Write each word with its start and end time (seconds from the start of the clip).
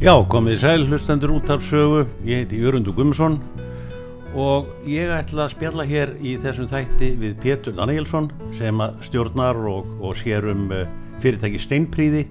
Já, 0.00 0.14
komið 0.32 0.54
sæl, 0.56 0.86
hlustendur 0.88 1.34
út 1.34 1.50
af 1.52 1.60
sögu, 1.60 2.06
ég 2.24 2.38
heiti 2.40 2.56
Jörgundur 2.56 2.94
Gummarsson 2.96 3.34
og 4.32 4.70
ég 4.88 5.12
ætla 5.12 5.44
að 5.44 5.52
spjalla 5.52 5.84
hér 5.84 6.14
í 6.24 6.38
þessum 6.40 6.70
þætti 6.70 7.10
við 7.20 7.34
Pétur 7.42 7.76
Danielsson 7.76 8.30
sem 8.56 8.80
stjórnar 9.04 9.60
og, 9.68 9.92
og 10.00 10.16
sér 10.16 10.48
um 10.54 10.72
uh, 10.72 10.88
fyrirtæki 11.20 11.60
Steinpríði 11.60 12.24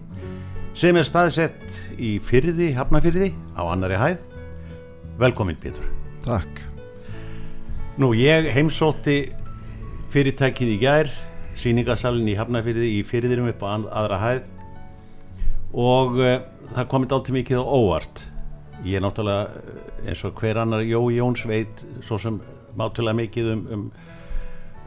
sem 0.73 0.97
er 0.97 1.05
staðsett 1.05 1.77
í 2.01 2.15
fyrði, 2.18 2.74
hafnafyrði 2.74 3.36
á 3.54 3.61
annari 3.69 4.01
hæð. 4.01 4.27
Velkomin 5.21 5.61
Pétur. 5.61 5.86
Takk. 6.25 6.49
Nú, 8.01 8.15
ég 8.18 8.49
heimsótti 8.49 9.27
fyrirtækið 10.10 10.74
í 10.74 10.83
gær, 10.88 11.18
síningasalinn 11.54 12.33
í 12.33 12.39
hafnafyrði 12.41 12.96
í 12.97 13.01
fyrðirum 13.05 13.54
upp 13.54 13.61
á 13.61 13.77
aðra 13.77 14.25
hæð 14.25 14.47
og 15.69 16.18
uh, 16.18 16.39
það 16.75 16.89
komið 16.91 17.15
allt 17.15 17.32
mikið 17.33 17.61
á 17.61 17.65
óvart. 17.65 18.23
Ég 18.86 19.00
er 19.00 19.04
náttúrulega 19.04 19.60
eh, 19.60 20.10
eins 20.11 20.23
og 20.27 20.39
hver 20.39 20.61
annar 20.61 20.86
Jói 20.86 21.18
Jóns 21.18 21.43
veit 21.50 21.83
svo 22.05 22.19
sem 22.21 22.39
mátulega 22.79 23.18
mikið 23.18 23.51
um, 23.54 23.64
um, 23.73 23.86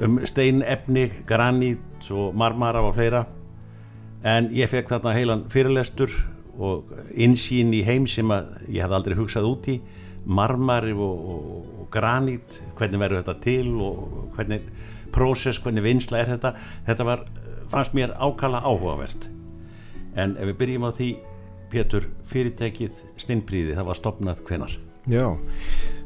um 0.06 0.20
steinefni, 0.26 1.08
granít 1.28 2.10
og 2.10 2.36
marmara 2.38 2.84
og 2.86 2.94
fleira. 2.96 3.26
En 4.24 4.52
ég 4.54 4.70
fekk 4.70 4.92
þarna 4.92 5.16
heilan 5.16 5.48
fyrirlestur 5.50 6.12
og 6.62 6.92
insýn 7.10 7.72
í 7.74 7.82
heim 7.86 8.06
sem 8.06 8.30
ég 8.68 8.84
hef 8.84 8.94
aldrei 8.94 9.18
hugsað 9.18 9.48
út 9.48 9.68
í. 9.72 9.80
Marmari 10.22 10.94
og, 10.94 11.02
og, 11.34 11.70
og 11.82 11.86
granít 11.92 12.60
hvernig 12.78 13.02
verður 13.02 13.24
þetta 13.24 13.38
til 13.42 13.72
og 13.82 14.36
hvernig 14.36 14.68
prósess, 15.12 15.58
hvernig 15.60 15.84
vinsla 15.84 16.22
er 16.22 16.30
þetta? 16.36 16.54
Þetta 16.86 17.08
var, 17.08 17.26
fannst 17.72 17.96
mér 17.98 18.14
ákala 18.22 18.62
áhugavert. 18.62 19.26
En 20.14 20.36
ef 20.38 20.52
við 20.52 20.58
byrjum 20.60 20.86
á 20.86 20.90
því 20.94 21.10
Pétur, 21.72 22.04
fyrirtækið 22.28 22.98
Steinbríði, 23.20 23.72
það 23.78 23.86
var 23.88 23.96
stopnað 23.96 24.40
hvenar? 24.44 24.74
Já, 25.08 25.24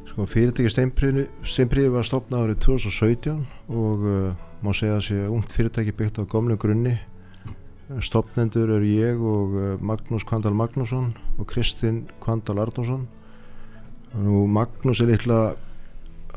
sko 0.07 0.27
fyrirtækið 0.31 0.73
Steinbríði, 0.73 1.25
Steinbríði 1.43 1.91
var 1.97 2.07
stopnað 2.07 2.45
árið 2.45 2.61
2017 2.63 3.41
og 3.75 4.05
uh, 4.07 4.29
má 4.63 4.71
segja 4.77 5.01
að 5.01 5.05
sé 5.09 5.19
ungt 5.27 5.51
fyrirtæki 5.55 5.95
byggt 5.97 6.21
á 6.23 6.31
gomlu 6.31 6.55
grunni. 6.61 6.95
Stopnendur 8.03 8.77
er 8.77 8.87
ég 8.87 9.19
og 9.19 9.57
uh, 9.59 9.69
Magnús 9.83 10.27
Kvandal 10.27 10.55
Magnússon 10.59 11.13
og 11.35 11.49
Kristinn 11.51 12.05
Kvandal 12.23 12.63
Arnússon 12.63 13.09
og 14.17 14.45
Magnús 14.51 15.03
er 15.03 15.11
eitthvað 15.15 15.57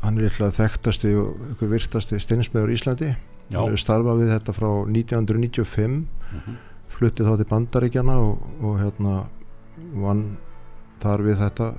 hann 0.00 0.18
er 0.18 0.26
eitthvað 0.26 0.56
þekktasti 0.58 1.12
og 1.20 1.52
ykkur 1.54 1.70
virtasti 1.76 2.18
steinsmiður 2.18 2.72
í 2.72 2.80
Íslandi. 2.80 3.12
Já. 3.50 3.58
hann 3.58 3.74
er 3.74 3.82
starfað 3.82 4.24
við 4.24 4.34
þetta 4.34 4.56
frá 4.58 4.68
1995 4.90 5.86
mm 5.86 6.42
-hmm 6.42 6.58
flutti 6.94 7.26
þá 7.26 7.36
til 7.38 7.48
bandaríkjana 7.50 8.16
og, 8.20 8.42
og 8.62 8.78
hérna 8.80 9.14
vann 10.00 10.24
þar 11.00 11.24
við 11.24 11.40
þetta 11.40 11.70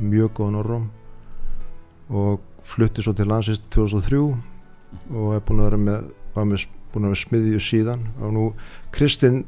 mjög 0.00 0.32
góðan 0.38 0.60
orðum 0.60 0.88
og 2.10 2.40
flutti 2.66 3.04
svo 3.04 3.14
til 3.16 3.28
landsist 3.30 3.68
2003 3.74 4.20
og 5.14 5.34
er 5.36 5.44
búin 5.46 5.62
að 5.62 5.68
vera 5.68 5.80
með, 5.84 6.10
með, 6.34 6.66
búin 6.90 7.06
að 7.06 7.12
vera 7.12 7.22
smiðju 7.22 7.62
síðan. 7.62 8.04
Og 8.18 8.34
nú 8.34 8.44
Kristinn 8.94 9.44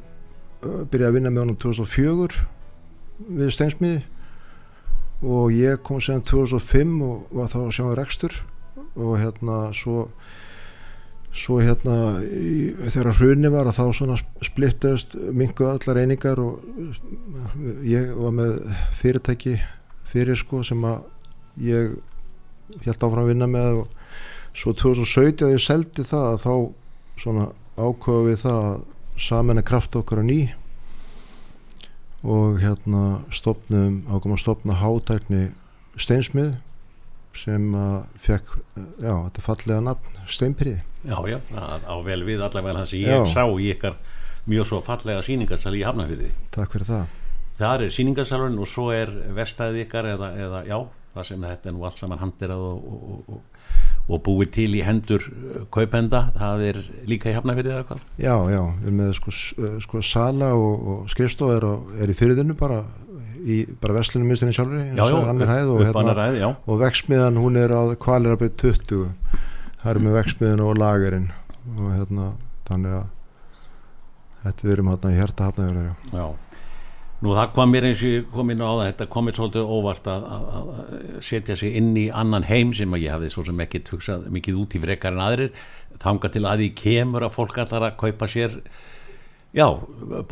byrjaði 0.63 1.09
að 1.09 1.17
vinna 1.17 1.33
með 1.33 1.45
honum 1.45 1.61
2004 1.63 2.47
við 3.39 3.53
steinsmiði 3.55 4.03
og 5.23 5.53
ég 5.55 5.83
kom 5.87 6.01
séðan 6.03 6.25
2005 6.27 6.95
og 7.07 7.35
var 7.35 7.51
þá 7.51 7.59
að 7.63 7.75
sjá 7.77 7.85
að 7.89 7.99
rekstur 7.99 8.39
og 8.99 9.13
hérna 9.21 9.59
svo 9.77 10.07
svo 11.33 11.59
hérna 11.63 12.21
í, 12.21 12.73
þegar 12.93 13.17
hrunni 13.17 13.51
var 13.53 13.71
að 13.71 13.79
þá 13.79 13.85
svona 13.97 14.19
splittast 14.45 15.17
mingu 15.33 15.67
allar 15.71 16.03
einingar 16.03 16.41
og 16.43 16.61
ég 17.89 18.13
var 18.19 18.35
með 18.37 18.59
fyrirtæki 19.01 19.57
fyrir 20.13 20.37
sko 20.37 20.61
sem 20.67 20.85
að 20.85 21.07
ég 21.65 21.97
held 22.85 22.99
áfram 22.99 23.25
að 23.25 23.33
vinna 23.33 23.49
með 23.49 23.83
og 23.83 23.99
svo 24.53 24.75
2017 24.77 25.47
að 25.47 25.55
ég 25.55 25.65
seldi 25.65 26.05
það 26.09 26.29
að 26.29 26.43
þá 26.45 26.55
svona 27.23 27.49
ákvaða 27.81 28.27
við 28.29 28.39
það 28.45 28.61
að 28.67 28.85
saman 29.23 29.61
er 29.61 29.69
kraft 29.69 29.97
okkar 29.97 30.21
að 30.21 30.29
ný 30.29 30.41
og 32.23 32.61
hérna 32.63 33.03
stopnum 33.35 34.03
ákvaðum 34.07 34.37
að 34.37 34.45
stopna 34.45 34.79
hátækni 34.79 35.43
steinsmið 36.01 36.55
sem 37.37 37.73
að 37.77 37.99
fekk 38.21 38.57
já, 39.01 39.15
þetta 39.17 39.45
fallega 39.49 39.85
nafn 39.89 40.25
Steinpriði 40.29 40.83
Já, 41.03 41.19
já, 41.27 41.39
á 41.59 41.95
vel 42.07 42.23
við 42.27 42.43
allavega 42.47 42.79
hans 42.79 42.95
ég 42.95 43.11
já. 43.11 43.23
sá 43.27 43.45
í 43.47 43.73
ykkar 43.75 43.99
mjög 44.47 44.69
svo 44.71 44.81
fallega 44.87 45.23
síningarsal 45.27 45.75
í 45.79 45.85
Hafnarfyrði 45.87 46.31
Takk 46.55 46.75
fyrir 46.75 46.89
það. 46.89 47.17
Það 47.59 47.85
er 47.87 47.95
síningarsalun 47.95 48.59
og 48.63 48.71
svo 48.71 48.91
er 48.95 49.11
vestæði 49.37 49.85
ykkar 49.87 50.09
eða, 50.15 50.31
eða 50.47 50.63
já, 50.67 50.79
það 51.15 51.29
sem 51.29 51.49
þetta 51.49 51.71
er 51.71 51.77
nú 51.77 51.87
allt 51.87 52.01
saman 52.01 52.23
handirað 52.23 52.65
og, 52.67 52.87
og, 52.95 53.37
og, 53.37 53.69
og 54.09 54.23
búið 54.27 54.53
til 54.57 54.71
í 54.79 54.83
hendur 54.87 55.29
kaupenda, 55.75 56.25
það 56.39 56.67
er 56.71 56.81
líka 57.11 57.31
í 57.31 57.37
Hafnarfyrði 57.37 57.75
eða 57.77 57.87
hvað? 57.91 58.03
Já, 58.17 58.35
já, 58.55 58.63
við 58.63 58.91
erum 58.91 59.01
með 59.03 59.15
sko, 59.19 59.37
uh, 59.63 59.79
sko 59.85 60.03
sala 60.07 60.53
og 60.59 61.07
skrifstof 61.13 61.55
er, 61.59 61.71
er 62.03 62.15
í 62.15 62.19
fyrirðinu 62.19 62.59
bara 62.59 62.83
í 63.43 63.63
bara 63.83 63.97
vestlunum 63.97 64.31
misturinn 64.31 64.55
sjálfur 64.55 64.79
já, 64.79 65.03
já, 65.03 65.47
hæð, 65.51 65.71
og, 65.75 65.81
hérna, 65.89 66.51
og 66.67 66.83
veksmiðan 66.83 67.41
hún 67.43 67.59
er 67.59 67.75
á 67.75 67.83
kvalirabið 67.99 68.55
20 68.63 69.09
það 69.83 69.91
er 69.93 70.01
með 70.05 70.17
veksmiðin 70.21 70.63
og 70.63 70.79
lagerinn 70.79 71.29
og 71.75 71.91
hérna 71.97 72.31
þannig 72.69 72.97
að 73.01 73.11
þetta 74.43 74.67
við 74.67 74.75
erum 74.77 74.91
hérna 74.93 75.13
í 75.13 75.19
hérta 75.19 75.49
hafnaður 75.49 75.85
já. 76.13 76.27
Nú 77.23 77.37
það 77.39 77.53
kom 77.55 77.71
mér 77.71 77.85
eins 77.87 78.01
og 78.03 78.31
kom 78.35 78.49
inn 78.51 78.63
á 78.63 78.67
það 78.67 78.89
þetta 78.89 79.07
komið 79.15 79.37
svolítið 79.39 79.69
óvart 79.77 80.09
að, 80.11 80.25
að, 80.27 80.71
setja 81.23 81.55
sig 81.59 81.77
inn 81.79 81.93
í 81.99 82.09
annan 82.11 82.47
heim 82.49 82.73
sem 82.75 82.97
að 82.97 83.05
ég 83.05 83.15
hafði 83.15 83.29
svo 83.31 83.45
sem 83.47 83.63
ekki 83.63 83.83
tugsað 83.87 84.25
mikið 84.35 84.59
út 84.59 84.75
í 84.75 84.81
frekar 84.83 85.15
en 85.15 85.23
aðrir. 85.23 85.61
Þanga 86.03 86.33
til 86.35 86.43
að 86.51 86.65
því 86.65 86.69
kemur 86.81 87.27
að 87.27 87.37
fólk 87.37 87.61
allar 87.63 87.87
að 87.87 88.01
kaupa 88.01 88.27
sér 88.31 88.57
já, 89.55 89.69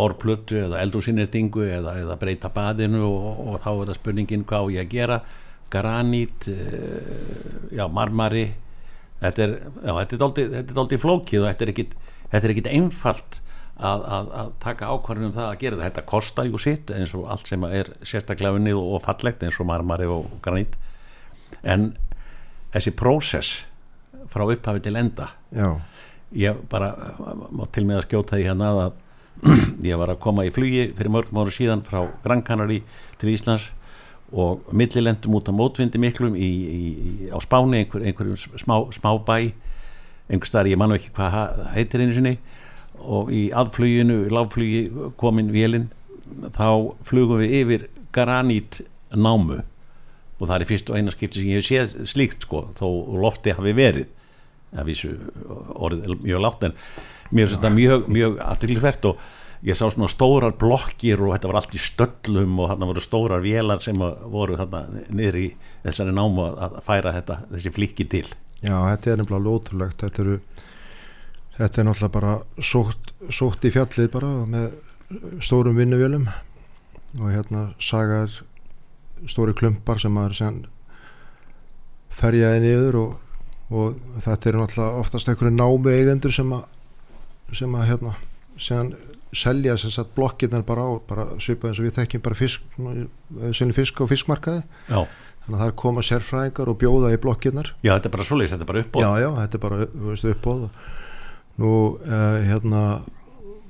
borplötu 0.01 0.59
eða 0.65 0.81
eldúsinnirtingu 0.83 1.69
eða, 1.69 1.95
eða 2.03 2.19
breyta 2.19 2.51
baðinu 2.55 3.05
og, 3.07 3.45
og 3.45 3.63
þá 3.63 3.71
er 3.71 3.93
það 3.93 4.01
spurningin 4.01 4.45
hvað 4.51 4.75
ég 4.75 4.89
að 4.89 4.97
gera? 4.97 5.21
Granít 5.71 6.51
uh, 6.51 7.71
já, 7.71 7.87
marmari 7.87 8.49
þetta 9.21 9.47
er, 9.47 9.55
já, 9.61 9.93
þetta 9.93 10.19
er 10.61 10.83
aldrei 10.83 11.01
flókið 11.01 11.43
og 11.43 11.49
þetta 11.51 11.67
er 11.67 11.73
ekkit, 11.75 11.97
þetta 12.33 12.43
er 12.43 12.55
ekkit 12.55 12.71
einfalt 12.73 13.41
að, 13.81 14.05
að, 14.05 14.31
að 14.41 14.53
taka 14.63 14.91
ákvarðinu 14.93 15.31
um 15.31 15.35
það 15.37 15.49
að 15.49 15.59
gera 15.63 15.79
þetta 15.81 15.89
þetta 15.89 16.07
kostar 16.11 16.49
jú 16.51 16.61
sitt 16.61 16.93
eins 16.95 17.15
og 17.17 17.27
allt 17.33 17.49
sem 17.49 17.67
er 17.69 17.93
sérstaklega 18.05 18.59
unnið 18.59 18.81
og 18.81 19.03
fallegt 19.05 19.45
eins 19.47 19.61
og 19.61 19.69
marmari 19.71 20.09
og 20.11 20.29
granít 20.45 20.77
en 21.63 21.93
þessi 22.75 22.93
prósess 22.97 23.65
frá 24.31 24.45
upphafi 24.47 24.85
til 24.85 24.97
enda 25.01 25.31
já. 25.55 25.81
ég 26.37 26.61
bara 26.71 26.93
má 27.51 27.65
til 27.73 27.87
með 27.89 28.03
að 28.03 28.09
skjóta 28.09 28.37
því 28.37 28.49
hérna 28.51 28.73
að 28.85 28.99
ég 29.89 29.97
var 29.97 30.13
að 30.13 30.21
koma 30.21 30.45
í 30.45 30.53
flugi 30.53 30.91
fyrir 30.93 31.13
mörgum 31.15 31.41
ára 31.41 31.55
síðan 31.55 31.85
frá 31.87 32.03
Gran 32.25 32.45
Canary 32.45 32.83
til 33.21 33.33
Íslands 33.33 33.71
og 34.31 34.71
millilendum 34.73 35.35
út 35.35 35.51
á 35.51 35.53
mótvindi 35.55 35.99
miklum 35.99 36.37
í, 36.39 36.51
í, 36.71 36.93
á 37.35 37.39
Spáni, 37.43 37.83
einhver, 37.83 38.05
einhverjum 38.07 38.39
smá, 38.39 38.77
smá 38.95 39.11
bæ 39.27 39.51
einhver 40.31 40.47
starf, 40.47 40.71
ég 40.71 40.79
mann 40.79 40.95
ekki 40.95 41.11
hvað 41.17 41.65
heitir 41.75 42.05
einu 42.05 42.15
sinni 42.15 42.37
og 43.01 43.33
í 43.35 43.49
aðfluginu, 43.57 44.27
í 44.29 44.35
lágflugi 44.35 44.85
komin 45.19 45.51
vélinn 45.55 45.89
þá 46.55 46.95
flugum 47.07 47.43
við 47.43 47.57
yfir 47.63 47.89
Garanít 48.15 48.83
námu 49.11 49.61
og 50.41 50.49
það 50.49 50.57
er 50.57 50.69
fyrst 50.69 50.91
og 50.91 50.99
eina 50.99 51.13
skipti 51.15 51.43
sem 51.43 51.51
ég 51.51 51.61
hef 51.61 51.69
séð 51.69 52.09
slíkt 52.11 52.47
sko, 52.47 52.65
þó 52.79 52.87
lofti 53.21 53.55
hafi 53.55 53.75
verið 53.77 54.09
að 54.71 54.87
vísu 54.93 55.11
orðið 55.75 56.23
mjög 56.23 56.45
látt 56.45 56.67
en 56.69 56.77
mér 57.31 57.47
finnst 57.47 57.59
þetta 57.59 57.73
mjög, 57.75 58.07
mjög 58.11 58.39
afturlífvert 58.47 59.09
og 59.11 59.25
ég 59.67 59.77
sá 59.77 59.85
svona 59.91 60.09
stórar 60.09 60.55
blokkir 60.59 61.21
og 61.21 61.35
þetta 61.35 61.51
var 61.51 61.61
allt 61.61 61.77
í 61.77 61.83
stöllum 61.83 62.59
og 62.63 62.71
þarna 62.71 62.89
voru 62.91 63.05
stórar 63.05 63.45
vélar 63.45 63.83
sem 63.85 63.99
voru 63.99 64.57
þarna 64.61 65.05
niður 65.13 65.41
í 65.41 65.47
þessari 65.85 66.15
námu 66.17 66.47
að 66.51 66.79
færa 66.87 67.15
þetta, 67.19 67.39
þessi 67.53 67.75
flíki 67.77 68.09
til. 68.09 68.27
Já, 68.61 68.77
þetta 68.77 69.13
er 69.13 69.21
nefnilega 69.21 69.45
lóturlegt. 69.45 70.05
Þetta, 70.05 70.25
eru, 70.25 70.39
þetta 71.59 71.83
er 71.83 71.89
náttúrulega 71.89 72.17
bara 72.17 72.35
sótt, 72.73 73.13
sótt 73.29 73.69
í 73.69 73.73
fjallið 73.75 74.13
bara 74.17 74.33
með 74.49 74.71
stórum 75.45 75.77
vinnuvélum 75.77 76.29
og 77.19 77.33
hérna 77.33 77.71
sagar 77.83 78.31
stóri 79.29 79.53
klumpar 79.59 80.01
sem 80.01 80.13
maður 80.15 80.69
ferjaði 82.15 82.63
niður 82.65 82.99
og, 83.01 83.11
og 83.75 83.99
þetta 84.25 84.51
eru 84.51 84.63
náttúrulega 84.63 85.03
oftast 85.03 85.31
einhverju 85.31 85.57
námi 85.57 85.95
eigendur 85.97 86.35
sem 86.35 86.53
að 86.55 86.69
sem 87.57 87.73
að 87.75 87.89
hérna 87.91 88.15
sem 88.61 88.93
selja 89.37 89.77
þess 89.79 90.01
að 90.03 90.15
blokkirnar 90.17 90.65
bara 90.67 90.87
á 90.87 90.91
bara 91.07 91.27
svipað 91.43 91.71
eins 91.71 91.81
og 91.81 91.87
við 91.87 91.97
þekkjum 91.99 92.25
bara 92.25 92.39
fisk 92.39 92.79
seljum 93.57 93.77
fisk 93.77 94.01
á 94.03 94.05
fiskmarkaði. 94.11 94.63
Já. 94.91 95.01
þannig 95.45 95.55
að 95.55 95.61
það 95.61 95.69
er 95.71 95.77
koma 95.83 96.03
sérfræðingar 96.07 96.73
og 96.73 96.81
bjóða 96.81 97.13
í 97.15 97.21
blokkirnar. 97.23 97.71
Já, 97.81 97.95
þetta 97.95 98.11
er 98.11 98.17
bara 98.17 98.27
svoleiðis, 98.29 98.57
þetta 98.57 98.67
er 98.67 98.71
bara 98.73 98.83
uppbóð 98.85 99.07
Já, 99.07 99.11
já, 99.23 99.31
þetta 99.39 99.59
er 99.59 99.65
bara 99.65 99.79
veistu, 100.11 100.35
uppbóð 100.35 100.67
nú, 101.61 101.73
uh, 102.01 102.37
hérna 102.49 102.83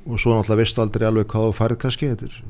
og 0.07 0.21
svo 0.21 0.35
náttúrulega 0.35 0.63
vistu 0.63 0.83
aldrei 0.83 1.07
alveg 1.09 1.29
hvað 1.31 1.47
þú 1.49 1.57
færð 1.59 1.79
kannski 1.85 2.11
er, 2.15 2.41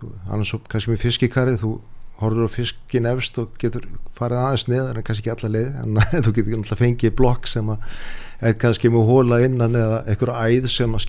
þú, 0.00 0.10
annars 0.30 0.54
kannski 0.70 0.92
með 0.92 1.02
fiskikarið 1.04 1.60
þú 1.62 1.72
horfur 2.18 2.48
á 2.48 2.50
fiskin 2.50 3.08
efst 3.12 3.38
og 3.38 3.52
getur 3.62 3.84
farið 4.18 4.40
aðeins 4.42 4.66
neðar 4.70 4.98
en 4.98 5.06
kannski 5.06 5.28
ekki 5.28 5.34
alla 5.34 5.52
leið 5.54 5.76
en 5.82 6.00
þú 6.24 6.34
getur 6.34 6.56
alltaf 6.58 6.82
fengið 6.82 7.14
blokk 7.18 7.50
sem 7.50 7.70
að 7.74 8.00
er 8.40 8.58
kannski 8.58 8.90
með 8.92 9.08
hóla 9.08 9.40
innan 9.42 9.74
eða 9.74 10.02
einhverja 10.06 10.44
æð 10.46 10.68
sem 10.70 10.94
að 10.94 11.06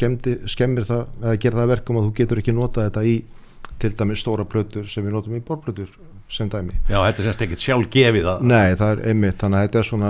skemmir 0.50 0.88
það 0.88 1.04
eða 1.22 1.36
gera 1.44 1.62
það 1.62 1.72
verkum 1.74 2.00
og 2.00 2.08
þú 2.08 2.16
getur 2.22 2.42
ekki 2.42 2.56
notað 2.58 2.90
þetta 2.90 3.04
í 3.06 3.18
til 3.80 3.96
dæmis 3.96 4.24
stóra 4.24 4.46
plötur 4.48 4.88
sem 4.92 5.06
við 5.06 5.16
notum 5.16 5.38
í 5.38 5.44
borplötur 5.46 5.92
sem 6.30 6.50
dæmi. 6.50 6.76
Já, 6.86 7.00
þetta 7.02 7.22
er 7.24 7.26
semst 7.26 7.42
ekkit 7.42 7.62
sjálf 7.64 7.88
gefið 7.90 8.28
að 8.30 8.44
Nei, 8.46 8.76
það 8.78 8.92
er 8.92 9.00
einmitt, 9.10 9.38
þannig 9.42 9.58
að 9.58 9.64
þetta 9.66 9.80
er 9.80 9.88
svona 9.88 10.10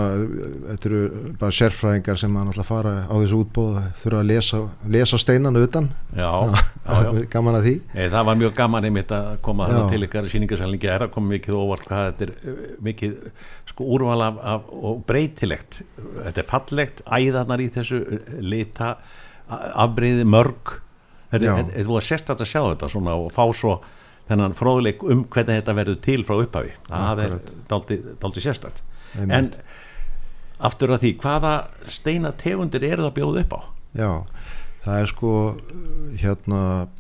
þetta 0.66 0.90
eru 0.90 1.02
bara 1.40 1.56
sérfræðingar 1.56 2.20
sem 2.20 2.34
að 2.36 2.50
náttúrulega 2.50 2.68
fara 2.68 2.94
á 3.08 3.16
þessu 3.16 3.40
útbóð 3.46 3.78
þurfa 4.02 4.20
að 4.20 4.28
lesa, 4.34 4.60
lesa 4.96 5.20
steinanu 5.24 5.62
utan. 5.64 5.88
Já, 6.18 6.28
já, 6.90 6.98
já. 7.06 7.22
Gaman 7.32 7.60
að 7.62 7.70
því. 7.70 7.76
Ei, 7.94 8.10
Það 8.10 8.28
var 8.32 8.42
mjög 8.42 8.58
gaman 8.60 8.90
einmitt 8.90 9.16
að 9.16 9.30
koma 9.48 9.70
til 9.94 10.02
ykkar 10.10 10.30
síningarsælingi 10.34 10.92
er 10.92 11.08
að 11.08 11.14
koma 11.16 11.34
mikið 11.38 11.60
óvart 11.62 11.88
hvað 11.88 12.06
þetta 12.10 12.28
er 12.28 12.36
uh, 12.36 12.68
mikið 12.90 13.16
sko 13.72 13.90
úrval 13.96 14.20
af, 14.28 14.44
af 14.58 14.70
og 14.76 15.02
breytilegt. 15.08 15.82
Þetta 16.20 16.44
er 16.44 16.52
fallegt, 16.52 17.02
æðarnar 17.08 17.64
í 17.64 17.72
þessu 17.80 18.04
lita, 18.44 18.98
afbreyði 19.48 20.28
mörg 20.28 20.82
þetta 21.32 21.58
er- 21.60 21.72
er 21.80 21.86
þú 21.86 21.98
að 22.00 22.06
sérstætt 22.10 22.44
að 22.44 22.52
sjá 22.52 22.62
þetta 22.74 22.90
svona 22.90 23.16
og 23.16 23.32
fá 23.32 23.44
svo 23.54 23.80
þennan 24.30 24.54
fróðleik 24.54 25.04
um 25.04 25.24
hvernig 25.26 25.62
þetta 25.64 25.76
verður 25.76 26.02
til 26.06 26.24
frá 26.24 26.36
upphafi. 26.44 26.72
Það 26.90 27.24
er 27.26 27.40
daldi, 27.70 28.42
sérstætt 28.46 28.82
en 29.18 29.54
aftur 30.60 30.90
að 30.94 31.02
því 31.06 31.12
hvaða 31.24 31.54
steina 31.90 32.32
tegundir 32.38 32.84
eru 32.84 33.04
það 33.06 33.12
að 33.12 33.18
bjóða 33.20 33.44
upp 33.46 33.54
á? 33.58 33.62
Já, 33.98 34.12
það 34.86 35.02
er 35.02 35.06
sko 35.08 35.32
hérna, 36.20 36.60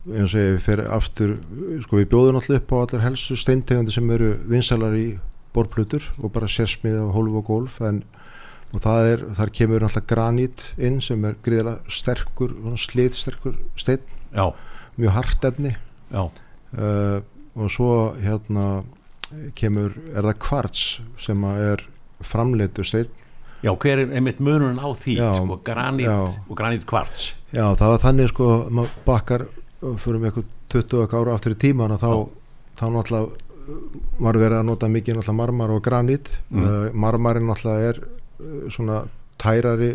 eins 0.09 0.33
og 0.33 0.39
ég 0.41 0.61
fyrir 0.65 0.87
aftur, 0.95 1.35
sko 1.83 1.99
við 1.99 2.09
bjóðum 2.13 2.39
alltaf 2.39 2.55
upp 2.61 2.71
á 2.73 2.77
allar 2.85 3.05
helstu 3.09 3.37
steintegundi 3.37 3.91
sem 3.93 4.09
eru 4.15 4.31
vinsalar 4.49 4.95
í 4.97 5.19
borplutur 5.53 6.03
og 6.23 6.31
bara 6.33 6.47
sérsmið 6.49 6.97
og 7.03 7.13
hólf 7.17 7.37
og 7.41 7.45
gólf 7.49 7.79
en 7.85 8.03
og 8.69 8.83
það 8.83 9.09
er, 9.11 9.25
þar 9.37 9.51
kemur 9.57 9.85
alltaf 9.87 10.05
granít 10.09 10.63
inn 10.77 10.99
sem 11.01 11.23
er 11.25 11.37
gríðarlega 11.45 11.93
sterkur 11.93 12.53
slitsterkur 12.77 13.57
steinn, 13.79 14.03
Já, 14.29 14.45
mjög 14.99 15.15
hart 15.15 15.47
efni. 15.49 15.73
Uh, 16.13 17.21
og 17.57 17.71
svo 17.73 17.93
hérna 18.21 18.83
kemur, 19.57 19.95
er 20.13 20.25
það 20.27 20.37
kvarts 20.43 20.83
sem 21.21 21.47
er 21.49 21.81
framleitur 22.25 22.87
steinn. 22.87 23.09
Já, 23.59 23.73
hver 23.75 24.05
er 24.05 24.13
einmitt 24.15 24.39
munurinn 24.39 24.79
á 24.79 24.87
því 24.95 25.17
Já, 25.17 25.33
sko, 25.35 25.57
granít 25.65 26.07
já. 26.07 26.19
og 26.47 26.55
granít 26.55 26.85
kvarts? 26.87 27.33
Já, 27.51 27.65
það 27.75 27.89
var 27.91 28.03
þannig 28.05 28.31
sko, 28.31 28.47
maður 28.71 28.93
bakkar 29.07 29.45
fyrir 29.99 30.21
með 30.21 30.29
eitthvað 30.29 30.53
20 30.75 31.03
okkar 31.03 31.25
ára 31.25 31.35
aftur 31.35 31.55
í 31.55 31.59
tíman 31.59 31.95
og 31.95 31.99
þá, 31.99 32.11
þá 32.79 32.85
náttúrulega 32.93 33.25
uh, 33.33 33.99
var 34.21 34.39
verið 34.39 34.61
að 34.61 34.69
nota 34.69 34.91
mikið 34.93 35.17
náttúrulega 35.17 35.39
marmar 35.41 35.75
og 35.75 35.83
granít. 35.83 36.31
Mm. 36.47 36.63
uh, 36.63 36.95
marmarinn 37.07 37.49
náttúrulega 37.49 37.91
er 37.91 38.01
svona 38.69 39.03
tærari 39.39 39.93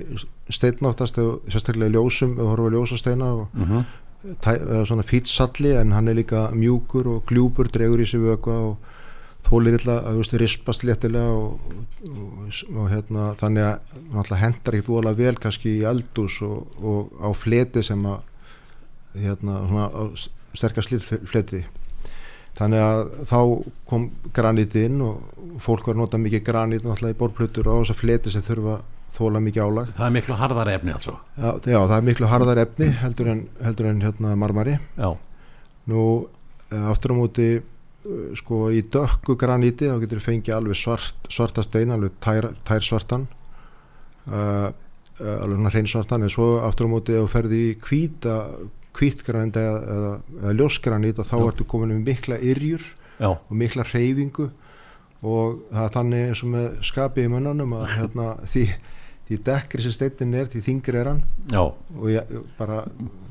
steinnáttast 0.52 1.18
sérstaklega 1.52 1.92
ljósum, 1.92 2.36
við 2.38 2.48
horfum 2.48 2.68
að 2.68 2.76
ljósasteina 2.76 3.30
og 3.32 3.46
mm 3.52 3.64
-hmm. 3.64 3.84
tæ, 4.40 4.50
eða 4.56 4.84
svona 4.86 5.02
fýtsalli 5.02 5.76
en 5.80 5.92
hann 5.92 6.08
er 6.08 6.14
líka 6.14 6.50
mjúkur 6.52 7.06
og 7.06 7.24
gljúpur 7.26 7.68
dregur 7.68 8.00
í 8.00 8.06
sig 8.06 8.20
vökva 8.20 8.56
og 8.70 8.76
þólir 9.44 9.78
illa 9.78 10.00
að 10.00 10.16
veist, 10.16 10.32
rispast 10.32 10.84
léttilega 10.84 11.28
og, 11.28 11.60
og, 12.08 12.52
og 12.76 12.90
hérna 12.90 13.34
þannig 13.40 13.62
að 13.62 13.78
náttúrulega 14.14 14.42
hendar 14.42 14.74
ekkert 14.74 14.88
voðalega 14.88 15.16
vel 15.16 15.36
kannski 15.36 15.78
í 15.78 15.84
eldús 15.84 16.42
og, 16.42 16.66
og 16.82 17.12
á 17.20 17.28
fleti 17.32 17.82
sem 17.82 18.06
að 18.06 18.20
hérna 19.14 19.60
svona 19.68 20.10
sterkast 20.54 20.94
fleti 21.28 21.64
þannig 22.58 22.82
að 22.84 23.00
þá 23.30 23.38
kom 23.90 24.08
granít 24.36 24.76
inn 24.78 25.00
og 25.04 25.60
fólk 25.64 25.88
var 25.88 25.96
að 25.96 26.02
nota 26.04 26.20
mikið 26.22 26.44
granít 26.46 26.84
náttúrulega 26.86 27.16
í 27.16 27.20
borplutur 27.20 27.70
og 27.70 27.82
þess 27.82 27.94
að 27.94 28.00
fleti 28.02 28.34
sem 28.34 28.44
þurfa 28.46 28.80
þóla 29.14 29.42
mikið 29.42 29.66
álag. 29.68 29.92
Það 29.94 30.06
er 30.06 30.14
miklu 30.16 30.38
harðara 30.38 30.74
efni 30.74 30.94
altså 30.94 31.12
já, 31.14 31.50
já, 31.70 31.78
það 31.78 31.96
er 31.96 32.08
miklu 32.08 32.30
harðar 32.30 32.60
efni 32.64 32.88
heldur 33.02 33.30
en, 33.30 33.44
heldur 33.62 33.90
en 33.90 34.02
hérna 34.02 34.34
marmari. 34.38 34.78
Já, 34.98 35.10
Nú, 35.90 36.28
eh, 36.72 36.84
aftur 36.90 37.12
á 37.12 37.16
móti 37.18 37.48
eh, 37.58 38.28
sko 38.38 38.70
í 38.72 38.80
dökku 38.88 39.36
graníti 39.40 39.90
þá 39.90 39.98
getur 40.02 40.22
fengið 40.24 40.56
alveg 40.56 40.78
svart, 40.80 41.28
svarta 41.28 41.64
stein 41.64 41.92
alveg 41.94 42.16
tær, 42.24 42.50
tær 42.64 42.84
svartan 42.84 43.26
uh, 44.30 44.70
uh, 45.20 45.36
alveg 45.44 45.68
hrein 45.74 45.90
svartan 45.90 46.24
en 46.24 46.32
svo 46.32 46.54
aftur 46.64 46.88
á 46.88 46.94
móti 46.94 47.16
ef 47.16 47.26
þú 47.26 47.32
ferði 47.34 47.60
í 47.68 47.76
hvíta 47.84 48.38
hvítgranít 48.94 49.56
eða, 49.58 49.78
eða, 49.94 50.12
eða 50.40 50.54
ljósgranít 50.58 51.20
þá 51.20 51.36
Já. 51.36 51.46
ertu 51.48 51.66
komin 51.68 51.94
með 51.94 52.10
mikla 52.10 52.38
yrjur 52.38 52.84
já, 53.18 53.30
og 53.30 53.54
mikla 53.58 53.86
reyfingu 53.90 54.50
og 55.24 55.62
það 55.70 55.84
er 55.86 55.94
þannig 55.94 56.26
eins 56.28 56.42
og 56.44 56.50
með 56.52 56.66
skapið 56.84 57.28
í 57.28 57.32
mönnunum 57.32 57.76
að 57.78 57.86
hérna, 57.94 58.26
því, 58.52 58.64
því 59.28 59.38
dekkri 59.48 59.84
sem 59.86 59.94
steitin 59.96 60.34
er 60.36 60.50
því 60.52 60.64
þingri 60.66 61.00
er 61.00 61.10
hann. 61.12 61.22
Já, 61.52 61.62
og 61.64 62.10
ég, 62.12 62.34
bara, 62.58 62.82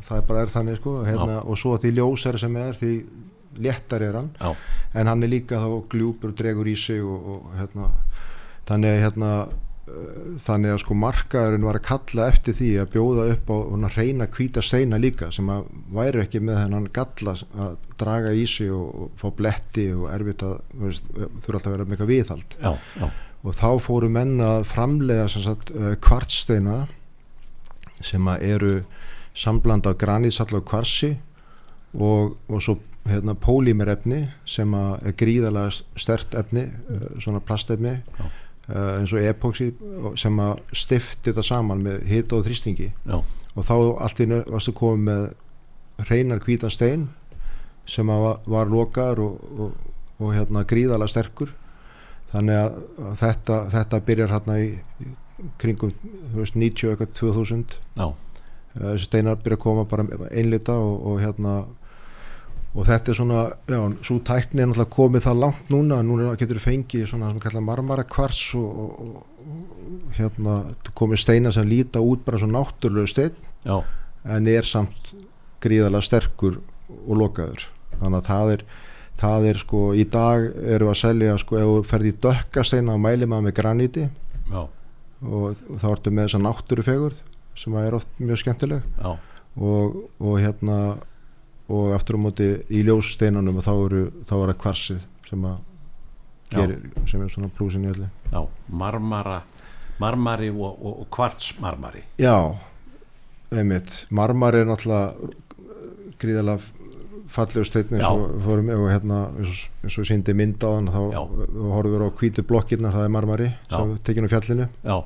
það 0.08 0.18
er 0.18 0.26
bara 0.32 0.46
er 0.46 0.54
þannig 0.56 0.80
sko, 0.82 0.96
hérna, 1.06 1.42
og 1.46 1.60
svo 1.62 1.76
því 1.78 1.94
ljósari 2.00 2.42
sem 2.42 2.58
er 2.64 2.80
því 2.80 2.94
léttar 3.62 4.02
er 4.02 4.18
hann. 4.18 4.32
En 4.98 5.12
hann 5.12 5.22
er 5.26 5.30
líka 5.30 5.62
þá 5.62 5.70
gljúpur 5.94 6.34
og 6.34 6.40
dregur 6.40 6.72
í 6.72 6.74
sig 6.80 7.04
og, 7.06 7.28
og 7.36 7.54
hérna 7.60 7.92
þannig 8.66 8.96
að 8.96 9.04
hérna 9.04 9.30
þannig 9.84 10.72
að 10.72 10.80
sko 10.80 10.96
markaðurinn 10.96 11.66
var 11.68 11.76
að 11.76 11.86
kalla 11.90 12.28
eftir 12.32 12.56
því 12.56 12.70
að 12.80 12.92
bjóða 12.94 13.26
upp 13.34 13.50
á 13.52 13.58
reyna 13.98 14.28
hvíta 14.32 14.62
steina 14.64 15.00
líka 15.02 15.28
sem 15.36 15.50
að 15.52 15.66
væri 15.92 16.22
ekki 16.24 16.40
með 16.40 16.60
þennan 16.62 16.86
galla 16.96 17.34
að 17.66 17.74
draga 18.00 18.32
í 18.32 18.46
sig 18.48 18.72
og, 18.72 18.86
og 18.96 19.18
fá 19.20 19.28
bletti 19.36 19.90
og 19.92 20.06
erfitt 20.14 20.46
að 20.48 20.56
veist, 20.86 21.10
þurfa 21.12 21.58
alltaf 21.60 21.68
að 21.68 21.76
vera 21.76 21.88
eitthvað 21.90 22.12
viðhald. 22.14 22.56
Já, 22.62 22.72
já, 23.02 23.10
og 23.44 23.58
þá 23.60 23.68
fóru 23.84 24.10
menn 24.16 24.38
að 24.44 24.64
framleiða 24.72 25.28
sem 25.34 25.44
sagt, 25.50 25.74
uh, 25.76 25.92
kvartsteina 26.04 26.78
sem 28.04 28.32
að 28.32 28.48
eru 28.54 28.74
samblanda 29.36 29.92
af 29.92 30.00
granitsall 30.00 30.62
og 30.62 30.66
kvarsi 30.70 31.12
og, 31.94 32.38
og 32.48 32.64
svo 32.64 32.78
hérna, 33.10 33.36
pólímerefni 33.36 34.22
sem 34.48 34.72
að 34.78 35.10
er 35.10 35.18
gríðalega 35.20 36.00
stert 36.00 36.40
efni 36.40 36.70
uh, 36.72 37.20
svona 37.20 37.44
plastefni. 37.44 37.98
Já. 38.16 38.32
Uh, 38.70 39.00
eins 39.00 39.14
og 39.14 39.20
epoxy 39.24 39.72
og- 40.04 40.18
sem 40.20 40.38
að 40.44 40.60
stifti 40.74 41.32
þetta 41.32 41.44
saman 41.48 41.84
með 41.84 42.04
hita 42.10 42.36
og 42.38 42.46
þrýstingi. 42.48 42.92
Já, 43.10 43.18
og 43.56 43.66
þá 43.68 43.74
allt 44.02 44.20
í 44.20 44.28
einu 44.28 44.44
varstu 44.50 44.74
komið 44.74 45.04
með 45.10 46.06
hreinar 46.08 46.40
hvítan 46.46 46.72
stein 46.74 47.08
sem 47.86 48.08
að 48.10 48.24
var, 48.50 48.70
lokaður 48.72 49.20
og, 49.28 49.44
og, 49.60 49.74
og 50.24 50.34
hérna 50.34 50.64
gríðalega 50.66 51.12
sterkur. 51.12 51.52
Þannig 52.34 52.56
að, 52.58 52.78
að 52.98 53.18
þetta, 53.22 53.58
þetta 53.76 54.00
byrjar 54.08 54.32
hérna 54.34 54.56
í, 54.64 54.70
í 55.04 55.12
kringum 55.62 55.92
veist, 56.34 56.56
90 56.56 56.94
eitthvað 56.94 57.18
2000 57.20 57.80
já, 58.00 58.08
Eh, 58.74 58.82
þessi 58.96 59.06
steinar 59.06 59.36
byrja 59.38 59.54
að 59.60 59.62
koma 59.62 59.84
bara 59.86 60.04
einlita 60.34 60.74
og, 60.82 60.94
og 61.06 61.20
hérna 61.22 61.52
og 62.74 62.88
þetta 62.88 63.12
er 63.12 63.18
svona, 63.20 63.42
já, 63.70 63.80
svo 64.02 64.18
tækni 64.26 64.64
er 64.64 64.70
náttúrulega 64.70 64.96
komið 64.96 65.26
það 65.28 65.42
langt 65.44 65.70
núna 65.70 66.00
núna 66.06 66.32
getur 66.40 66.58
þú 66.58 66.66
fengið 66.66 67.06
svona 67.12 67.30
sem 67.30 67.44
kallar 67.44 67.66
marmara 67.66 68.06
kvarts 68.10 68.56
og, 68.58 68.80
og, 68.82 69.20
og 69.44 70.16
hérna 70.18 70.56
komið 70.98 71.22
steina 71.22 71.52
sem 71.54 71.68
líta 71.70 72.02
út 72.02 72.24
bara 72.26 72.42
svo 72.42 72.50
náttúrulegu 72.50 73.12
stein 73.12 73.38
já, 73.66 73.78
en 74.26 74.50
er 74.50 74.66
samt 74.66 75.14
gríðarlega 75.64 76.08
sterkur 76.08 76.60
og 76.94 77.14
lokaður. 77.20 77.68
Þannig 78.00 78.18
að 78.20 78.30
það 78.30 78.54
er 78.56 78.66
það 79.24 79.46
er 79.52 79.60
sko, 79.62 79.82
í 79.96 80.04
dag 80.10 80.48
eru 80.76 80.90
að 80.92 81.00
selja 81.00 81.38
sko, 81.40 81.60
ef 81.60 81.70
þú 81.70 81.84
ferði 81.88 82.12
í 82.12 82.18
dökkasteina 82.26 82.96
og 82.96 83.04
mæli 83.04 83.30
maður 83.30 83.48
með 83.48 83.56
graníti 83.60 84.08
já, 84.50 84.64
og, 84.64 85.46
og 85.70 85.78
þá 85.80 85.88
ertu 85.94 86.12
með 86.12 86.28
þessa 86.28 86.42
náttúrufegurð 86.44 87.22
sem 87.62 87.78
er 87.78 87.96
oft 87.96 88.10
mjög 88.18 88.42
skemmtileg. 88.42 88.86
Já, 88.98 89.12
og, 89.62 90.00
og 90.18 90.40
hérna 90.42 90.78
og 91.74 91.94
aftur 91.98 92.20
á 92.20 92.26
móti 92.26 92.50
í 92.70 92.84
ljóssteinanum 92.88 93.60
og 93.60 93.66
þá 93.66 93.74
eru 93.74 94.04
þá 94.30 94.34
er 94.38 94.52
það 94.54 94.60
kvarsið 94.64 95.06
sem 95.30 95.48
að 95.50 95.60
gerir, 96.54 96.88
sem 97.10 97.24
er 97.26 97.34
svona 97.34 97.50
plúsin 97.54 97.88
í 97.88 97.92
öllu. 97.94 98.10
Já, 98.30 98.42
marmara 98.70 99.42
marmari 100.02 100.50
og, 100.50 100.72
og, 100.74 101.02
og 101.04 101.10
kvartsmarmari. 101.14 102.04
Já, 102.22 102.56
einmitt. 103.54 103.92
Marmar 104.10 104.58
er 104.58 104.70
náttúrulega 104.70 105.34
gríðalega 106.22 106.62
fallegu 107.34 107.66
steinn 107.66 107.98
eins 107.98 108.06
og 108.06 108.38
fórum 108.46 108.70
og 108.76 108.88
hérna 108.92 109.24
eins 109.42 109.98
og, 109.98 110.06
síndi 110.08 110.36
mynd 110.38 110.62
á 110.62 110.70
hann 110.70 110.92
þá 110.94 111.00
horfum 111.02 111.96
við 111.96 112.06
á 112.06 112.18
hvítu 112.20 112.46
blokkirna 112.46 112.94
það 112.94 113.08
er 113.08 113.14
marmari 113.16 113.50
sem 113.72 113.94
við 113.94 114.02
tekinu 114.10 114.30
fjallinu. 114.32 114.70
Já, 114.86 114.98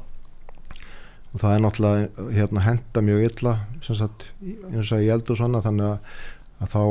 og 1.34 1.44
það 1.44 1.54
er 1.54 1.64
náttúrulega 1.64 2.32
hérna 2.40 2.66
henda 2.66 3.06
mjög 3.06 3.28
illa 3.30 3.54
sem 3.86 4.00
sagt, 4.00 4.28
eins 4.42 4.92
og 4.92 5.04
ég 5.04 5.14
held 5.14 5.32
og 5.32 5.40
svona 5.40 5.64
þannig 5.64 5.92
að, 5.92 6.20
að 6.64 6.74
þá 6.74 6.84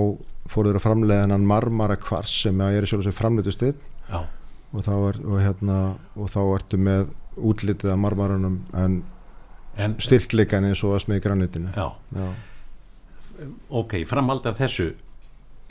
fóruður 0.53 0.79
að 0.79 0.85
framlega 0.87 1.27
hennan 1.27 1.47
marmara 1.49 1.97
kvars 1.99 2.35
sem 2.45 2.61
er 2.61 2.87
í 2.87 2.91
sjálf 2.91 3.07
sem 3.09 3.73
já, 4.07 4.21
og 4.73 4.85
þá, 4.87 4.93
og, 4.95 5.39
hérna, 5.41 5.77
og 6.15 6.31
þá 6.31 6.41
ertu 6.55 6.79
með 6.79 7.09
útlitið 7.37 7.91
af 7.93 7.99
marmaranum 7.99 8.61
en 8.79 9.01
en 9.77 9.97
styrkleikan 10.01 10.65
eins 10.69 10.83
og 10.87 10.97
að 10.97 11.03
smið 11.05 11.23
granitinu 11.25 11.73
já, 11.75 11.91
Já. 12.17 12.29
ok, 13.69 13.99
framhald 14.09 14.47
af 14.49 14.61
þessu 14.61 14.93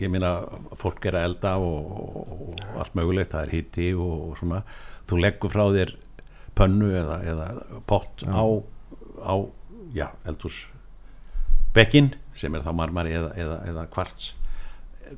ég 0.02 0.12
meina 0.12 0.34
fólk 0.78 1.08
er 1.08 1.18
að 1.18 1.28
elda 1.30 1.56
og, 1.64 1.92
og, 1.96 2.64
allt 2.76 2.98
mögulegt, 3.00 3.32
það 3.32 3.46
er 3.48 3.54
hitti 3.56 3.90
og, 3.96 4.16
og 4.30 4.40
svona, 4.42 4.62
þú 5.08 5.22
leggur 5.24 5.54
frá 5.54 5.64
þér 5.74 5.96
pönnu 6.56 6.92
eða, 7.00 7.20
eða 7.32 7.48
pott 7.88 8.26
á, 8.28 8.44
á 9.24 9.36
já, 9.96 10.10
eldhús 10.28 10.66
bekkin 11.76 12.14
sem 12.36 12.56
er 12.56 12.66
þá 12.66 12.72
marmari 12.76 13.14
eða, 13.16 13.32
eða, 13.40 13.60
eða 13.72 13.86
kvarts. 13.94 14.34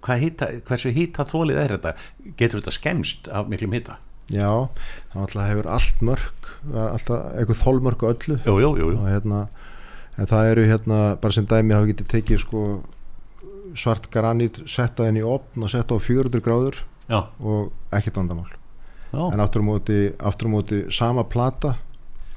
Hita, 0.03 0.49
hversu 0.67 0.91
hýta 0.91 1.23
þólið 1.25 1.61
er 1.61 1.73
þetta? 1.77 1.93
Getur 2.37 2.59
þetta 2.59 2.75
skemst 2.75 3.29
af 3.31 3.47
miklum 3.47 3.75
hýta 3.77 3.95
Já, 4.27 4.67
það 5.13 5.21
alltaf 5.23 5.45
hefur 5.47 5.69
allt 5.71 6.01
mörg 6.03 6.49
alltaf 6.75 7.29
eitthvað 7.39 7.61
þólmörg 7.61 8.03
og 8.03 8.09
öllu. 8.11 8.35
Jú, 8.43 8.55
jú, 8.59 8.71
jú, 8.81 8.89
og 8.99 9.07
hérna 9.07 9.45
en 10.17 10.27
það 10.27 10.51
eru 10.51 10.65
hérna, 10.67 10.99
bara 11.21 11.35
sem 11.35 11.47
dæmi 11.47 11.75
hafa 11.75 11.89
getið 11.91 12.09
tekið 12.11 12.41
sko 12.43 12.63
svart 13.77 14.09
granít 14.11 14.59
setta 14.69 15.07
inn 15.07 15.19
í 15.19 15.25
opn 15.25 15.63
og 15.63 15.71
setta 15.71 15.95
á 15.95 15.99
400 16.01 16.43
gráður 16.43 16.81
Já. 17.07 17.27
og 17.39 17.71
ekkert 17.95 18.19
vandamál. 18.19 18.49
Já. 19.13 19.23
en 19.31 19.39
aftur 19.39 19.63
á 19.63 19.69
móti, 19.69 19.99
móti 20.51 20.81
sama 20.91 21.23
plata 21.23 21.77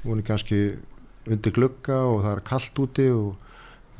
hún 0.05 0.21
er 0.21 0.23
kannski 0.23 0.77
undir 1.27 1.51
glugga 1.51 1.97
og 2.07 2.21
það 2.23 2.35
er 2.37 2.43
kallt 2.47 2.79
úti 2.79 3.07
og 3.11 3.35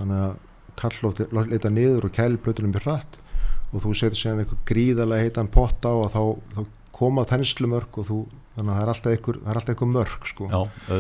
þannig 0.01 0.24
að 0.25 0.38
kallt 0.81 1.50
leita 1.51 1.72
niður 1.72 2.08
og 2.08 2.15
kæli 2.15 2.39
plötunum 2.41 2.75
er 2.79 2.86
hratt 2.88 3.17
og 3.72 3.84
þú 3.84 3.96
setur 3.96 4.20
sér 4.20 4.39
einhver 4.41 4.60
gríðarlega 4.67 5.27
heitan 5.27 5.50
pott 5.51 5.84
á 5.88 5.91
og 5.91 6.08
þá, 6.12 6.22
þá 6.55 6.62
koma 7.01 7.25
þennslumörk 7.29 8.00
og 8.01 8.08
þú, 8.08 8.17
þannig 8.55 8.72
að 8.72 8.77
það 8.77 8.84
er 8.84 8.91
alltaf 8.93 9.15
einhver, 9.15 9.38
er 9.41 9.60
alltaf 9.60 9.74
einhver 9.74 9.91
mörk 9.91 10.27
sko. 10.29 10.48
Já, 10.51 10.98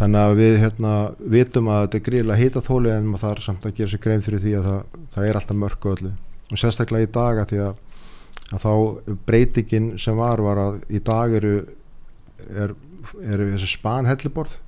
þannig 0.00 0.20
að 0.22 0.34
við 0.40 0.56
hérna, 0.64 0.94
vitum 1.36 1.70
að 1.72 1.84
þetta 1.84 1.98
er 1.98 2.04
gríðarlega 2.08 2.42
heita 2.42 2.64
þóli 2.66 2.94
en 2.94 3.10
maður 3.12 3.24
þarf 3.24 3.46
samt 3.46 3.68
að 3.68 3.76
gera 3.78 3.92
sér 3.92 4.02
grein 4.04 4.24
fyrir 4.26 4.42
því 4.44 4.54
að 4.58 4.68
það, 4.68 4.98
það 5.14 5.28
er 5.28 5.40
alltaf 5.40 5.60
mörk 5.62 5.86
og 5.86 5.94
öllu. 5.96 6.12
Og 6.48 6.60
sérstaklega 6.60 7.08
í 7.08 7.12
dag 7.14 7.42
að 7.42 7.52
því 7.52 7.62
að, 7.68 7.80
að 8.48 8.66
þá 8.66 8.72
breytingin 9.30 9.88
sem 10.02 10.18
var 10.18 10.42
var 10.44 10.62
að 10.64 10.80
í 10.90 11.02
dag 11.06 11.38
eru 11.38 11.54
er, 12.48 12.74
eru 13.22 13.48
þessi 13.54 13.70
spanhelliborð 13.76 14.58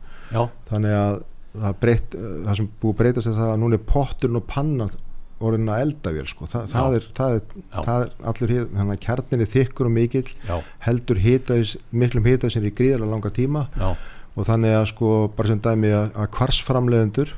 þannig 0.70 0.96
að 0.96 1.22
það, 1.54 1.78
breyt, 1.82 2.16
það 2.16 2.58
sem 2.58 2.68
búið 2.82 2.98
breytast 3.00 3.30
er 3.30 3.38
það 3.38 3.52
að 3.54 3.62
núna 3.62 3.78
er 3.78 3.86
potturinn 3.90 4.40
og 4.40 4.46
pannan 4.50 4.92
orðin 5.40 5.72
að 5.72 5.82
elda 5.86 6.12
vel 6.12 6.26
sko. 6.28 6.46
Þa, 6.50 6.62
það, 6.68 6.96
er, 6.98 7.04
það, 7.16 7.34
er, 7.36 7.66
það 7.72 8.02
er 8.04 8.10
allur 8.32 8.54
hér 8.54 8.66
þannig 8.74 8.96
að 8.96 9.04
kjarnin 9.06 9.44
er 9.44 9.52
þykkur 9.54 9.88
og 9.88 9.94
mikill 9.94 10.32
Já. 10.44 10.56
heldur 10.84 11.20
hitaðis, 11.24 11.76
miklum 12.02 12.28
hitaðis 12.28 12.58
er 12.60 12.66
í 12.68 12.74
gríðarlega 12.76 13.14
langa 13.14 13.32
tíma 13.36 13.62
Já. 13.72 13.88
og 14.36 14.48
þannig 14.48 14.76
að 14.76 14.88
sko 14.92 15.12
bara 15.36 15.52
sem 15.52 15.62
dæmi 15.64 15.94
að, 15.96 16.10
að 16.12 16.28
hvarsframleðendur 16.36 17.32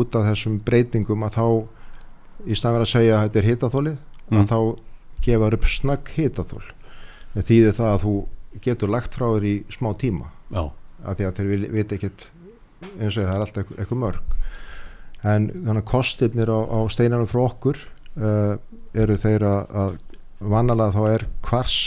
út 0.00 0.18
af 0.18 0.26
þessum 0.26 0.58
breytingum 0.66 1.24
að 1.28 1.38
þá 1.38 1.46
í 2.50 2.58
staðverð 2.58 2.88
að 2.88 2.92
segja 2.96 3.16
að 3.16 3.24
þetta 3.28 3.40
er 3.40 3.48
hitaþólið 3.50 3.96
mm. 4.00 4.42
að 4.42 4.50
þá 4.50 4.58
gefa 5.24 5.54
upp 5.54 5.70
snögg 5.70 6.12
hitaþól 6.16 6.66
því 7.36 7.62
það 7.76 7.88
að 7.92 8.04
þú 8.04 8.14
getur 8.64 8.90
lagt 8.90 9.14
frá 9.14 9.28
þér 9.28 9.46
í 9.46 9.54
smá 9.70 9.90
tíma 10.00 10.32
Já. 10.50 10.64
að 11.06 11.20
því 11.20 11.28
að 11.28 11.38
þeir 11.38 11.66
veit 11.76 11.96
ekkert 11.96 12.28
eins 12.98 13.16
og 13.16 13.24
það 13.24 13.32
er 13.34 13.44
alltaf 13.46 13.72
eitthvað 13.76 14.02
mörg. 14.04 14.36
En 15.20 15.48
þannig 15.52 15.82
að 15.82 15.88
kostirnir 15.90 16.52
á, 16.52 16.58
á 16.64 16.80
steinanum 16.92 17.28
frá 17.28 17.42
okkur 17.44 17.80
uh, 18.16 18.54
eru 18.96 19.18
þeir 19.20 19.46
að 19.48 19.98
vanalega 20.40 20.94
þá 20.96 21.02
er 21.10 21.26
hvers 21.44 21.80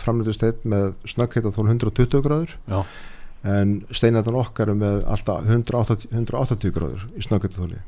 framlýttu 0.00 0.32
stein 0.32 0.62
með 0.64 0.94
snöggheit 1.10 1.44
að 1.44 1.58
þól 1.58 1.66
120 1.74 2.22
gráður 2.24 2.54
Já. 2.70 2.78
en 3.44 3.74
steinarnan 3.92 4.38
okkar 4.40 4.72
er 4.72 4.78
með 4.80 5.02
alltaf 5.12 5.44
180, 5.44 6.08
180 6.08 6.72
gráður 6.72 7.04
í 7.12 7.26
snöggheit 7.26 7.58
að 7.58 7.66
þóli 7.66 7.82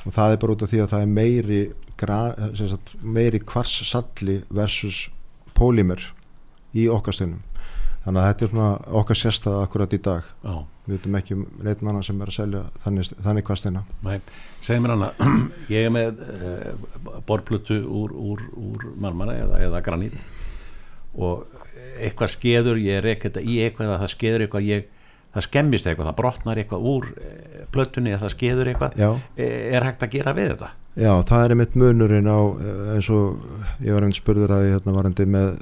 og 0.00 0.16
það 0.16 0.34
er 0.34 0.40
bara 0.42 0.56
út 0.56 0.64
af 0.64 0.72
því 0.72 0.82
að 0.82 0.90
það 0.94 1.04
er 1.04 1.14
meiri 1.20 1.60
sagt, 2.56 2.94
meiri 3.02 3.42
hvers 3.44 3.76
salli 3.84 4.40
versus 4.48 5.04
pólimer 5.54 6.00
í 6.72 6.86
okkar 6.88 7.16
steinum. 7.16 7.42
Þannig 8.04 8.22
að 8.22 8.28
þetta 8.30 8.44
er 8.46 8.52
svona 8.54 8.68
okkar 9.00 9.18
sérstað 9.20 9.58
akkurat 9.60 9.92
í 9.92 10.00
dag. 10.00 10.28
Já. 10.40 10.54
Við 10.90 10.98
veitum 10.98 11.18
ekki 11.20 11.36
um 11.38 11.46
neitt 11.64 11.82
manna 11.86 12.02
sem 12.04 12.20
er 12.20 12.32
að 12.32 12.36
selja 12.36 12.62
þannig, 12.84 13.10
þannig 13.22 13.46
kvastina. 13.46 13.84
Segð 14.66 14.84
mér 14.84 14.94
hana, 14.96 15.10
ég 15.72 15.86
er 15.88 15.94
með 15.94 16.22
uh, 16.26 17.20
borplutu 17.28 17.80
úr, 17.86 18.14
úr, 18.14 18.46
úr 18.58 18.86
marmara 19.00 19.38
eða, 19.40 19.62
eða 19.68 19.82
granít 19.86 20.18
og 21.14 21.46
eitthvað 22.00 22.34
skeður 22.36 22.80
ég 22.80 23.00
er 23.00 23.08
ekkert 23.14 23.40
í 23.42 23.60
eitthvað 23.64 23.96
það 23.98 24.12
skeður 24.14 24.44
eitthvað 24.44 24.68
ég 24.68 24.88
það 25.34 25.46
skemmist 25.46 25.86
eitthvað, 25.86 26.10
það 26.10 26.18
brotnar 26.20 26.60
eitthvað 26.60 26.86
úr 26.90 27.08
eh, 27.20 27.49
plötunni 27.74 28.14
eða 28.14 28.24
það 28.24 28.34
skeður 28.36 28.70
eitthvað. 28.72 29.00
Eh, 29.36 29.74
er 29.76 29.86
hægt 29.88 30.06
að 30.06 30.14
gera 30.16 30.36
við 30.36 30.54
þetta? 30.54 30.70
Já, 30.98 31.12
það 31.22 31.44
er 31.44 31.54
einmitt 31.54 31.76
munurinn 31.78 32.26
á 32.26 32.40
eh, 32.40 32.80
eins 32.96 33.10
og 33.14 33.44
ég 33.78 33.94
var 33.94 34.06
einn 34.06 34.16
spurður 34.16 34.56
að 34.56 34.64
ég 34.66 34.74
hérna, 34.74 34.96
var 34.96 35.08
endi 35.10 35.26
með 35.30 35.52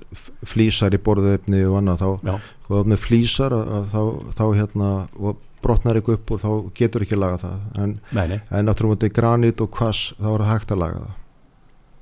flýsar 0.48 0.96
í 0.96 1.02
borðuðefni 1.04 1.60
og 1.68 1.76
annað 1.82 2.00
þá, 2.04 2.32
sko, 2.64 2.80
með 2.88 3.02
flýsar 3.04 3.56
að, 3.56 3.70
að, 3.76 3.92
þá, 3.92 4.32
þá 4.40 4.44
hérna 4.56 4.90
og 5.18 5.44
brotnar 5.62 5.98
eitthvað 5.98 6.18
upp 6.20 6.32
og 6.32 6.42
þá 6.42 6.50
getur 6.78 7.04
ekki 7.04 7.18
laga 7.18 7.40
það. 7.42 7.62
En, 7.82 7.94
en 8.16 8.68
náttúrulega 8.68 8.94
mútið 8.94 9.14
granít 9.18 9.62
og 9.64 9.72
kvass 9.74 10.12
þá 10.16 10.28
er 10.32 10.44
það 10.44 10.52
hægt 10.54 10.74
að 10.74 10.82
laga 10.84 11.04
það. 11.04 11.16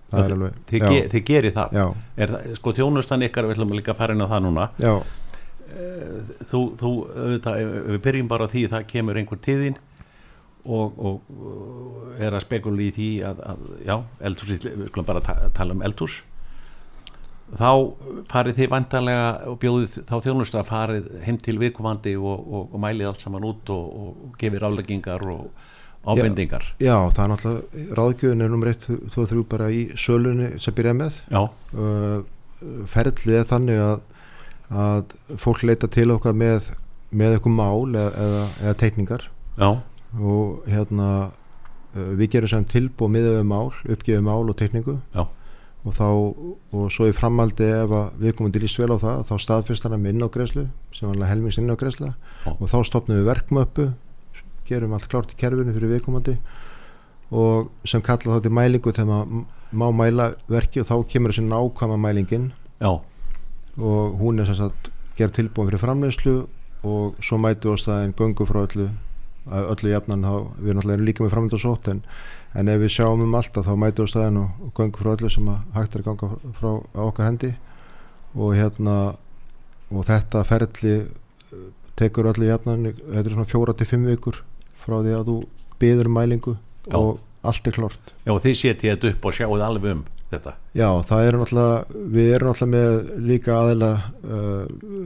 Það 0.06 0.22
er 0.22 0.34
alveg 0.36 0.58
þið, 0.70 0.84
ge, 0.86 0.98
þið 1.10 1.22
gerir 1.26 1.54
það, 1.56 1.78
er 2.14 2.32
það 2.32 2.50
sko 2.60 2.72
þjónustan 2.76 3.26
ykkar, 3.26 3.48
við 3.48 3.56
ætlum 3.56 3.72
líka 3.75 3.90
að 3.90 3.98
fara 3.98 4.14
inn 4.14 4.22
á 4.22 4.30
það 4.30 4.44
núna. 4.44 4.66
Já. 4.78 4.92
Þú, 6.46 6.60
þú 6.78 6.90
auðvitað, 7.10 7.56
við 7.90 7.98
byrjum 8.04 8.28
bara 8.30 8.46
því 8.52 8.62
það 8.70 8.86
kemur 8.92 9.18
einhver 9.18 9.40
tíðin 9.42 9.80
og, 10.66 10.96
og 10.99 12.16
er 12.23 12.35
að 12.35 12.46
spekula 12.46 12.82
í 12.82 12.88
því 12.96 13.11
að, 13.28 13.44
að 13.52 13.68
já, 13.87 13.94
eldhús 14.30 14.54
við 14.54 14.88
skulum 14.90 15.08
bara 15.08 15.23
ta 15.25 15.37
tala 15.56 15.76
um 15.76 15.85
eldhús. 15.87 16.23
Þá 17.46 17.70
farið 18.26 18.58
þið 18.58 18.73
vantarlega 18.73 19.26
og 19.52 19.61
bjóðið 19.62 20.00
þá 20.08 20.16
þjónust 20.25 20.56
að 20.58 20.68
farið 20.73 21.08
heim 21.23 21.38
til 21.38 21.56
viðkomandi 21.62 22.16
og, 22.18 22.40
og, 22.42 22.75
og 22.75 22.82
mælið 22.82 23.12
allt 23.12 23.23
saman 23.23 23.46
út 23.46 23.70
og 23.70 24.35
gefið 24.40 24.64
ráleggingar 24.64 25.23
og 25.30 25.46
ábendingar? 26.06 26.66
já, 26.78 26.90
já, 26.90 26.96
það 27.14 27.23
er 27.23 27.30
náttúrulega 27.32 28.00
ráðgjöðin 28.00 28.42
er 28.46 28.50
nummer 28.50 28.73
1, 28.73 28.88
2 29.14 29.23
og 29.23 29.30
3 29.30 29.46
bara 29.52 29.70
í 29.70 29.87
sölunni 29.99 30.50
sem 30.62 30.75
byrja 30.75 30.96
með. 30.99 31.23
Uh, 31.30 32.20
ferðlið 32.90 33.40
er 33.40 33.49
þannig 33.50 33.82
að 33.85 34.04
að 34.73 35.14
fólk 35.38 35.62
leita 35.66 35.88
til 35.90 36.11
okkar 36.14 36.35
með, 36.37 36.73
með 37.11 37.37
eitthvað 37.37 37.54
mál 37.54 37.94
eða, 37.94 38.08
eða, 38.25 38.46
eða 38.62 38.78
teikningar. 38.82 39.28
Já. 39.56 39.68
Og 40.20 40.68
hérna 40.70 41.08
við 41.96 42.30
gerum 42.35 42.50
sem 42.50 42.68
tilbúið 42.68 43.12
miða 43.16 43.32
við 43.38 43.49
mál 43.49 43.66
uppgefið 43.73 44.25
mál 44.25 44.44
og 44.44 44.56
teikningu. 44.58 45.00
Já. 45.14 45.26
og 45.87 45.94
þá 45.94 46.06
og 46.75 46.88
svo 46.90 47.06
í 47.06 47.14
framaldi 47.14 47.68
ef 47.70 47.92
við 48.18 48.32
komum 48.35 48.50
til 48.52 48.64
í 48.66 48.70
svel 48.70 48.90
á 48.90 48.99
það 48.99 49.20
þá 49.28 49.35
staðfyrstar 49.44 49.92
hann 49.94 50.02
með 50.02 50.16
innágreðslu 50.16 50.64
sem 50.96 51.12
var 51.12 51.28
helmings 51.30 51.61
innágreðsla 51.62 52.08
og 52.56 52.64
þá 52.66 52.78
stopnum 52.88 53.20
við 53.20 53.28
verkmöppu 53.28 53.87
gerum 54.66 54.96
allt 54.96 55.06
klárt 55.11 55.30
í 55.30 55.38
kerfinu 55.38 55.75
fyrir 55.76 55.94
viðkomandi. 55.94 56.37
Og 57.35 57.70
sem 57.87 58.02
kalla 58.04 58.37
þá 58.37 58.44
til 58.44 58.54
mælingu 58.54 58.92
þegar 58.94 59.08
maður 59.11 59.46
má 59.76 59.87
mæla 59.94 60.26
verki 60.50 60.82
og 60.82 60.88
þá 60.90 60.96
kemur 61.11 61.35
þessi 61.35 61.46
nákvæma 61.46 61.99
mælingin. 62.02 62.50
Já. 62.82 62.92
Og 63.76 64.20
hún 64.20 64.40
er 64.40 64.49
sannsagt 64.49 64.90
gerð 65.18 65.38
tilbúin 65.38 65.70
fyrir 65.70 65.82
framleyslu 65.82 66.37
og 66.87 67.18
svo 67.25 67.38
mætu 67.40 67.75
á 67.75 67.76
staðin 67.80 68.14
göngu 68.14 68.46
frá 68.46 68.62
öllu 68.66 68.90
öllu 69.47 69.93
jafnan 69.93 70.25
þá 70.26 70.33
við 70.59 70.71
erum 70.71 70.81
náttúrulega 70.81 71.07
líka 71.09 71.25
með 71.25 71.35
framleysasótt 71.35 71.91
en, 71.93 72.03
en 72.57 72.73
ef 72.73 72.81
við 72.83 72.95
sjáum 72.97 73.23
um 73.26 73.37
alltaf 73.38 73.69
þá 73.69 73.75
mætu 73.83 74.07
á 74.07 74.12
staðin 74.12 74.41
og, 74.43 74.65
og 74.67 74.73
göngu 74.79 75.03
frá 75.03 75.12
öllu 75.15 75.31
sem 75.33 75.53
hægt 75.76 75.95
er 75.95 76.03
að 76.03 76.09
ganga 76.11 76.55
frá 76.59 76.71
okkar 77.07 77.31
hendi. 77.31 77.53
Og 78.37 78.57
hérna 78.59 78.97
og 79.93 80.07
þetta 80.09 80.43
ferli 80.47 80.97
uh, 81.03 81.69
tekur 81.99 82.33
öllu 82.33 82.50
jafnan 82.50 82.91
þetta 82.91 83.23
er 83.23 83.37
svona 83.37 83.50
fjóra 83.50 83.76
til 83.76 83.88
fimm 83.88 84.09
vikur 84.11 84.43
frá 84.83 84.99
því 84.99 85.15
að 85.17 85.31
þú 85.31 85.38
byður 85.81 86.11
um 86.11 86.19
mælingu 86.19 86.57
Já. 86.57 86.99
og 86.99 87.47
allt 87.47 87.69
er 87.69 87.76
klort 87.76 88.12
Já 88.26 88.33
og 88.35 88.43
þið 88.43 88.59
setjið 88.61 88.93
þetta 88.93 89.11
upp 89.12 89.29
og 89.29 89.37
sjáuð 89.37 89.65
alveg 89.67 89.97
um 89.97 90.05
þetta. 90.33 90.57
Já, 90.75 90.88
það 91.07 91.29
er 91.29 91.38
náttúrulega 91.38 92.03
við 92.17 92.33
erum 92.35 92.50
náttúrulega 92.50 92.73
með 92.75 93.26
líka 93.29 93.59
aðeila 93.61 93.91
uh, 94.26 94.65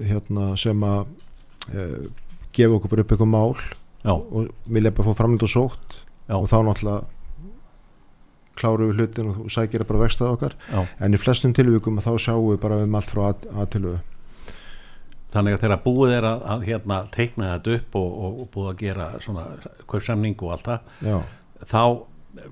hérna, 0.08 0.46
sem 0.60 0.86
að 0.86 1.00
uh, 1.74 2.06
gefa 2.56 2.78
okkur 2.78 3.04
upp 3.04 3.12
eitthvað 3.12 3.32
mál 3.34 3.52
Já. 4.00 4.12
og 4.12 4.52
vilja 4.66 4.92
bara 4.96 5.10
fá 5.10 5.18
framlýnd 5.22 5.44
og 5.44 5.52
sótt 5.52 5.96
Já. 6.28 6.36
og 6.38 6.46
þá 6.48 6.58
náttúrulega 6.64 7.00
kláru 8.60 8.90
við 8.90 9.00
hlutin 9.00 9.32
og 9.32 9.50
sækir 9.52 9.84
bara 9.88 10.04
vextað 10.04 10.36
okkar 10.36 10.56
Já. 10.70 10.84
en 11.00 11.16
í 11.16 11.20
flestum 11.20 11.52
tilvíkum 11.56 12.00
þá 12.00 12.12
sjáum 12.16 12.52
við 12.52 12.62
bara 12.64 12.80
um 12.84 12.96
allt 12.96 13.10
frá 13.10 13.26
að, 13.32 13.50
að 13.54 13.74
tilvíku 13.76 14.06
Þannig 15.30 15.54
að 15.54 15.60
þegar 15.62 15.82
búið 15.84 16.12
er 16.16 16.24
að, 16.26 16.40
að 16.50 16.62
hérna, 16.66 16.96
teikna 17.14 17.50
þetta 17.52 17.74
upp 17.76 17.96
og, 18.00 18.06
og, 18.10 18.38
og 18.42 18.48
búið 18.50 18.70
að 18.72 18.80
gera 18.80 19.04
svona 19.22 19.44
kaupsamning 19.86 20.40
og 20.42 20.56
allt 20.56 20.70
það 20.70 21.20
þá 21.70 21.82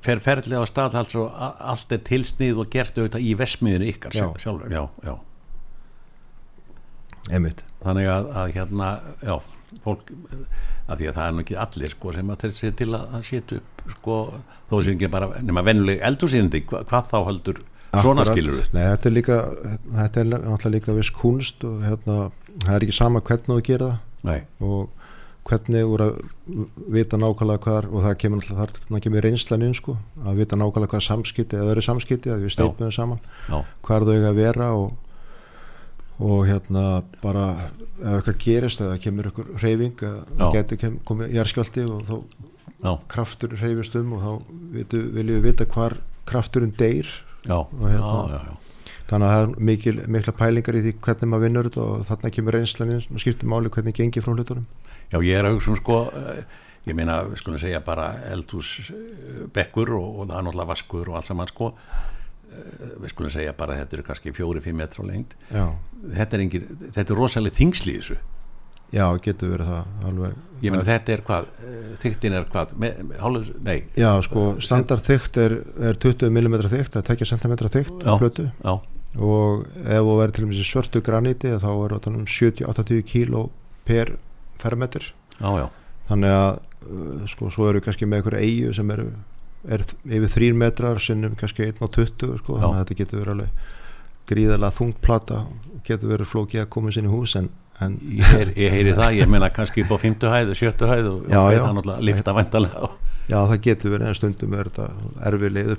fer 0.05 0.23
ferðlega 0.23 0.63
á 0.63 0.67
stað 0.69 0.99
altså, 1.01 1.25
allt 1.35 1.95
er 1.95 2.05
tilsnið 2.07 2.63
og 2.63 2.71
gert 2.71 2.99
auðvitað 2.99 3.27
í 3.27 3.35
vesmiðinu 3.39 3.91
ykkar 3.93 4.15
já. 4.15 4.27
sjálfur 4.43 4.75
já, 4.75 4.85
já. 5.07 5.15
Einmitt. 7.29 7.63
þannig 7.83 8.11
að, 8.11 8.31
að 8.41 8.55
hérna 8.57 8.91
fólk 9.85 10.13
að 10.89 11.01
því 11.01 11.09
að 11.11 11.19
það 11.19 11.27
er 11.27 11.35
nú 11.37 11.45
ekki 11.45 11.59
allir 11.65 11.95
sko 11.95 12.13
sem 12.17 12.31
að 12.33 12.45
þessi 12.45 12.71
til 12.79 12.91
að, 12.97 13.09
að 13.19 13.27
setja 13.29 13.59
upp 13.61 13.97
sko 13.99 14.19
þó 14.69 14.77
sem 14.83 14.95
ekki 14.95 15.11
bara 15.13 15.31
nema 15.45 15.65
vennuleg 15.67 16.05
eldursýndi 16.09 16.63
hva, 16.69 16.85
hvað 16.89 17.11
þá 17.11 17.19
heldur 17.29 17.65
svona 17.97 18.27
skilur 18.29 18.61
Nei, 18.75 18.85
þetta 18.85 19.09
er 19.09 19.17
líka 19.17 19.39
þetta 20.03 20.23
er 20.23 20.31
náttúrulega 20.35 20.75
líka 20.77 20.97
viss 20.99 21.15
kunst 21.15 21.65
og 21.69 21.83
hérna, 21.85 22.21
það 22.65 22.77
er 22.77 22.87
ekki 22.87 22.97
sama 22.99 23.25
hvernig 23.25 23.51
þú 23.53 23.67
gera 23.69 23.91
Nei, 24.27 24.41
og 24.65 24.95
hvernig 25.49 25.81
eru 25.81 26.05
að 26.05 26.17
vita 26.93 27.19
nákvæmlega 27.21 27.63
hvað 27.65 27.79
er 27.81 27.89
og 27.89 28.05
það 28.05 28.17
kemur 28.23 28.41
náttúrulega 28.43 28.89
þar 28.89 29.03
kemur 29.05 29.25
reynslan 29.25 29.65
inn 29.65 29.77
sko, 29.77 29.97
að 30.25 30.41
vita 30.43 30.59
nákvæmlega 30.61 30.93
hvað 30.93 31.05
samskipti 31.07 31.57
eða 31.57 31.69
það 31.69 31.75
eru 31.75 31.85
samskipti, 31.87 32.33
að 32.35 32.45
við 32.45 32.55
steipum 32.55 32.89
þau 32.89 32.97
saman 32.99 33.23
já, 33.49 33.59
hvað 33.87 33.97
er 33.97 34.09
þau 34.09 34.17
eiga 34.19 34.33
að 34.33 34.41
vera 34.43 34.69
og, 34.77 34.91
og 36.19 36.47
hérna 36.49 36.85
bara 37.23 37.47
ef 38.03 38.15
eitthvað 38.19 38.39
gerist 38.43 38.81
eða 38.83 38.99
kemur 39.03 39.29
eitthvað 39.31 39.63
reyfing 39.63 40.01
Já. 40.03 40.13
það 40.39 40.55
getur 40.57 40.81
kem, 40.83 40.97
komið 41.07 41.35
jarðskjálti 41.37 41.85
og 41.87 42.01
þá 42.09 42.15
já, 42.83 42.93
kraftur 43.15 43.55
reyfist 43.61 43.99
um 44.01 44.17
og 44.17 44.25
þá 44.25 44.33
vitu, 44.75 45.03
viljum 45.15 45.39
við 45.39 45.47
vita 45.51 45.69
hvar 45.75 45.99
krafturinn 46.29 46.75
deyr 46.79 47.07
já, 47.47 47.59
hérna- 47.71 48.33
já, 48.35 48.57
þannig 49.09 49.29
að 49.29 49.35
það 49.35 49.43
er 49.47 49.53
mikil, 49.71 49.97
mikla 50.19 50.35
pælingar 50.37 50.79
í 50.79 50.85
því 50.85 50.95
hvernig 51.07 51.31
maður 51.33 51.47
vinnur 51.47 51.69
þetta 51.71 51.85
og 51.87 52.07
þarna 52.11 52.33
kemur 52.37 52.59
reynslan 52.59 52.93
inn 52.95 53.05
og 53.15 53.23
skiptir 53.23 53.49
máli 53.49 53.71
hvernig 53.73 53.97
gengi 53.97 54.21
frá 54.25 54.35
hlutunum. 54.35 54.67
Já, 55.09 55.17
ég 55.25 55.39
er 55.39 55.49
að 55.49 55.55
hugsa 55.57 55.71
um 55.73 55.79
sko, 55.79 56.01
eh, 56.13 56.43
ég 56.91 56.99
meina, 56.99 57.23
við 57.25 57.41
skulum 57.41 57.63
segja 57.63 57.81
bara 57.85 58.11
eldhús 58.29 58.91
eh, 58.93 59.47
bekkur 59.55 59.95
og, 59.97 60.09
og 60.21 60.29
það 60.29 60.37
er 60.37 60.45
náttúrulega 60.49 60.73
vaskur 60.75 61.09
og 61.09 61.17
allt 61.17 61.31
saman 61.31 61.49
sko, 61.49 61.71
við 63.03 63.13
skulum 63.13 63.31
segja 63.35 63.53
bara 63.57 63.75
að 63.77 63.83
þetta 63.85 63.97
eru 63.99 64.07
kannski 64.09 64.33
fjóri-fimm 64.37 64.77
metr 64.81 65.01
á 65.01 65.05
lengt. 65.09 65.37
Þetta 65.51 66.37
er, 66.39 66.43
engir, 66.47 66.67
þetta 66.89 67.07
er 67.15 67.19
rosalega 67.19 67.59
þingsli 67.59 67.95
í 67.95 68.01
þessu. 68.03 68.19
já 68.89 69.05
getur 69.21 69.51
verið 69.53 69.67
það 69.69 70.05
alveg 70.09 70.37
Ég 70.65 70.73
meina, 70.73 70.85
þetta 70.89 71.13
er 71.13 71.21
hvað, 71.27 71.49
eh, 71.61 71.89
þyktin 72.03 72.33
er 72.39 72.47
hvað, 72.49 72.71
með, 72.83 73.01
með, 73.05 73.19
hálfur, 73.21 73.51
nei, 73.63 73.83
já 74.01 74.09
sko 74.25 74.45
standard 74.65 75.05
þygt 75.07 75.37
er, 75.43 75.55
er 75.91 75.99
20 76.01 76.31
mm 76.33 76.57
þygt 76.73 76.97
það 76.97 77.11
er 77.13 77.19
2 77.21 77.29
cm 77.29 77.55
þygt 77.77 78.07
Já. 78.09 78.15
hlutu 78.17 78.47
já, 78.49 78.73
og 79.29 79.67
ef 79.85 80.01
þú 80.09 80.17
verður 80.19 80.35
til 80.39 80.45
dæmis 80.47 80.63
í 80.65 80.67
svörtu 80.71 81.03
graníti 81.05 81.53
þá 81.61 81.69
er 81.69 81.95
það 81.99 82.09
um 82.15 82.25
70-80 82.27 83.05
kíló 83.13 83.45
per 83.85 84.15
fermetur 84.59 85.11
já, 85.37 85.51
já, 85.61 85.69
þannig 86.09 86.35
að 86.41 86.51
uh, 86.89 87.29
sko 87.29 87.53
svo 87.55 87.69
eru 87.69 87.85
kannski 87.85 88.09
með 88.09 88.23
einhverju 88.23 88.41
eigu 88.49 88.73
sem 88.81 88.91
eru 88.97 89.11
er 89.67 89.83
yfir 90.07 90.31
3 90.35 90.53
metrar 90.55 91.01
sinnum 91.03 91.35
kannski 91.39 91.67
1,20 91.67 92.39
sko, 92.43 92.59
þannig 92.61 92.77
að 92.77 92.83
þetta 92.83 92.99
getur 93.01 93.23
verið 93.23 93.35
alveg 93.35 93.75
gríðarlega 94.29 94.77
þungt 94.77 95.01
plata 95.03 95.43
getur 95.87 96.13
verið 96.13 96.31
flókið 96.31 96.63
að 96.63 96.71
koma 96.75 96.93
sinni 96.95 97.11
í 97.11 97.13
hús 97.13 97.35
en, 97.39 97.49
en 97.85 97.97
ég, 98.05 98.25
heyr, 98.29 98.53
ég 98.61 98.75
heyri 98.77 98.95
það, 98.97 99.19
ég 99.23 99.31
meina 99.33 99.51
kannski 99.55 99.85
upp 99.85 99.95
á 99.97 99.99
fymtu 100.05 100.33
hæð 100.33 100.53
og 100.53 100.61
sjöttu 100.61 100.89
hæð 100.91 101.11
og, 101.11 101.21
það 101.33 101.57
er 101.57 101.65
náttúrulega 101.65 102.07
lifta 102.09 102.35
væntalega. 102.37 102.91
já 103.29 103.39
það 103.39 103.61
getur 103.67 103.95
verið 103.95 104.11
en 104.11 104.19
stundum 104.19 104.57
er 104.57 104.71
þetta 104.71 104.89
erfileg 105.31 105.73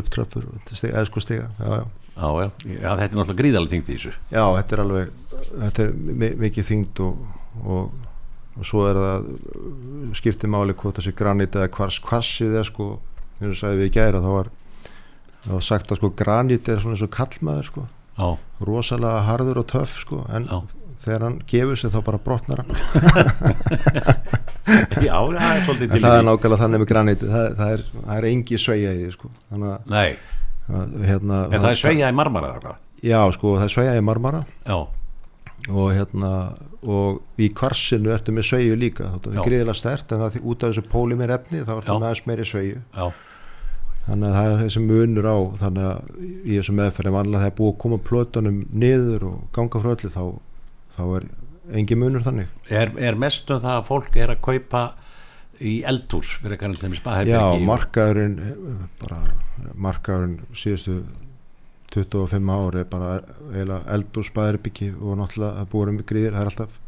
upptröppur 0.00 0.48
eða 0.72 1.04
sko 1.08 1.24
stiga 1.24 1.50
já, 1.58 1.68
já. 1.80 1.84
Já, 2.14 2.28
já, 2.44 2.48
já, 2.70 2.90
þetta 2.90 3.08
er 3.08 3.18
náttúrulega 3.18 3.40
gríðalega 3.42 3.74
þyngt 3.74 3.88
í 3.88 3.96
þessu. 3.96 4.14
já 4.30 4.44
þetta 4.58 4.76
er 4.76 4.84
alveg 4.84 5.14
þetta 5.54 5.86
er 5.86 5.96
mi 6.22 6.30
mikið 6.44 6.68
þyngd 6.70 7.02
og, 7.08 7.24
og, 7.64 7.98
og 8.54 8.68
svo 8.68 8.84
er 8.90 9.00
það 9.00 9.26
skiptir 10.20 10.52
máli 10.52 10.76
hvort 10.78 11.00
þessi 11.00 11.16
granít 11.16 11.58
eða 11.58 11.72
hvars 11.74 11.98
kvassið 12.04 12.60
er 12.60 12.68
sko 12.70 12.92
eins 13.40 13.50
og 13.52 13.58
sagði 13.60 13.80
við 13.82 13.90
í 13.90 13.94
gæra 13.98 14.20
þá 14.24 14.30
var, 14.34 14.48
þá 15.44 15.50
var 15.56 15.66
sagt 15.70 15.90
að 15.92 16.00
sko 16.00 16.12
granít 16.22 16.68
er 16.72 16.80
svona 16.82 16.96
eins 16.96 17.04
og 17.06 17.12
kallmaður 17.16 17.68
sko. 17.70 17.86
Já, 18.14 18.28
rosalega 18.68 19.24
harður 19.26 19.62
og 19.64 19.68
töff 19.72 19.96
sko 20.04 20.20
en 20.30 20.46
já, 20.46 20.58
þegar 21.04 21.24
hann 21.26 21.38
gefur 21.50 21.76
sig 21.80 21.90
þá 21.94 22.00
bara 22.06 22.20
brotnar 22.22 22.62
hann. 22.64 22.72
Já, 25.04 25.18
það 25.20 25.42
er 25.44 25.58
svolítið 25.66 25.90
til 25.92 25.98
það 26.00 26.06
í 26.08 26.14
er 26.14 26.22
því. 26.22 26.26
nákvæmlega 26.30 26.60
þannig 26.62 26.80
með 26.80 26.88
granít. 26.88 27.24
Það, 27.28 27.48
það, 27.58 27.72
er, 27.74 27.82
það 27.98 28.14
er 28.16 28.26
engi 28.30 28.58
sveigja 28.62 28.92
í 28.94 29.00
því 29.02 29.10
sko. 29.12 29.28
Að, 29.52 29.64
Nei, 29.92 30.06
að 30.72 30.94
hérna, 31.04 31.40
en 31.50 31.58
það 31.60 31.66
er 31.74 31.80
sveigjaði 31.82 32.16
marmara 32.16 32.48
eða 32.54 32.62
hvað? 32.64 32.78
já 33.04 33.18
sko 33.36 33.52
það 33.58 33.66
er 33.66 33.72
sveigja 33.74 33.96
í 34.00 34.04
marmara. 34.08 34.40
Já, 34.64 34.78
og 35.70 35.92
hérna 35.96 36.30
og 36.84 37.40
í 37.40 37.48
kvarsinu 37.56 38.12
ertu 38.12 38.34
með 38.36 38.48
sveigju 38.50 38.80
líka 38.80 39.06
Já. 39.14 39.20
er 39.32 39.46
gríðilega 39.46 39.76
stert 39.78 40.12
en 40.12 40.24
það 40.24 40.36
er 40.40 40.48
út 40.50 40.64
af 40.64 40.72
þessu 40.74 40.90
pólimer 40.92 41.32
efni 41.38 41.62
þá 41.64 41.78
ertu 41.78 41.94
Já. 41.94 41.94
með 41.94 42.08
aðeins 42.08 42.26
meiri 42.28 42.48
sveigju 42.48 42.82
já, 42.82 43.06
þannig 44.08 44.28
að 44.28 44.36
það 44.36 44.50
er 44.50 44.60
þessi 44.64 44.82
munur 44.84 45.30
á 45.30 45.36
þannig 45.62 45.86
að 45.88 46.18
í 46.44 46.58
þessu 46.58 46.76
meðferði 46.80 47.14
vanlega 47.16 47.44
það 47.44 47.52
er 47.52 47.56
búið 47.60 47.72
að 47.72 47.80
koma 47.86 48.00
plötunum 48.10 48.60
niður 48.84 49.26
og 49.30 49.40
ganga 49.56 49.82
frá 49.84 49.94
öllu 49.94 50.12
þá, 50.12 50.24
þá 50.98 51.02
er 51.06 51.28
engin 51.80 52.02
munur 52.02 52.26
þannig 52.26 52.52
er, 52.68 52.92
er 53.00 53.20
mest 53.24 53.48
um 53.50 53.64
það 53.64 53.78
að 53.78 53.88
fólk 53.88 54.20
er 54.20 54.34
að 54.34 54.44
kaupa 54.44 54.84
í 55.64 55.74
eldhús 55.86 56.36
fyrir 56.42 56.60
þeim 56.60 56.96
Já, 57.30 57.40
markaðurinn 57.62 58.40
eh, 58.42 58.80
bara 59.00 59.20
markaðurinn 59.72 60.40
síðustu 60.52 61.00
25 61.94 62.54
ári 62.54 62.84
bara 62.90 63.12
eiginlega 63.52 63.94
eld 63.94 64.18
og 64.20 64.26
spæðarbyggi 64.28 64.90
og 64.94 65.20
náttúrulega 65.20 65.62
að 65.62 65.70
búið 65.72 65.92
um 65.92 66.00
gríðir, 66.02 66.34
það 66.34 66.42
er 66.42 66.50
alltaf 66.50 66.80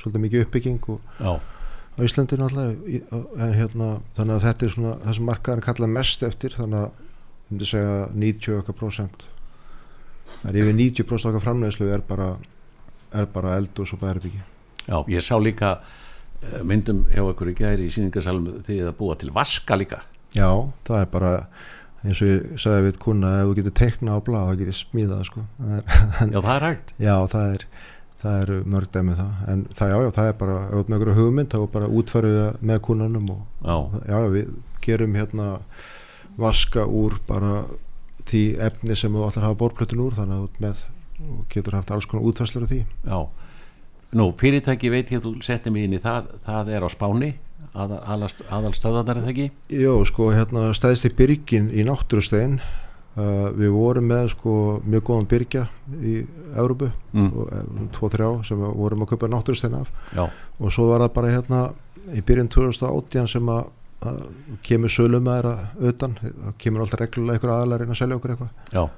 svolítið 0.00 0.24
mikið 0.26 0.44
uppbygging 0.46 0.88
og 0.94 1.00
Já, 1.20 1.32
á 1.40 1.98
Íslandi 2.06 2.38
náttúrulega 2.40 3.22
en 3.46 3.56
hérna, 3.56 3.90
þannig 4.16 4.36
að 4.36 4.46
þetta 4.46 4.66
er 4.66 4.76
svona 4.76 4.94
það 5.04 5.18
sem 5.18 5.28
markaðurinn 5.30 5.66
kalla 5.68 5.90
mest 5.96 6.24
eftir 6.28 6.56
þannig 6.56 6.84
að 6.84 6.88
ég 6.90 7.50
myndi 7.50 7.70
segja 7.72 7.98
90 8.14 8.60
okkar 8.60 8.78
prósent. 8.78 9.26
Það 10.40 10.52
er 10.52 10.62
yfir 10.62 10.78
90% 10.78 11.32
okkar 11.32 11.46
framleiðslu 11.48 11.90
er 11.90 12.06
bara, 12.06 12.30
er 13.10 13.26
bara 13.34 13.58
eld 13.58 13.82
og 13.82 13.90
spæðarbyggi 13.90 14.44
já, 14.86 14.98
ég 15.08 15.24
sá 15.24 15.36
líka 15.40 15.78
eh, 16.42 16.62
myndum 16.66 17.04
hjá 17.10 17.22
ykkur 17.24 17.52
í 17.52 17.56
gæri 17.58 17.88
í 17.88 17.94
síningasalum 17.94 18.62
því 18.66 18.80
að 18.86 18.96
búa 18.98 19.16
til 19.20 19.32
vaska 19.34 19.78
líka. 19.78 20.02
Já, 20.36 20.50
það 20.86 21.02
er 21.02 21.10
bara 21.10 21.32
eins 22.04 22.20
og 22.24 22.30
ég 22.30 22.60
sagði 22.60 22.84
við 22.88 22.98
kuna 23.02 23.30
ef 23.40 23.48
þú 23.50 23.56
getur 23.58 23.74
teikna 23.80 24.16
á 24.16 24.18
blað 24.24 24.50
þá 24.50 24.60
getur 24.62 24.78
smíðað 24.80 25.24
sko. 25.28 25.46
það 25.58 25.74
er, 25.78 25.82
Já, 26.34 26.38
það 26.40 26.54
er 26.54 26.66
hægt. 26.66 26.94
Já, 26.98 27.14
það 27.34 27.54
er 27.56 27.66
það 28.20 28.40
eru 28.44 28.56
mörg 28.68 28.90
dæmi 28.92 29.16
það. 29.16 29.30
En 29.48 29.62
það, 29.76 29.92
já, 29.92 29.98
já, 30.04 30.10
það 30.16 30.30
er 30.30 30.38
bara, 30.40 30.56
ert 30.68 30.90
með 30.90 30.96
einhverju 30.96 31.18
hugmynd 31.18 31.52
þá 31.52 31.58
er 31.60 31.70
bara 31.76 31.90
útfæruð 32.00 32.38
það 32.40 32.64
með 32.70 32.80
kunanum 32.88 33.30
og 33.34 33.44
Já, 33.64 33.76
já, 34.12 34.18
við 34.34 34.50
gerum 34.84 35.16
hérna 35.16 35.50
vaska 36.40 36.84
úr 36.86 37.16
bara 37.28 37.62
því 38.30 38.42
efni 38.68 38.96
sem 38.96 39.12
þú 39.12 39.26
ætlar 39.26 39.44
að 39.44 39.48
hafa 39.48 39.60
borplötun 39.62 40.02
úr 40.04 40.16
þannig 40.18 40.36
að 40.36 40.48
þú 40.48 40.64
með 40.66 40.82
og 41.20 41.40
getur 41.52 41.76
haft 41.76 41.90
alls 41.92 42.08
konar 42.08 42.28
útfæslur 42.30 42.64
af 42.64 42.72
því. 42.72 42.82
Já. 43.08 43.20
Nú, 44.16 44.30
fyrirtæki 44.40 44.90
veit 44.92 45.12
ég 45.12 45.20
að 45.20 45.28
þú 45.28 45.44
settir 45.46 45.72
mig 45.74 45.86
inn 45.86 45.96
í 45.96 46.02
það 46.02 46.32
það 46.46 46.70
er 46.76 46.84
á 46.86 46.88
Spáni 46.92 47.30
að, 47.74 47.96
aðalstöðarnar 48.50 49.18
er 49.18 49.24
það 49.24 49.32
ekki? 49.32 49.48
Jó, 49.80 49.92
sko, 50.08 50.30
hérna 50.34 50.70
stæðist 50.76 51.08
í 51.08 51.12
byrgin 51.18 51.68
í 51.70 51.84
náttúrustegin 51.86 52.58
uh, 52.60 53.50
við 53.56 53.74
vorum 53.74 54.08
með 54.10 54.30
sko 54.34 54.54
mjög 54.84 55.04
góðan 55.08 55.28
byrgja 55.30 55.66
í 55.98 56.14
Európu 56.58 56.90
mm. 57.12 57.28
eh, 57.46 57.74
tvo 57.96 58.10
þrjá 58.12 58.30
sem 58.48 58.62
við 58.62 58.78
vorum 58.80 59.04
að 59.04 59.12
kaupa 59.12 59.30
náttúrustein 59.30 59.76
af. 59.80 59.92
Já, 60.16 60.24
og 60.58 60.74
svo 60.74 60.88
var 60.90 61.04
það 61.04 61.14
bara 61.18 61.34
hérna 61.36 61.60
í 62.10 62.24
byrjun 62.26 62.50
2018 62.50 63.30
sem 63.34 63.52
að, 63.54 63.70
að 64.10 64.22
kemur 64.66 64.94
sölumæðra 64.94 65.54
utan, 65.92 66.18
það 66.24 66.58
kemur 66.64 66.86
alltaf 66.86 67.04
reglulega 67.04 67.38
einhver 67.38 67.54
aðalega 67.54 67.76
að 67.76 67.84
reyna 67.84 67.96
að 67.96 68.02
selja 68.02 68.20
okkur 68.20 68.34
eitthvað. 68.34 68.90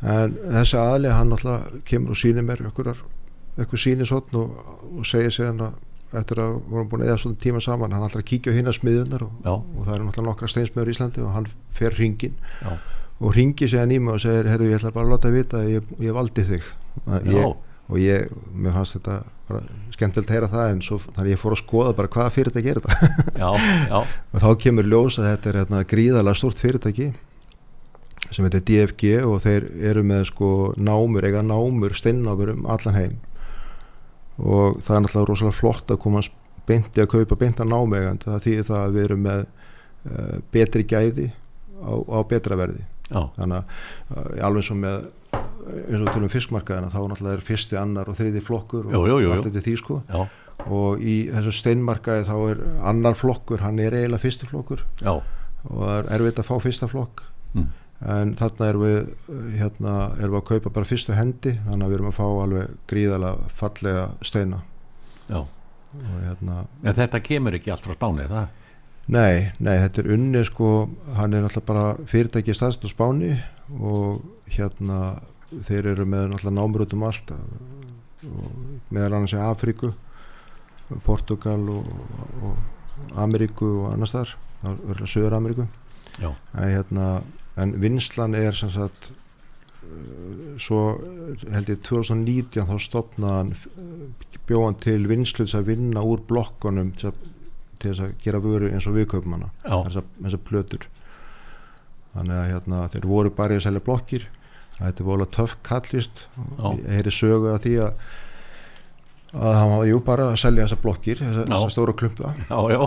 En 0.00 0.36
þessi 0.56 0.78
aðalega 0.80 1.16
hann 1.18 1.36
alltaf 1.36 1.80
kemur 1.88 2.14
og 2.14 2.20
sýnir 2.20 2.46
mér 2.46 2.62
einhver 2.70 3.80
sýnir 3.82 4.08
svona 4.08 4.40
og, 4.40 4.76
og 5.00 5.08
segir 5.08 5.34
síðan 5.34 5.64
að 5.66 5.78
eftir 6.18 6.40
að 6.42 6.56
vorum 6.70 6.88
búin 6.90 7.04
að 7.04 7.12
eða 7.12 7.20
svona 7.22 7.42
tíma 7.42 7.60
saman 7.62 7.92
hann 7.94 8.06
alltaf 8.06 8.24
kíkja 8.26 8.50
á 8.50 8.58
hinna 8.58 8.72
smiðunar 8.74 9.26
og, 9.26 9.34
og 9.46 9.84
það 9.84 9.94
eru 9.94 10.06
náttúrulega 10.08 10.28
nokkra 10.30 10.50
steinsmiður 10.50 10.90
í 10.90 10.94
Íslandi 10.96 11.22
og 11.22 11.34
hann 11.36 11.46
fer 11.76 11.94
hringin 11.94 12.34
já, 12.58 12.72
og 13.20 13.34
ringi 13.36 13.68
í 13.68 13.98
mig 14.00 14.14
og 14.14 14.22
segir 14.22 14.48
herru 14.48 14.70
ég 14.70 14.78
ætla 14.78 14.94
bara 14.94 15.06
að 15.06 15.12
láta 15.14 15.28
að 15.28 15.36
vita 15.36 15.60
að 15.60 15.72
ég, 15.74 15.90
ég 16.00 16.16
valdi 16.16 16.44
þig. 16.48 16.68
Að 17.04 17.28
ég, 17.34 17.56
og 17.90 17.98
ég, 18.00 18.30
mér 18.54 18.76
fannst 18.76 18.96
þetta 18.96 19.16
skemmtilegt 19.92 20.30
að 20.30 20.36
heyra 20.36 20.50
það 20.52 20.70
en 20.72 20.82
svo 20.86 21.00
þannig 21.02 21.26
að 21.26 21.32
ég 21.34 21.40
fór 21.42 21.56
að 21.56 21.60
skoða 21.60 21.96
bara 21.98 22.12
hvaða 22.14 22.34
fyrirtæki 22.36 22.72
er 22.72 22.80
þetta. 22.80 23.10
Já, 23.36 23.50
já, 23.90 23.98
og 24.32 24.44
þá 24.44 24.48
kemur 24.64 24.88
ljós 24.88 25.18
að 25.20 25.28
þetta 25.34 25.50
er 25.50 25.58
hérna, 25.60 25.82
gríðalega 25.92 26.40
stórt 26.40 26.62
fyrirtæki 26.62 27.10
sem 28.30 28.46
heitir 28.46 28.64
DFG 28.68 29.12
og 29.26 29.42
þeir 29.44 29.66
eru 29.90 30.04
með 30.06 30.28
sko 30.30 30.50
námur, 30.78 31.26
eiga 31.26 31.42
námur 31.44 31.96
steinnámur 31.98 32.54
um 32.54 32.68
allan 32.70 32.96
heim 32.96 33.18
og 34.40 34.80
það 34.80 34.96
er 34.96 35.04
náttúrulega 35.04 35.28
rosalega 35.30 35.58
flott 35.58 35.92
að 35.92 36.00
koma 36.04 36.22
beinti 36.68 37.02
að 37.02 37.10
kaupa 37.14 37.38
beinta 37.40 37.66
námegandi 37.66 38.28
það 38.28 38.44
þýðir 38.46 38.68
það 38.68 38.82
að 38.82 38.96
við 38.96 39.06
erum 39.08 39.24
með 39.26 39.40
uh, 39.44 40.36
betri 40.54 40.84
gæði 40.88 41.30
á, 41.80 41.92
á 41.92 42.18
betra 42.30 42.58
verði. 42.60 42.84
Já, 43.10 43.24
þannig 43.36 43.56
að 43.58 43.64
uh, 44.16 44.44
alveg 44.46 44.68
svo 44.68 44.76
með 44.78 45.08
eins 45.70 46.04
og 46.04 46.12
tölum 46.12 46.28
um 46.28 46.32
fiskmarkaðina 46.32 46.92
þá 46.92 47.00
náttúrulega 47.00 47.38
er 47.38 47.44
fyrsti, 47.44 47.76
annar 47.78 48.10
og 48.10 48.16
þriði 48.18 48.42
flokkur 48.44 48.88
og 48.88 48.94
jú, 48.94 49.02
jú, 49.10 49.18
jú. 49.24 49.32
allt 49.34 49.48
þetta 49.48 49.64
því 49.66 49.74
sko. 49.80 49.98
Já, 50.08 50.22
og 50.68 51.02
í 51.02 51.16
þessu 51.32 51.52
steinmarkaði 51.56 52.26
þá 52.28 52.34
er 52.50 52.62
annar 52.90 53.16
flokkur, 53.18 53.62
hann 53.64 53.80
er 53.82 53.96
eiginlega 53.96 54.24
fyrsti 54.24 54.48
flokkur. 54.50 54.84
Já, 55.00 55.12
og 55.68 55.76
það 55.76 55.94
er 55.96 56.10
erfitt 56.16 56.42
að 56.42 56.48
fá 56.50 56.54
fyrsta 56.64 56.88
flokk. 56.90 57.24
Mm. 57.54 57.68
En 58.00 58.34
þarna 58.38 58.68
erum 58.70 58.84
við 58.86 58.98
hérna 59.60 59.96
erum 60.16 60.36
við 60.36 60.40
að 60.40 60.48
kaupa 60.52 60.74
bara 60.78 60.88
fyrstu 60.88 61.16
hendi 61.16 61.56
þannig 61.66 61.84
að 61.84 61.90
við 61.90 61.98
erum 61.98 62.12
að 62.12 62.18
fá 62.20 62.26
alveg 62.28 62.76
gríðalega 62.88 63.50
fallega 63.60 64.06
steina 64.24 64.62
já, 65.28 65.42
hérna 66.24 66.64
en 66.82 66.96
þetta 66.96 67.20
kemur 67.20 67.58
ekki 67.58 67.74
allt 67.74 67.84
frá 67.84 67.98
spáni 67.98 68.28
það? 68.30 68.48
Nei, 69.10 69.50
nei, 69.58 69.74
þetta 69.80 70.02
er 70.04 70.08
unni 70.14 70.40
sko, 70.46 70.68
hann 71.16 71.34
er 71.34 71.42
náttúrulega 71.42 71.66
bara 71.66 72.10
fyrirtæki 72.10 72.54
staðst 72.54 72.84
á 72.86 72.88
Spáni 72.92 73.32
og 73.80 74.20
hérna 74.54 75.16
þeir 75.66 75.88
eru 75.94 76.06
með 76.06 76.28
náttúrulega 76.30 76.54
námur 76.60 76.84
út 76.84 76.94
um 76.94 77.06
allt 77.08 77.32
meðal 78.92 79.16
annars 79.16 79.34
í 79.34 79.40
Afríku 79.42 79.90
Portugal 81.06 81.58
og, 81.72 81.90
og 82.44 83.16
Ameríku 83.18 83.66
og 83.80 83.94
annars 83.96 84.14
þar, 84.14 84.36
það 84.62 84.94
er 84.94 85.02
Söður 85.10 85.36
Ameríku 85.40 85.66
Já. 86.20 86.30
en, 86.30 86.68
hérna, 86.68 87.08
en 87.56 87.74
vinslan 87.82 88.34
er 88.38 88.54
sem 88.56 88.70
sagt 88.70 89.10
uh, 89.10 90.54
svo 90.62 90.82
held 91.50 91.72
ég 91.72 91.82
2019 91.88 92.68
þá 92.70 92.76
stopnaðan 92.84 93.54
bjóðan 94.50 94.78
til 94.82 95.00
vinsluðs 95.10 95.56
að 95.58 95.68
vinna 95.72 96.02
úr 96.06 96.22
blokkonum 96.26 96.94
til 97.00 97.12
þess 97.80 98.02
að 98.06 98.16
gera 98.24 98.40
vöru 98.44 98.70
eins 98.70 98.86
og 98.90 98.96
við 98.98 99.08
kaupum 99.14 99.38
hana 99.38 99.50
Já, 99.64 99.76
þessar, 99.86 100.08
þessar 100.22 100.42
plötur. 100.48 100.88
Þannig 102.10 102.36
að 102.40 102.48
hérna, 102.50 102.80
þeir 102.92 103.06
voru 103.06 103.30
bara 103.30 103.54
í 103.54 103.60
að 103.60 103.66
selja 103.68 103.82
blokkir. 103.86 104.24
Þetta 104.80 105.02
er 105.02 105.06
volið 105.06 105.30
töff 105.36 105.54
kallist. 105.62 106.24
Ég 106.58 106.88
heyri 106.90 107.12
sögu 107.14 107.52
að 107.52 107.62
því 107.66 107.74
að 107.84 108.02
að 109.30 109.54
hann 109.54 109.72
var 109.76 109.86
jú 109.86 110.00
bara 110.02 110.24
að 110.32 110.40
selja 110.42 110.64
þessar 110.66 110.80
blokkir 110.82 111.20
þessar, 111.20 111.44
Já. 111.46 111.52
þessar 111.54 111.74
stóra 111.76 111.94
klumpa. 112.00 112.32
Já, 112.48 112.58
já, 112.74 112.80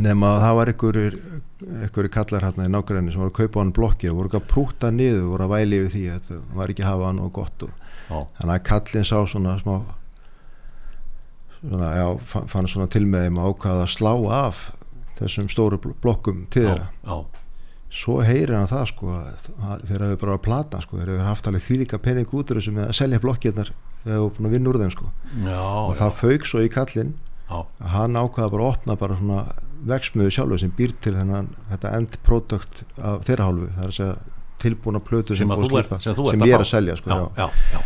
nema 0.00 0.28
að 0.36 0.42
það 0.42 0.56
var 0.56 0.70
einhverjir 0.72 2.08
kallar 2.14 2.46
hérna 2.46 2.64
í 2.68 2.70
nágræni 2.72 3.12
sem 3.12 3.20
voru 3.20 3.32
að 3.32 3.40
kaupa 3.42 3.60
hann 3.60 3.72
blokki 3.76 4.08
og 4.10 4.16
voru 4.22 4.30
að 4.38 4.46
prúta 4.48 4.90
niður 4.94 5.26
voru 5.34 5.44
að 5.46 5.52
væli 5.52 5.80
yfir 5.82 5.92
því 5.96 6.04
að 6.14 6.22
það 6.30 6.38
var 6.60 6.72
ekki 6.72 6.84
að 6.86 6.90
hafa 6.92 7.10
hann 7.10 7.20
og 7.26 7.32
gott 7.36 7.66
og 7.66 7.74
já, 8.08 8.16
þannig 8.38 8.54
að 8.56 8.64
kallin 8.70 9.04
sá 9.10 9.18
svona 9.28 9.56
smá 9.60 9.74
svona, 11.62 11.90
já, 11.96 12.06
fann, 12.32 12.48
fann 12.50 12.68
svona 12.70 12.88
til 12.92 13.04
með 13.06 13.26
þeim 13.28 13.38
að 13.44 13.84
slá 13.92 14.12
af 14.38 14.62
þessum 15.20 15.50
stóru 15.52 15.78
bl- 15.78 15.94
blokkum 16.02 16.46
til 16.50 16.64
þeirra. 16.66 16.88
já, 17.06 17.18
svo 17.92 18.16
heyrir 18.24 18.56
hann 18.56 18.70
það 18.70 18.86
sko 18.94 19.16
þeir 19.86 20.06
hafi 20.06 20.20
bara 20.24 20.38
að 20.38 20.44
plata 20.46 20.80
sko 20.82 20.98
þeir 20.98 21.12
hafi 21.18 21.26
haft 21.28 21.50
alveg 21.50 21.66
þvílíka 21.66 22.00
pening 22.02 22.32
út 22.32 22.54
með 22.56 22.86
að 22.88 22.96
selja 22.96 23.20
blokkirnar 23.22 23.72
þegar 24.02 24.16
hafa 24.18 24.32
búin 24.38 24.48
að 24.48 24.56
vinna 24.56 24.72
úr 24.72 24.80
þeim 24.82 24.94
sko. 24.96 25.10
Já, 25.44 25.60
og 25.60 25.92
já, 25.92 25.98
það 26.00 26.16
fauk 26.22 26.48
svo 26.48 26.64
í 26.64 26.72
kallin 26.72 27.12
að 27.52 27.92
hann 27.92 28.16
ákvaða 28.16 28.50
bara 28.54 28.64
að 28.64 28.70
opna 28.72 28.96
bara 28.96 29.18
svona 29.20 29.42
veksmiðu 29.88 30.30
sjálfur 30.36 30.60
sem 30.62 30.72
býr 30.76 30.92
til 31.02 31.14
þennan 31.16 31.48
þetta 31.70 31.92
end 31.98 32.18
product 32.26 32.82
af 33.02 33.24
þeirra 33.26 33.48
hálfu 33.48 33.68
það 33.74 33.82
er 33.86 33.90
að 33.92 33.98
segja 33.98 34.16
tilbúna 34.62 35.00
plötu 35.02 35.34
sem 35.36 35.50
að 35.50 35.64
að 35.64 35.72
slúta- 35.72 36.00
sem 36.04 36.14
þú 36.14 36.28
ert 36.30 36.36
sem 36.38 36.44
að 36.46 36.48
ég 36.48 36.54
er 36.54 36.62
fá. 36.62 36.66
að 36.66 36.70
selja 36.70 36.96
sko, 37.00 37.10
já, 37.10 37.22
já. 37.42 37.48
já, 37.72 37.80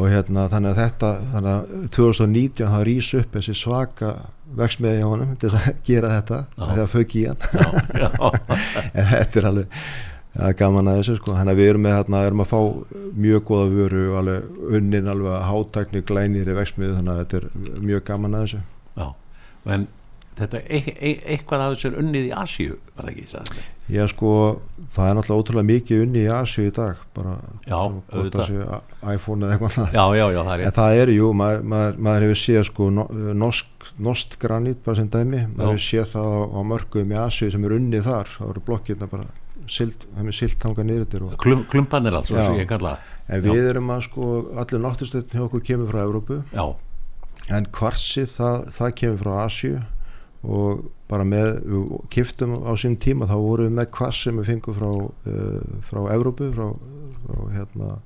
og 0.00 0.06
hérna 0.08 0.44
þannig 0.52 0.70
að 0.70 0.78
þetta 0.80 1.10
þannig 1.32 1.50
að 1.56 1.88
2019 1.96 2.70
það 2.74 2.84
rís 2.88 3.10
upp 3.20 3.34
þessi 3.36 3.54
svaka 3.58 4.12
veksmiði 4.60 5.00
hjá 5.02 5.08
honum 5.10 5.34
til 5.36 5.50
þess 5.50 5.68
að 5.70 5.82
gera 5.90 6.12
þetta 6.16 6.38
þegar 6.60 6.88
fauk 6.94 7.16
í 7.20 7.26
hann. 7.28 7.42
En 8.94 9.06
þetta 9.12 9.40
er 9.42 9.48
alveg 9.50 9.76
það 10.30 10.46
er 10.48 10.56
gaman 10.60 10.88
að 10.90 10.98
þessu 11.00 11.16
sko. 11.18 11.32
Þannig 11.34 11.52
að 11.56 11.60
við 11.60 11.68
erum 11.72 11.82
með 11.84 11.94
hérna 11.98 12.20
erum 12.28 12.42
að 12.44 12.50
fá 12.52 12.60
mjög 13.26 13.44
góða 13.50 13.70
vöru 13.74 14.02
og 14.12 14.18
alveg 14.20 14.74
unnin 14.78 15.08
alveg 15.10 15.32
að 15.36 15.46
hátækni 15.50 16.02
glænir 16.06 16.50
í 16.50 16.56
veksmiðu 16.60 16.96
þannig 17.00 17.12
að 17.14 17.22
þetta 17.24 17.40
er 17.40 17.80
mjög 17.90 18.04
gaman 18.10 18.36
að 18.38 18.44
þessu. 18.46 18.60
Já, 19.00 19.08
en 19.76 19.88
þetta 20.44 20.60
e 20.66 20.80
e 20.94 21.12
eitthvað 21.34 21.64
af 21.64 21.74
þessu 21.74 21.90
er 21.90 21.98
unnið 22.02 22.28
í 22.28 22.32
Asíu 22.40 22.76
var 22.96 23.06
það 23.06 23.10
ekki, 23.12 23.26
þér? 23.32 23.60
Já 23.90 24.04
sko, 24.12 24.32
það 24.94 25.08
er 25.10 25.16
náttúrulega 25.18 25.42
ótrúlega 25.42 25.68
mikið 25.70 26.02
unni 26.04 26.22
í 26.22 26.30
Asju 26.34 26.64
í 26.68 26.72
dag 26.76 27.02
bara 27.16 27.36
Já, 27.66 27.78
það 28.10 29.14
iPhone 29.14 29.46
eða 29.46 29.56
eitthvað 29.56 29.94
já, 29.96 30.04
já, 30.20 30.24
já, 30.30 30.40
það 30.46 30.54
er 30.54 30.64
en 30.66 30.76
það 30.78 31.00
eru, 31.02 31.16
jú, 31.18 31.30
maður, 31.40 31.68
maður, 31.74 32.00
maður 32.06 32.26
hefur 32.26 32.40
séð 32.44 32.64
sko 32.70 32.88
no, 32.94 33.06
norsk, 33.44 33.90
norsk 33.98 34.38
granít 34.42 34.82
bara 34.86 35.00
sem 35.00 35.10
dæmi, 35.10 35.44
maður 35.56 35.74
hefur 35.74 35.86
séð 35.88 36.10
það 36.14 36.30
á, 36.30 36.40
á 36.54 36.60
mörgum 36.72 37.14
í 37.14 37.20
Asju 37.24 37.50
sem 37.54 37.66
er 37.66 37.76
unnið 37.76 38.06
þar. 38.06 38.34
Það 38.36 38.52
eru 38.54 38.64
blokkirna 38.68 39.10
bara 39.10 39.28
það 39.70 40.26
er 40.26 40.34
silt 40.34 40.64
hanga 40.64 40.84
og, 41.20 41.34
Klum, 41.40 41.64
klumpanir 41.70 42.14
alls, 42.16 42.30
Já. 42.30 42.44
sem 42.46 42.58
ég 42.58 42.68
kalla 42.68 42.96
það. 42.96 43.16
en 43.28 43.42
við 43.44 43.68
erum 43.70 43.90
að 43.90 44.04
sko 44.08 44.28
allir 44.58 44.82
náttustöðn 44.84 45.34
hjá 45.34 45.42
okkur 45.44 45.62
kemur 45.62 45.90
frá 45.92 46.02
Evrópu. 46.02 46.40
Já, 46.54 46.64
en 47.50 47.66
kvarsið 47.74 48.34
það, 48.36 48.68
það 48.78 48.94
kemur 49.00 49.22
frá 49.24 49.32
Asju 49.44 49.74
og 50.40 50.86
bara 51.10 51.24
með 51.26 51.58
kiftum 52.12 52.54
á 52.64 52.72
sín 52.80 52.96
tíma 53.00 53.28
þá 53.28 53.36
vorum 53.36 53.68
við 53.68 53.76
með 53.76 53.88
kvars 53.92 54.22
sem 54.24 54.38
við 54.40 54.52
fengum 54.54 54.76
frá 54.76 54.90
uh, 54.90 55.80
frá 55.84 56.00
Evrópu 56.14 56.48
frá, 56.54 56.70
frá 57.26 57.40
hérna 57.56 57.96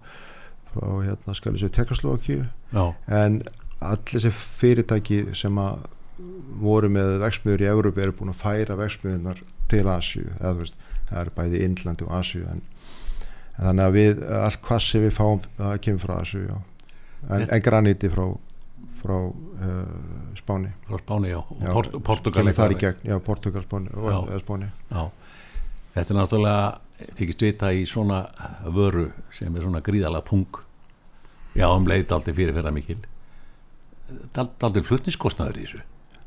frá 0.73 0.89
hérna 1.05 1.37
skal 1.39 1.55
ég 1.55 1.63
segja 1.63 1.77
Tekaslovaki 1.79 2.41
já, 2.41 2.85
en 3.07 3.43
allir 3.85 4.17
þessi 4.17 4.33
fyrirtæki 4.35 5.21
sem 5.37 5.59
að 5.63 5.87
voru 6.63 6.91
með 6.91 7.19
veksmiður 7.23 7.63
í 7.63 7.71
Evrópu 7.71 8.03
eru 8.03 8.17
búin 8.19 8.35
að 8.35 8.43
færa 8.43 8.79
veksmiðunar 8.79 9.43
til 9.71 9.87
Asju 9.91 10.27
eða 10.41 10.55
veist, 10.59 10.77
það 11.11 11.21
er 11.21 11.33
bæði 11.39 11.65
Indlandi 11.69 12.07
og 12.07 12.15
Asju 12.19 12.45
en, 12.51 12.63
en 13.59 13.69
þannig 13.69 13.87
að 13.87 13.99
við 13.99 14.25
allt 14.41 14.63
kvars 14.67 14.91
sem 14.91 15.07
við 15.07 15.15
fáum 15.19 15.43
það 15.59 15.81
kemur 15.87 16.07
frá 16.07 16.17
Asju 16.21 16.45
já. 16.49 16.57
en, 17.29 17.47
en 17.47 17.65
graniti 17.65 18.11
frá 18.11 18.27
frá 19.05 19.17
uh, 19.21 19.79
Spáni. 20.41 20.73
Frá 20.89 21.01
Spáni, 21.03 21.31
já, 21.31 21.39
og 21.45 21.63
Já, 21.63 21.71
Port 21.77 21.97
Portugal 22.09 22.53
þar 22.57 22.75
í 22.75 22.81
gegn, 22.81 23.07
já, 23.13 23.19
Portugal, 23.25 23.65
Spáni, 23.69 23.93
og, 23.95 24.11
Já. 24.11 24.19
eða 24.33 24.43
Spáni. 24.45 24.71
Þetta 25.95 26.11
er 26.15 26.19
náttúrulega 26.19 27.09
þykist 27.19 27.43
vita 27.47 27.73
í 27.75 27.85
svona 27.87 28.23
vöru 28.75 29.11
sem 29.35 29.55
er 29.55 29.63
svona 29.67 29.83
gríðalega 29.85 30.27
þung. 30.31 30.63
Já, 31.55 31.69
um 31.71 31.87
leið 31.87 32.09
daldi 32.11 32.35
fyrir 32.35 32.57
fyrir 32.57 32.75
mikil 32.75 33.03
daldi 34.35 34.83
flutniskostnaður 34.85 35.59
í 35.59 35.67
þessu. 35.67 35.83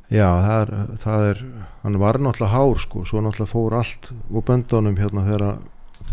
Já, 0.08 0.28
það 0.40 0.62
er, 0.62 0.70
það 1.04 1.26
er, 1.30 1.42
hann 1.84 1.98
var 2.00 2.20
náttúrulega 2.24 2.54
hár 2.54 2.80
sko, 2.80 3.02
svo 3.08 3.22
náttúrulega 3.24 3.52
fór 3.52 3.76
allt 3.82 4.08
úr 4.32 4.46
böndunum 4.48 4.96
hérna 5.00 5.26
þegar, 5.28 5.58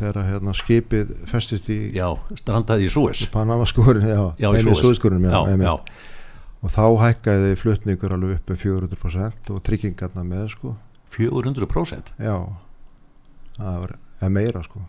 þegar 0.00 0.18
hérna 0.32 0.54
skipið 0.58 1.12
festist 1.30 1.70
í 1.70 1.78
já, 1.94 2.08
strandaði 2.40 2.88
í 2.88 2.90
Suez. 2.90 3.22
Panamaskórin, 3.34 4.08
já, 4.10 4.24
Já, 4.42 4.48
í 4.50 4.64
Suez. 4.64 4.82
Suezskórin, 4.82 5.22
já, 5.22 5.38
já, 5.46 5.56
já, 5.62 5.74
og 6.64 6.72
þá 6.72 6.84
hækkaði 7.04 7.54
flutningur 7.60 8.14
alveg 8.16 8.38
upp 8.40 8.50
um 8.54 8.60
400% 8.64 9.52
og 9.52 9.62
tryggingarna 9.68 10.24
með 10.24 10.46
sko, 10.56 10.74
400% 11.14 12.14
já, 12.24 12.36
það 13.58 13.80
var 13.84 13.96
meira 14.32 14.62
sko. 14.64 14.80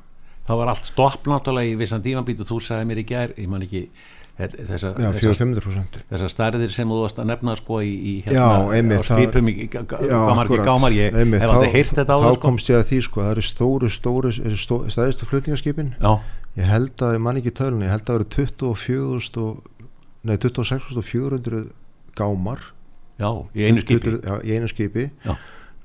það 0.47 0.61
var 0.61 0.71
allt 0.73 0.87
stopp 0.87 1.27
náttúrulega 1.29 1.73
í 1.73 1.79
vissan 1.79 2.03
tímanbítu 2.05 2.47
þú 2.47 2.61
sagði 2.63 2.87
mér 2.91 3.01
í 3.03 3.09
gær, 3.09 3.33
ég 3.37 3.49
man 3.51 3.65
ekki 3.65 3.89
þessa, 4.35 4.89
Já, 4.99 5.09
þessa, 5.15 5.45
400%. 5.47 5.99
þessar 6.11 6.31
stærðir 6.33 6.71
sem 6.75 6.89
þú 6.91 6.97
varst 7.05 7.19
að 7.23 7.29
nefna 7.29 7.53
sko 7.55 7.77
í, 7.79 7.91
í 7.95 8.15
Já, 8.35 8.47
einmitt, 8.75 8.99
á 8.99 9.03
skipum 9.07 9.47
í 9.47 9.67
gámar 9.71 10.49
ekki 10.49 10.59
gámar, 10.65 10.95
ég 10.95 11.15
Einmitt, 11.15 11.39
hef 11.43 11.53
aldrei 11.53 11.69
þá- 11.69 11.75
heyrt 11.77 11.93
þetta 12.01 12.11
á 12.11 12.19
Þá 12.19 12.25
það 12.25 12.33
sko. 12.35 12.41
komst 12.47 12.71
ég 12.73 12.79
að 12.81 12.89
því 12.89 12.99
sko, 13.07 13.21
það 13.23 13.31
eru 13.35 13.45
stóru, 13.47 13.91
stóru, 13.95 14.33
stæðistu 14.91 15.29
flutningaskipin. 15.31 15.93
Já, 16.01 16.19
Ég 16.55 16.63
held 16.71 16.95
að, 17.03 17.13
ég 17.17 17.19
man 17.19 17.35
ekki 17.39 17.51
tölunni, 17.51 17.83
ég 17.83 17.91
held 17.91 18.03
að 18.03 18.11
það 18.11 18.15
eru 18.15 18.27
24.000 18.35 19.41
og, 19.43 19.63
nei 20.25 20.37
26.400 20.41 21.67
gámar. 22.17 22.59
Já, 23.21 23.29
í 23.55 23.61
einu 23.67 23.79
skipi. 23.83 24.09
20 24.17 24.25
Já, 24.25 24.33
í 24.43 24.49
einu 24.57 24.67
skipi. 24.71 25.03
Já. 25.25 25.33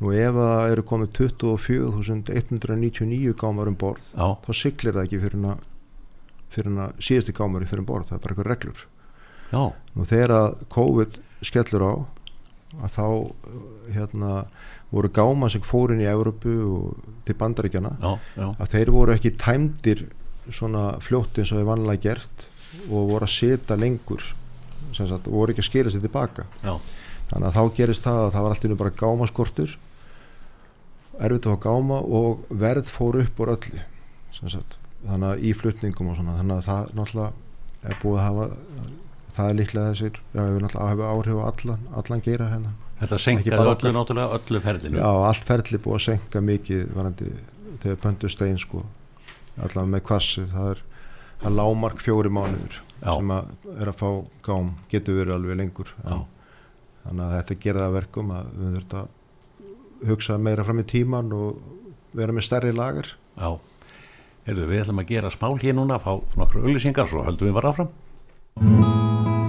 Nú 0.00 0.06
ef 0.16 0.32
það 0.32 0.70
eru 0.72 0.82
komið 0.88 1.08
24.199 1.18 3.34
gámar 3.36 3.68
um 3.68 3.76
borð 3.76 4.06
já, 4.14 4.26
þá 4.46 4.50
siglir 4.56 4.94
það 4.96 5.04
ekki 5.04 5.18
fyrir 5.20 5.36
hana 5.36 5.56
fyrir 6.50 6.70
hana 6.70 6.86
síðasti 7.04 7.32
gámari 7.36 7.68
fyrir 7.68 7.82
um 7.84 7.88
borð 7.90 8.06
það 8.08 8.16
er 8.16 8.22
bara 8.24 8.32
eitthvað 8.34 8.50
reglur. 8.50 8.80
Já, 9.50 9.62
Nú 9.98 10.02
þegar 10.08 10.30
að 10.38 10.48
COVID 10.72 11.12
skellur 11.44 11.82
á 11.84 11.92
að 12.80 12.90
þá 12.96 13.04
hérna 13.90 14.30
voru 14.94 15.10
gáma 15.14 15.48
sem 15.50 15.62
fór 15.66 15.90
inn 15.94 16.02
í 16.04 16.08
Evrópu 16.10 16.52
og 16.70 16.84
til 17.26 17.34
bandaríkjana 17.38 17.92
já, 17.98 18.12
já, 18.38 18.46
að 18.62 18.70
þeir 18.76 18.88
voru 18.94 19.14
ekki 19.14 19.32
tæmdir 19.38 20.00
svona 20.50 20.84
fljótt 21.02 21.38
eins 21.38 21.52
og 21.52 21.58
þeir 21.60 21.68
vanlega 21.68 22.02
gert 22.08 22.36
og 22.88 23.10
voru 23.10 23.26
að 23.26 23.34
setja 23.34 23.78
lengur 23.78 24.24
sagt, 24.96 25.26
og 25.26 25.32
voru 25.34 25.54
ekki 25.54 25.64
að 25.64 25.68
skila 25.68 25.92
sér 25.92 26.04
tilbaka. 26.04 26.46
Já, 26.64 26.74
þannig 27.30 27.48
að 27.50 27.56
þá 27.56 27.76
gerist 27.76 28.06
það 28.06 28.20
að 28.24 28.32
það 28.34 28.46
var 28.46 28.56
alltaf 28.56 28.80
bara 28.82 28.96
gámaskortur 29.02 29.76
erfitt 31.20 31.46
að 31.46 31.56
fá 31.56 31.64
gáma 31.66 32.00
og 32.00 32.44
verð 32.62 32.90
fór 32.90 33.20
upp 33.20 33.42
úr 33.42 33.54
öllu 33.56 33.82
sagt, 34.32 34.76
þannig 35.04 35.28
að 35.30 35.44
í 35.44 35.54
flutningum 35.58 36.12
og 36.12 36.18
svona 36.18 36.36
þannig 36.38 36.60
að 36.60 36.68
það 36.68 36.92
náttúrulega 36.98 37.90
er 37.90 37.98
búið 38.02 38.20
að 38.20 38.26
hafa 38.26 38.46
það 39.36 39.50
er 39.50 39.58
líklega 39.58 39.90
þessir 39.94 40.20
já, 40.20 40.40
hefur 40.40 40.64
náttúrulega 40.64 40.84
að 40.84 40.92
hafa 40.92 41.10
áhrif 41.14 41.40
á 41.40 41.44
allan, 41.50 41.84
allan 42.00 42.24
geira 42.24 42.48
hérna. 42.50 42.72
Þetta 43.00 43.18
senkaði 43.24 43.58
öllu 43.60 43.92
náttúrulega 43.96 44.38
öllu 44.38 44.62
ferlinu. 44.64 45.00
Já, 45.00 45.10
allt 45.30 45.46
ferli 45.48 45.80
búið 45.80 45.96
að 45.98 46.04
senka 46.06 46.42
mikið 46.44 46.86
varandi 46.96 47.30
þegar 47.80 48.00
pöntu 48.04 48.30
stein 48.32 48.58
sko 48.60 48.84
allavega 49.60 49.92
með 49.94 50.04
kvassi 50.08 50.46
það 50.50 50.72
er, 50.74 50.82
er 51.40 51.54
lámark 51.54 52.02
fjóri 52.04 52.32
mánuður 52.32 52.80
Já. 53.00 53.14
sem 53.14 53.32
að 53.32 53.72
er 53.80 53.90
að 53.90 53.98
fá 54.00 54.08
gám 54.44 54.74
getur 54.92 55.18
verið 55.20 55.36
alveg 55.38 55.60
lengur. 55.60 55.94
Já, 56.04 56.18
þannig 57.06 57.24
að 57.26 57.34
þetta 57.38 57.58
gerði 57.64 57.84
að 57.86 57.96
verkum 57.96 58.34
að 58.36 58.52
við 58.58 58.76
þurfum 58.76 59.00
að 59.00 60.10
hugsa 60.10 60.38
meira 60.40 60.64
fram 60.64 60.80
í 60.80 60.86
tíman 60.88 61.34
og 61.36 61.60
vera 62.16 62.36
með 62.36 62.48
stærri 62.48 62.72
lagar 62.76 63.12
já. 63.36 63.50
Heyrðu, 64.46 64.70
við 64.70 64.84
ætlum 64.84 65.02
að 65.02 65.10
gera 65.12 65.32
smál 65.32 65.58
hér 65.60 65.76
núna 65.76 66.00
fá 66.00 66.14
nokkru 66.40 66.64
auðlýsingar, 66.64 67.08
svo 67.10 67.24
höldum 67.26 67.50
við 67.50 67.60
bara 67.60 67.74
áfram 67.74 69.39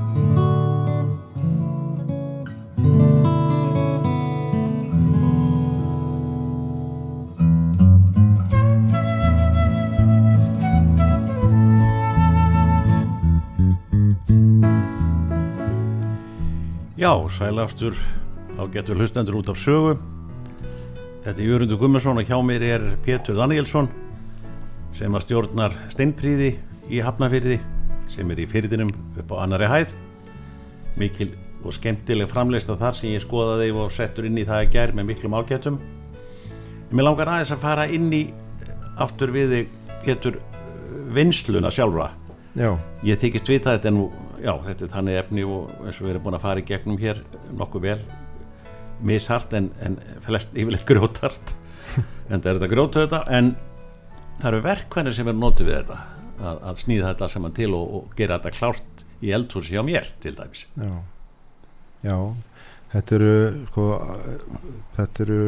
Já, 17.01 17.17
sælaftur 17.33 17.95
á 18.61 18.63
getur 18.69 18.93
hlustendur 18.93 19.39
út 19.39 19.47
af 19.49 19.57
sögu. 19.57 19.95
Þetta 21.25 21.41
er 21.41 21.47
Jörgundur 21.47 21.79
Gummarsson 21.81 22.21
og 22.21 22.27
hjá 22.29 22.37
mér 22.45 22.61
er 22.61 22.83
Pétur 23.01 23.39
Danielsson 23.39 23.89
sem 24.93 25.09
að 25.09 25.23
stjórnar 25.25 25.73
steinpríði 25.89 26.51
í 26.93 27.01
Hafnafyrði 27.01 27.57
sem 28.13 28.29
er 28.29 28.43
í 28.43 28.45
fyrðinum 28.45 28.93
upp 29.17 29.33
á 29.33 29.35
annari 29.41 29.71
hæð. 29.71 29.97
Mikil 31.01 31.31
og 31.65 31.73
skemmtileg 31.73 32.29
framleista 32.29 32.77
þar 32.77 32.93
sem 32.93 33.15
ég 33.15 33.25
skoðaði 33.25 33.73
og 33.73 33.89
settur 33.97 34.29
inn 34.29 34.37
í 34.37 34.45
það 34.45 34.61
að 34.61 34.71
gær 34.77 34.93
með 34.93 35.09
miklum 35.09 35.39
ágættum. 35.41 35.81
En 35.81 36.93
mér 36.93 37.09
langar 37.09 37.33
aðeins 37.33 37.57
að 37.57 37.65
fara 37.65 37.89
inn 37.89 38.13
í 38.13 38.27
aftur 39.01 39.33
við 39.33 39.55
þig 39.57 39.77
Pétur 40.05 40.37
vinsluna 41.17 41.73
sjálfra. 41.73 42.11
Já, 42.53 42.75
Ég 43.01 43.17
þykist 43.17 43.49
vita 43.49 43.71
að 43.71 43.79
þetta 43.79 43.89
er 43.89 43.97
nú, 43.97 44.11
já, 44.41 44.51
þetta 44.65 44.86
er 44.86 44.93
þannig 44.95 45.19
efni 45.21 45.45
og 45.45 45.71
eins 45.86 45.99
og 45.99 46.06
við 46.06 46.13
erum 46.13 46.25
búin 46.25 46.38
að 46.38 46.45
fara 46.45 46.62
í 46.62 46.67
gegnum 46.67 46.99
hér 47.01 47.21
nokkuð 47.58 47.86
vel, 47.86 47.97
mishart 49.06 49.54
en, 49.58 49.69
en 49.82 49.97
flest 50.25 50.56
yfirleitt 50.56 50.88
grjótart, 50.89 51.54
en 52.32 52.41
það 52.41 52.49
er 52.51 52.60
þetta 52.60 52.71
grjótu 52.73 53.04
þetta, 53.04 53.21
en 53.38 53.54
það 54.41 54.49
eru 54.51 54.63
verkvæðin 54.67 55.17
sem 55.17 55.32
er 55.32 55.38
notið 55.38 55.69
við 55.69 55.80
þetta, 55.80 55.99
að, 56.41 56.62
að 56.71 56.84
snýða 56.84 57.10
þetta 57.12 57.32
saman 57.36 57.58
til 57.58 57.71
og, 57.77 57.97
og 57.97 58.15
gera 58.17 58.39
þetta 58.39 58.58
klárt 58.58 59.06
í 59.21 59.34
eldhúsi 59.36 59.75
hjá 59.75 59.84
mér 59.86 60.10
til 60.23 60.34
dæmis. 60.38 60.65
já, 60.75 60.93
já, 62.08 62.17
þetta 62.95 63.17
eru, 63.19 63.36
sko, 63.69 63.88
þetta 64.97 65.27
eru, 65.27 65.43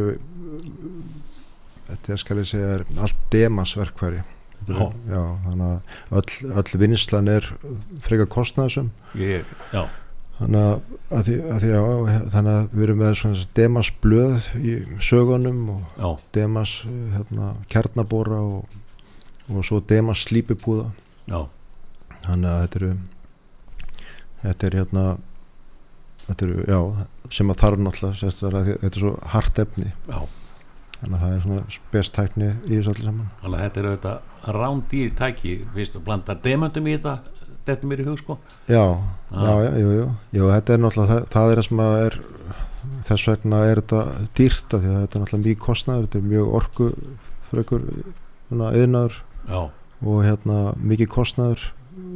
þetta 1.89 2.13
er, 2.13 2.21
skal 2.21 2.39
ég 2.43 2.51
segja, 2.53 2.77
allt 3.08 3.25
demasverkværi. 3.34 4.23
Eru- 4.69 4.88
Já, 5.10 5.23
þannig 5.47 5.67
að 5.67 6.19
öll, 6.19 6.54
öll 6.62 6.80
vinslan 6.84 7.28
er 7.34 7.49
frekar 8.06 8.30
já, 9.73 9.84
Þannig 10.34 10.63
að, 10.65 10.80
að, 11.13 11.23
því, 11.28 11.34
að 11.54 11.60
því 11.63 11.71
að, 11.78 12.30
þannig 12.34 12.54
að 12.58 12.71
við 12.73 12.84
erum 12.88 12.97
með 13.04 13.12
svona 13.19 13.43
demasblöð 13.60 14.47
í 14.58 14.71
sögunum 15.06 15.60
og 15.76 15.99
já, 16.02 16.08
demas 16.34 16.71
hérna, 17.13 17.49
kjarnabóra 17.69 18.39
og, 18.41 18.80
og 19.54 19.67
svo 19.67 19.80
demas 19.89 20.23
slípipúða. 20.26 20.88
já, 21.30 21.43
Þannig 22.26 22.49
að 22.49 22.62
þetta 22.63 22.80
eru, 22.82 22.91
þetta 24.43 24.67
er 24.71 24.78
hérna, 24.80 25.04
þetta 26.26 26.47
eru, 26.47 26.65
já, 26.73 26.80
sem 27.38 27.54
að 27.54 27.62
þarf 27.63 27.84
náttúrulega, 27.86 28.63
þetta 28.82 28.89
er 28.89 28.99
svo 29.06 29.13
hart 29.36 29.60
efni. 29.63 29.89
já, 30.10 30.19
Þannig 31.04 31.15
að 31.17 31.23
það 31.23 31.34
er 31.38 31.41
svona 31.43 31.63
spestækni 31.78 32.49
í 32.63 32.78
þessu 32.78 32.91
allir 32.93 33.08
saman. 33.10 33.32
þannig 33.41 33.58
að 33.60 33.63
þetta 33.67 33.82
er 33.84 33.88
auðvitað 33.91 34.21
rándýr 34.47 35.13
tæki, 35.15 35.53
fyrst 35.75 35.95
og 35.95 36.03
blandar 36.08 36.36
demöndum 36.43 36.88
í 36.88 36.97
þetta, 36.97 37.19
þetta 37.67 37.88
mér 37.89 38.01
í 38.03 38.08
hug 38.10 38.17
sko. 38.19 38.38
Já, 38.67 38.84
Ah. 39.34 39.45
já, 39.47 39.53
já, 39.63 39.71
jú, 39.82 39.91
jú, 39.97 40.08
jú, 40.34 40.49
þetta 40.51 40.73
er 40.73 40.77
náttúrulega, 40.84 41.13
það, 41.13 41.29
það 41.34 41.51
er 41.51 41.58
það 41.58 41.67
sem 41.67 41.79
að 41.84 41.93
er, 42.06 42.17
þess 43.08 43.27
vegna 43.32 43.62
er 43.71 43.82
þetta 43.82 44.01
dýrta 44.38 44.79
því 44.84 44.89
að 44.93 44.99
þetta 45.01 45.15
er 45.15 45.23
náttúrulega 45.23 45.45
mjög 45.47 45.60
kostnaður, 45.63 46.03
þetta 46.08 46.19
er 46.19 46.27
mjög 46.34 46.51
orku 46.60 46.89
frekur 47.49 47.88
yðnaður 48.84 49.15
Já, 49.49 49.62
og 50.03 50.19
hérna 50.27 50.58
mikið 50.77 51.10
kostnaður 51.15 51.65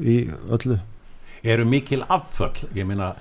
í 0.04 0.18
öllu. 0.52 0.80
eru 1.44 1.66
mikil 1.66 2.04
afföll 2.10 2.68
ég 2.76 2.86
Já, 2.86 3.16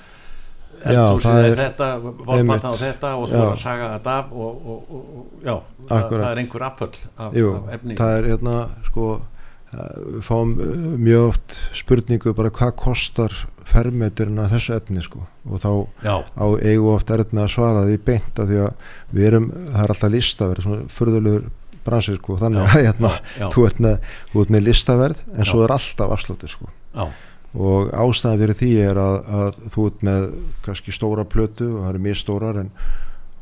eldhúsið 0.93 1.27
það 1.29 1.39
er 1.45 1.51
er- 1.53 1.63
þetta, 1.63 1.89
volpatna 2.31 2.71
og 2.73 2.79
þetta 2.83 3.13
og 3.17 3.31
er 3.33 3.45
að 3.47 3.57
saga 3.63 3.89
þetta 3.97 4.17
af 4.21 4.33
og, 4.33 4.61
og, 4.75 4.91
og, 4.91 5.09
og 5.17 5.47
já, 5.49 5.55
það, 5.89 6.07
það 6.13 6.29
er 6.31 6.43
einhver 6.43 6.67
afföll 6.69 7.01
af, 7.17 7.35
Jú, 7.41 7.51
af 7.57 7.75
efni. 7.79 7.99
það 7.99 8.15
er 8.21 8.29
hérna 8.33 8.57
sko 8.91 9.09
eh, 9.17 9.99
við 10.17 10.25
fáum 10.31 10.55
eh, 10.61 10.87
mjög 11.09 11.29
oft 11.33 11.59
spurningu 11.83 12.35
bara 12.39 12.55
hvað 12.61 12.75
kostar 12.85 13.37
fermetirinn 13.67 14.39
af 14.45 14.53
þessu 14.55 14.77
efni 14.79 15.03
sko 15.03 15.25
og 15.51 15.63
þá 15.63 15.71
já, 16.07 16.17
á 16.23 16.47
eigu 16.63 16.91
oft 16.95 17.11
erð 17.11 17.33
með 17.35 17.49
að 17.49 17.55
svara 17.57 17.87
því 17.89 18.01
beint 18.07 18.39
að 18.43 18.53
því 18.53 18.61
að 18.67 18.91
við 19.17 19.31
erum, 19.33 19.49
það 19.73 19.85
er 19.85 19.95
alltaf 19.97 20.13
listaverð 20.15 20.67
svona 20.69 20.91
furðulegur 20.95 21.49
bransið 21.87 22.19
sko 22.21 22.37
þannig 22.41 22.63
Já, 22.63 22.67
að 22.67 22.85
hérna, 22.87 23.11
þú, 23.55 23.65
ert 23.69 23.81
með, 23.85 24.11
með 24.51 24.65
listaverð 24.67 25.21
en 25.37 25.47
svo 25.47 25.63
er 25.67 25.75
alltaf 25.77 26.15
afsláttur 26.17 26.51
sko. 26.51 26.71
Já, 26.97 27.05
og 27.55 27.93
ástæðan 27.95 28.41
fyrir 28.43 28.59
því 28.61 28.71
er 28.85 29.01
að, 29.01 29.17
að 29.39 29.59
þú 29.75 29.87
ert 29.91 30.07
með 30.09 30.29
kannski 30.67 30.95
stóra 30.95 31.25
plötu 31.25 31.69
og 31.71 31.83
það 31.85 31.91
eru 31.93 32.05
mjög 32.07 32.23
stórar 32.23 32.63
en 32.65 32.73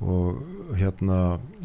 og 0.05 0.41
hérna 0.77 1.19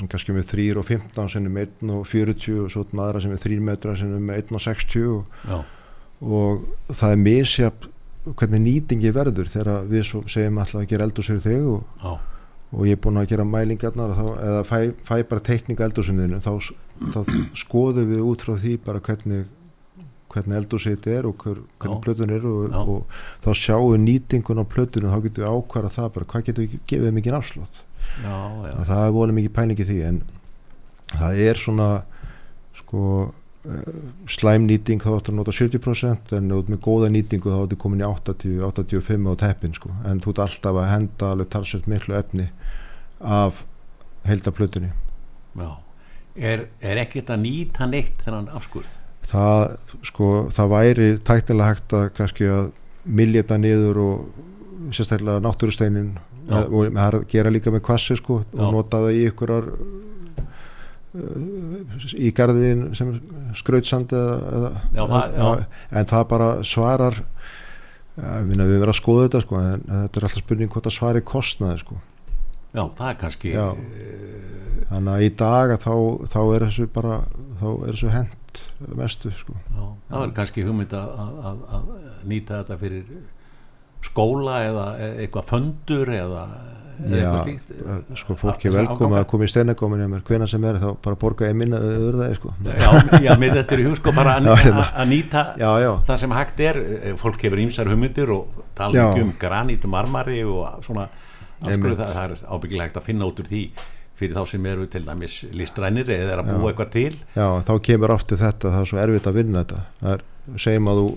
kannski 0.08 0.34
með 0.36 0.52
3 0.54 0.66
og 0.80 0.86
15 0.88 1.32
sem 1.34 1.46
er 1.46 1.54
með 1.54 1.72
1 1.84 1.94
og 1.98 2.08
40 2.08 2.60
og 2.64 2.72
svo 2.72 2.84
er 2.86 2.96
maður 2.96 3.24
sem 3.26 3.34
er 3.36 3.42
3 3.44 3.60
metra 3.70 3.96
sem 4.00 4.14
er 4.16 4.26
með 4.30 4.42
1 4.46 4.56
og 4.56 4.64
60 4.64 5.08
og, 5.10 5.40
og 6.22 6.94
það 6.94 7.16
er 7.16 7.24
misjafn 7.26 7.96
hvernig 8.30 8.62
nýtingi 8.62 9.12
verður 9.16 9.50
þegar 9.50 9.86
við 9.90 10.04
segjum 10.30 10.60
alltaf 10.62 10.82
að 10.84 10.90
gera 10.92 11.08
eldur 11.08 11.26
fyrir 11.26 11.44
þig 11.46 11.68
og, 11.74 11.84
og 12.70 12.86
ég 12.86 12.98
er 12.98 13.02
búinn 13.02 13.18
að 13.22 13.30
gera 13.32 13.46
mælingarnar 13.48 14.16
þá, 14.18 14.26
eða 14.50 14.64
fæ, 14.68 14.78
fæ 15.08 15.16
bara 15.32 15.46
teikninga 15.50 15.88
eldursinniðinu 15.88 16.42
þá, 16.44 16.52
þá 17.16 17.20
skoðum 17.58 18.12
við 18.12 18.26
út 18.30 18.44
frá 18.46 18.54
því 18.62 18.76
bara 18.86 19.02
hvernig 19.02 19.48
hvernig 20.30 20.60
eldursitt 20.60 21.08
er 21.10 21.28
og 21.30 21.44
hver, 21.44 21.62
hvernig 21.82 22.02
plötun 22.06 22.34
er 22.34 22.48
og, 22.50 22.76
og 22.80 23.20
þá 23.46 23.52
sjáum 23.58 23.94
við 23.94 24.02
nýtingun 24.06 24.62
á 24.62 24.66
plötunum 24.70 25.14
þá 25.14 25.22
getum 25.26 25.44
við 25.44 25.54
ákvæða 25.54 25.94
það 25.98 26.12
bara 26.16 26.30
hvað 26.34 26.50
getum 26.50 26.68
við 26.68 26.80
gefið 26.92 27.16
mikið 27.18 27.40
að 27.40 28.88
það 28.90 29.04
er 29.06 29.16
volið 29.16 29.38
mikið 29.40 29.56
pæling 29.56 29.82
í 29.82 29.88
því 29.90 30.00
en 30.10 30.22
það 31.14 31.42
er 31.46 31.60
svona 31.60 31.90
sko 32.80 33.04
uh, 33.26 33.98
slæm 34.30 34.68
nýting 34.70 35.04
þá 35.04 35.12
áttu 35.16 35.34
að 35.34 35.40
nota 35.40 35.56
70% 35.56 36.34
en 36.38 36.54
út 36.56 36.72
með 36.72 36.82
góða 36.86 37.12
nýtingu 37.14 37.54
þá 37.54 37.60
áttu 37.64 37.80
komin 37.82 38.04
í 38.04 38.08
80-85 38.08 39.30
á 39.30 39.34
teppin 39.44 39.76
sko. 39.78 39.92
En 40.08 40.22
þú 40.24 40.34
ert 40.36 40.46
alltaf 40.46 40.80
að 40.80 40.90
henda 40.94 41.34
alveg 41.34 41.52
talsveit 41.54 41.90
miklu 41.92 42.18
efni 42.20 42.50
af 43.20 43.64
heldaplutunni 44.28 44.92
já. 45.60 45.70
Er, 46.40 46.68
er 46.80 47.02
ekkert 47.02 47.32
að 47.34 47.44
nýta 47.44 47.88
neitt 47.90 48.22
þennan 48.24 48.52
afskurð 48.56 48.96
það 49.30 49.64
sko 50.10 50.30
það 50.56 50.72
væri 50.74 51.10
tæknilega 51.30 51.70
hægt 51.74 51.96
að 52.00 52.08
kannski 52.18 52.50
að 52.50 52.72
milja 53.06 53.44
þetta 53.44 53.58
niður 53.64 54.00
og 54.04 54.94
sérstaklega 54.96 55.44
náttúrusteinin 55.46 56.12
Já. 56.50 56.64
og 56.66 56.86
er 56.90 57.18
að 57.20 57.26
gera 57.30 57.52
líka 57.54 57.70
með 57.74 57.84
kvassi 57.86 58.16
sko 58.18 58.40
Já. 58.42 58.64
og 58.66 58.74
nota 58.74 59.04
það 59.04 59.18
í 59.20 59.26
ykkurar 59.30 59.68
í 62.20 62.30
garðin 62.38 62.84
sem 62.98 63.16
skrautsandi 63.58 64.18
eða, 64.18 64.36
eða, 64.58 64.72
Já, 64.94 65.04
það- 65.10 65.38
já. 65.40 65.66
en 66.00 66.06
það 66.12 66.28
bara 66.30 66.50
svarar 66.64 67.16
ja, 68.20 68.36
við 68.46 68.76
verið 68.78 68.92
að 68.94 69.00
skoða 69.00 69.26
þetta 69.28 69.42
sko 69.46 69.60
en 69.64 69.84
þetta 69.90 70.20
er 70.22 70.28
alltaf 70.28 70.44
spurning 70.44 70.70
hvort 70.74 70.86
það 70.90 70.98
svari 70.98 71.22
kostnaði 71.26 71.80
sko 71.84 71.98
já, 72.78 72.84
það 72.98 73.08
er 73.10 73.18
kannski 73.24 73.54
Já. 73.56 73.68
þannig 74.90 75.14
að 75.16 75.26
í 75.26 75.30
dag 75.42 75.74
að 75.76 75.86
þá, 75.86 75.94
þá 76.34 76.40
er 76.56 76.66
þessu 76.68 76.88
bara 76.94 77.20
þá 77.60 77.68
er 77.74 77.94
þessu 77.94 78.14
hent 78.14 78.36
mestu 78.96 79.32
sko. 79.36 79.54
Já, 79.76 79.84
það 80.10 80.24
er 80.28 80.34
kannski 80.40 80.64
hugmynd 80.68 80.94
að, 80.94 81.10
að, 81.26 81.40
að, 81.52 81.62
að 81.80 82.26
nýta 82.34 82.62
þetta 82.62 82.78
fyrir 82.82 83.04
skóla 84.06 84.60
eða 84.64 84.84
eitthvað 85.20 85.48
föndur 85.50 86.12
eða, 86.16 86.44
eitthvað 87.04 87.42
slíkt. 87.50 87.72
sko 88.22 88.36
fólk 88.40 88.64
er 88.64 88.72
Þessa 88.72 88.78
velkomið 88.80 89.02
afganga. 89.02 89.20
að 89.20 89.28
koma 89.30 90.00
í 90.00 90.08
mér. 90.14 90.22
Hvena 90.30 90.48
sem 90.48 90.68
er 90.70 90.80
þá 90.80 90.88
bara 91.04 91.20
borga 91.20 91.50
ég 91.50 91.58
minna 91.60 91.82
öður 91.84 92.18
það 92.22 92.32
sko. 92.40 92.54
Já, 92.70 92.90
já, 93.28 93.32
mér 93.44 93.56
þetta 93.60 93.76
er 93.76 93.84
í 93.84 93.88
hug 93.90 94.00
sko 94.00 94.14
bara 94.16 94.38
að, 94.40 94.48
Já, 94.48 94.56
hérna. 94.64 94.86
nýta 95.12 95.44
já, 95.60 95.92
það 96.08 96.18
sem 96.24 96.36
hægt 96.40 96.64
er, 96.70 96.82
eh, 97.00 97.14
fólk 97.20 97.44
hefur 97.44 97.64
ímsar 97.66 97.92
hugmyndir 97.92 98.32
og 98.36 98.64
tala 98.80 99.10
um 99.20 99.34
granít 99.40 99.88
marmari 99.92 100.42
og 100.48 100.80
svona. 100.88 101.10
Það, 101.60 101.90
það 102.00 102.20
er 102.24 102.36
ábyggilega 102.48 102.88
hægt 102.88 102.98
að 103.02 103.08
finna 103.12 103.28
út 103.28 103.40
úr 103.44 103.48
því 103.52 103.64
fyrir 104.20 104.36
þá 104.38 104.44
sem 104.52 104.66
eru 104.72 104.88
til 104.92 105.04
dæmis 105.08 105.38
listrænir 105.56 106.12
eða 106.12 106.34
er 106.36 106.42
að 106.44 106.50
búa 106.52 106.60
Já. 106.60 106.72
eitthvað 106.74 106.92
til. 106.96 107.16
Já, 107.36 107.48
þá 107.70 107.74
kemur 107.88 108.14
aftur 108.16 108.42
þetta 108.42 108.74
það 108.74 108.82
er 108.84 108.92
svo 108.92 109.02
erfitt 109.06 109.30
að 109.32 109.40
vinna 109.40 109.64
þetta. 109.64 109.80
Það 110.04 110.14
er, 110.18 110.26
segjum 110.66 110.92
að 110.92 111.02
þú 111.02 111.08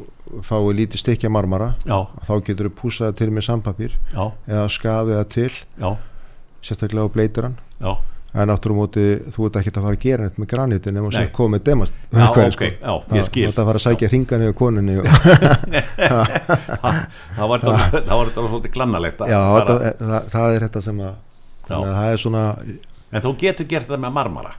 fái 0.48 0.60
lítið 0.78 1.02
stykja 1.02 1.32
marmara 1.32 1.72
já, 1.84 1.98
þá 2.28 2.32
getur 2.46 2.70
þú 2.70 2.76
púsað 2.78 3.10
það 3.10 3.18
til 3.20 3.30
með 3.36 3.46
sambapír 3.48 3.98
já, 4.14 4.24
eða 4.48 4.64
skafið 4.72 5.18
það 5.18 5.28
til 5.34 5.52
já, 5.52 5.90
sérstaklega 6.62 7.04
á 7.04 7.14
bleitur 7.16 7.48
hann. 7.48 7.60
Já. 7.82 7.92
En 8.32 8.48
aftur 8.48 8.72
á 8.72 8.76
móti 8.78 9.02
þú 9.34 9.44
ert 9.50 9.56
ekki 9.60 9.72
að 9.74 9.84
fara 9.84 9.96
að 9.98 10.04
gera 10.06 10.24
neitt 10.24 10.38
með 10.40 10.48
granitin 10.54 10.96
ef 10.96 11.08
þú 11.12 11.24
komið 11.36 11.64
demast 11.66 11.98
Já, 11.98 12.14
umhverfis, 12.16 12.56
ok, 12.56 12.62
já, 12.80 12.94
ég 13.18 13.26
skil. 13.26 13.42
þú 13.42 13.50
ert 13.50 13.58
að 13.60 13.68
fara 13.68 13.80
að 13.82 13.84
sækja 13.84 14.08
hringan 14.08 14.44
yfir 14.46 14.56
konunni 14.56 14.94
og, 15.02 15.04
það 17.36 17.50
var 17.50 17.60
þetta 17.66 18.00
þetta 18.00 18.46
svolítið 18.46 18.72
glannalegt 18.78 19.20
já, 19.28 19.40
það, 19.68 19.84
það 20.32 20.56
er 20.56 20.66
þetta 20.66 20.84
sem 20.86 21.04
að 21.04 21.20
það 21.68 22.00
er 22.06 22.22
svona 22.24 22.46
en 23.12 23.24
þú 23.24 23.32
getur 23.40 23.68
gert 23.68 23.90
það 23.90 24.02
með 24.06 24.14
marmara. 24.16 24.56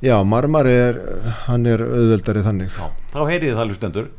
Já, 0.00 0.16
marmari 0.24 0.72
er 0.72 0.98
hann 1.44 1.68
er 1.68 1.82
auðveldari 1.84 2.42
þannig. 2.44 2.72
Já, 2.72 2.88
þá 3.12 3.20
heyrið 3.28 3.56
það 3.58 3.68
lustendur 3.68 4.10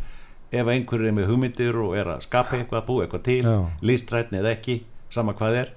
ef 0.51 0.67
einhver 0.73 1.05
er 1.07 1.15
með 1.15 1.29
hugmyndir 1.31 1.77
og 1.79 1.95
er 1.97 2.09
að 2.15 2.25
skapa 2.25 2.57
eitthvað 2.59 2.83
búa 2.89 3.05
eitthvað 3.05 3.23
til, 3.27 3.39
Já. 3.45 3.55
listrætni 3.87 4.41
eða 4.41 4.51
ekki 4.57 4.81
sama 5.11 5.33
hvað 5.37 5.57
er, 5.61 5.71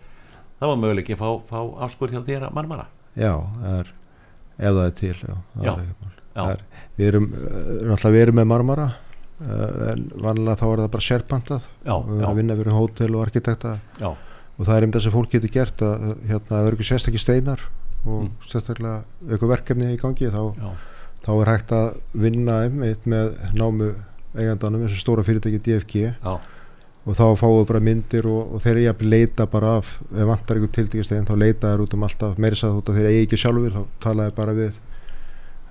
þá 0.58 0.66
var 0.66 0.80
möguleik 0.82 1.12
að 1.14 1.22
fá, 1.22 1.28
fá 1.48 1.60
afskur 1.86 2.12
hjá 2.12 2.20
þér 2.26 2.48
að 2.48 2.58
marmara. 2.58 2.88
Já, 3.14 3.32
er, 3.70 3.92
ef 4.58 4.74
það 4.74 4.84
er 4.84 4.94
til 4.98 5.14
já, 5.14 5.36
Já, 5.62 5.72
er 6.42 6.50
er, 6.50 6.64
við 6.98 7.10
erum 7.12 7.30
uh, 7.30 7.48
náttúrulega 7.86 8.14
við 8.16 8.24
erum 8.26 8.38
með 8.40 8.48
marmara 8.50 8.88
uh, 8.90 9.92
en 9.92 10.04
vanlega 10.26 10.58
þá 10.58 10.66
er 10.66 10.82
það 10.82 10.92
bara 10.96 11.08
sérpantað. 11.08 11.70
Við 11.86 11.94
erum 12.18 12.28
að 12.32 12.40
vinna 12.42 12.58
fyrir 12.58 12.78
hótel 12.80 13.10
og 13.14 13.24
arkitekta. 13.28 13.76
Já, 14.02 14.10
og 14.54 14.68
það 14.68 14.76
er 14.76 14.88
um 14.88 14.94
þess 14.94 15.10
að 15.10 15.16
fólk 15.16 15.32
getur 15.34 15.54
gert 15.54 15.86
að 15.86 16.04
hérna, 16.28 16.50
það 16.50 16.68
eru 16.68 16.78
ekki 16.78 16.88
sérstakki 16.90 17.22
steinar 17.22 17.64
og 18.06 18.24
Mm. 18.24 18.30
sérstaklega 18.46 19.04
eitthvað 19.28 19.52
verkefni 19.54 19.92
í 19.94 20.00
gangi 20.00 20.28
þá, 20.30 20.42
þá 21.24 21.30
er 21.40 21.50
hægt 21.54 21.70
að 21.72 21.94
vinna 22.14 22.58
einmitt 22.66 23.06
með 23.08 23.30
námu 23.56 23.94
eigandanum 24.36 24.82
þessu 24.86 24.98
stóra 25.00 25.24
fyrirtæki 25.24 25.60
DFG 25.64 25.94
já, 26.10 26.34
og 27.06 27.16
þá 27.16 27.24
fáum 27.40 27.58
við 27.62 27.66
bara 27.70 27.80
myndir 27.80 28.26
og, 28.26 28.54
og 28.54 28.62
þeir 28.64 28.76
eru 28.82 28.90
að 28.92 29.02
leita 29.12 29.46
bara 29.46 29.76
af 29.78 29.94
ef 30.12 30.26
vantar 30.28 30.56
einhver 30.56 30.72
tildíkastegin 30.76 31.26
þá 31.28 31.34
leita 31.38 31.70
þeir 31.72 31.82
út 31.86 31.94
um 31.94 32.02
alltaf 32.08 32.38
meira 32.38 32.56
sæð 32.56 32.78
út 32.80 32.88
af 32.92 32.96
þeir 32.98 33.08
eigi 33.12 33.22
ekki 33.26 33.40
sjálfur 33.44 33.72
þá 33.76 33.82
talaði 34.04 34.34
bara 34.36 34.52
við 34.56 34.78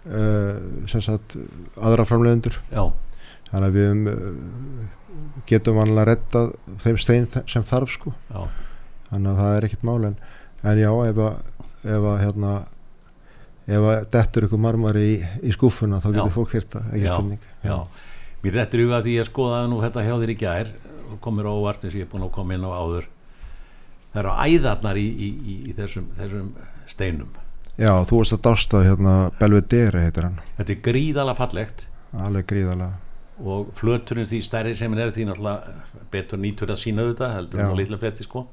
uh, 0.10 0.88
sem 0.90 1.02
sagt 1.04 1.36
aðra 1.78 2.06
framleiðendur. 2.10 2.58
Já, 2.74 2.84
þannig 3.52 3.68
að 3.70 3.78
við 3.78 3.90
um, 3.92 4.88
getum 5.50 5.78
vanlega 5.82 6.10
rettað 6.14 6.54
þeim 6.84 6.98
stein 7.02 7.28
sem 7.50 7.66
þarf 7.68 7.94
sko. 7.98 8.14
Þannig 9.12 9.30
að 9.34 9.42
það 9.44 9.58
er 9.58 9.68
ekkert 9.68 9.84
mál 9.90 10.00
en, 10.10 10.16
en 10.64 10.80
já 10.82 10.90
ef 11.10 11.20
að, 11.28 11.36
ef 11.84 12.08
að 12.14 12.18
hérna 12.24 12.54
ef 13.68 13.86
að 13.88 14.08
dettur 14.12 14.48
ykkur 14.48 14.60
marmari 14.60 15.04
í, 15.14 15.14
í 15.48 15.54
skúfuna 15.56 16.02
þá 16.04 16.10
getur 16.18 16.34
fólk 16.36 16.52
þyrta, 16.56 16.82
ekki 16.92 17.06
spurning 17.08 17.46
já. 17.64 17.78
Mér 18.44 18.58
rettur 18.60 18.84
huga 18.84 19.00
því 19.06 19.14
að 19.22 19.30
skoða 19.30 19.62
nú 19.72 19.80
þetta 19.84 20.04
hjá 20.04 20.14
þér 20.20 20.34
í 20.34 20.40
gær 20.42 20.74
komir 21.24 21.48
óvart 21.48 21.86
eins 21.86 21.94
og 21.94 22.02
ég 22.02 22.08
er 22.08 22.12
búin 22.12 22.26
að 22.26 22.34
koma 22.36 22.58
inn 22.58 22.66
á 22.68 22.72
áður. 22.74 23.08
Það 24.14 24.20
eru 24.24 24.34
æðarnar 24.44 25.00
í, 25.00 25.06
í, 25.08 25.30
í, 25.30 25.56
í 25.70 25.76
þessum, 25.78 26.10
þessum 26.18 26.50
steinum. 26.90 27.32
já, 27.78 27.94
þú 28.10 28.20
varst 28.20 28.36
að 28.36 28.44
dásta 28.50 28.84
hérna 28.86 29.14
Belvedere 29.40 30.04
heitir 30.04 30.28
hann, 30.28 30.42
Þetta 30.58 30.74
er 30.76 30.82
gríðalega 30.90 31.40
fallegt 31.40 31.88
alveg 32.14 32.46
gríðalega 32.52 33.00
og 33.44 33.72
flöturinn 33.74 34.28
því 34.30 34.42
stærri 34.46 34.76
sem 34.78 34.94
er 34.94 35.10
því 35.10 35.26
náttúrulega 35.30 36.04
betur 36.14 36.38
nýtur 36.38 36.70
að 36.70 36.84
sína 36.84 37.08
þetta 37.08 37.32
heldur 37.34 37.64
en 37.64 37.72
á 37.74 37.80
litla 37.80 37.98
fletti 37.98 38.28
sko. 38.28 38.44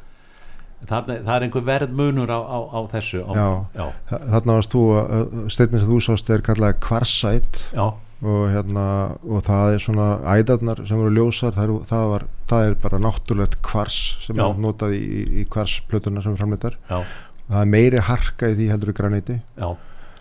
Það, 0.89 1.11
það 1.27 1.33
er 1.37 1.45
einhver 1.45 1.65
verðmunur 1.67 2.31
á, 2.33 2.41
á, 2.41 2.59
á 2.73 2.81
þessu. 2.95 3.21
Á, 3.29 3.33
Já. 3.37 3.49
já, 3.77 3.87
Þa- 4.11 4.21
þarna 4.33 4.55
varst 4.57 4.73
þú 4.75 4.85
að 4.97 5.35
steinni 5.53 5.81
sem 5.83 5.91
þú 5.91 5.99
sást 6.07 6.31
er 6.33 6.41
kallað 6.47 6.79
kvarsæt 6.87 7.59
já, 7.77 7.85
og 8.21 8.41
hérna 8.53 8.85
og 9.29 9.43
það 9.45 9.75
er 9.75 9.85
svona 9.85 10.07
æðarnar 10.35 10.81
sem 10.89 10.99
voru 11.01 11.13
ljósar 11.17 11.53
það 11.57 11.67
er, 11.69 11.75
það 11.91 12.07
var, 12.15 12.25
það 12.53 12.65
er 12.71 12.75
bara 12.87 12.99
náttúrulegt 13.07 13.59
kvars 13.65 13.99
sem 14.25 14.37
Já. 14.41 14.47
er 14.49 14.59
notað 14.61 14.97
í, 14.97 15.05
í, 15.41 15.45
kvarsplötuna 15.53 16.21
sem 16.25 16.33
er 16.35 16.41
framleitar 16.43 16.77
það 16.89 17.61
er 17.63 17.71
meiri 17.77 18.03
harka 18.09 18.51
í 18.53 18.57
því 18.59 18.67
heldur 18.73 18.93
í 18.93 18.97
graniti. 19.01 19.39
Já, 19.61 19.71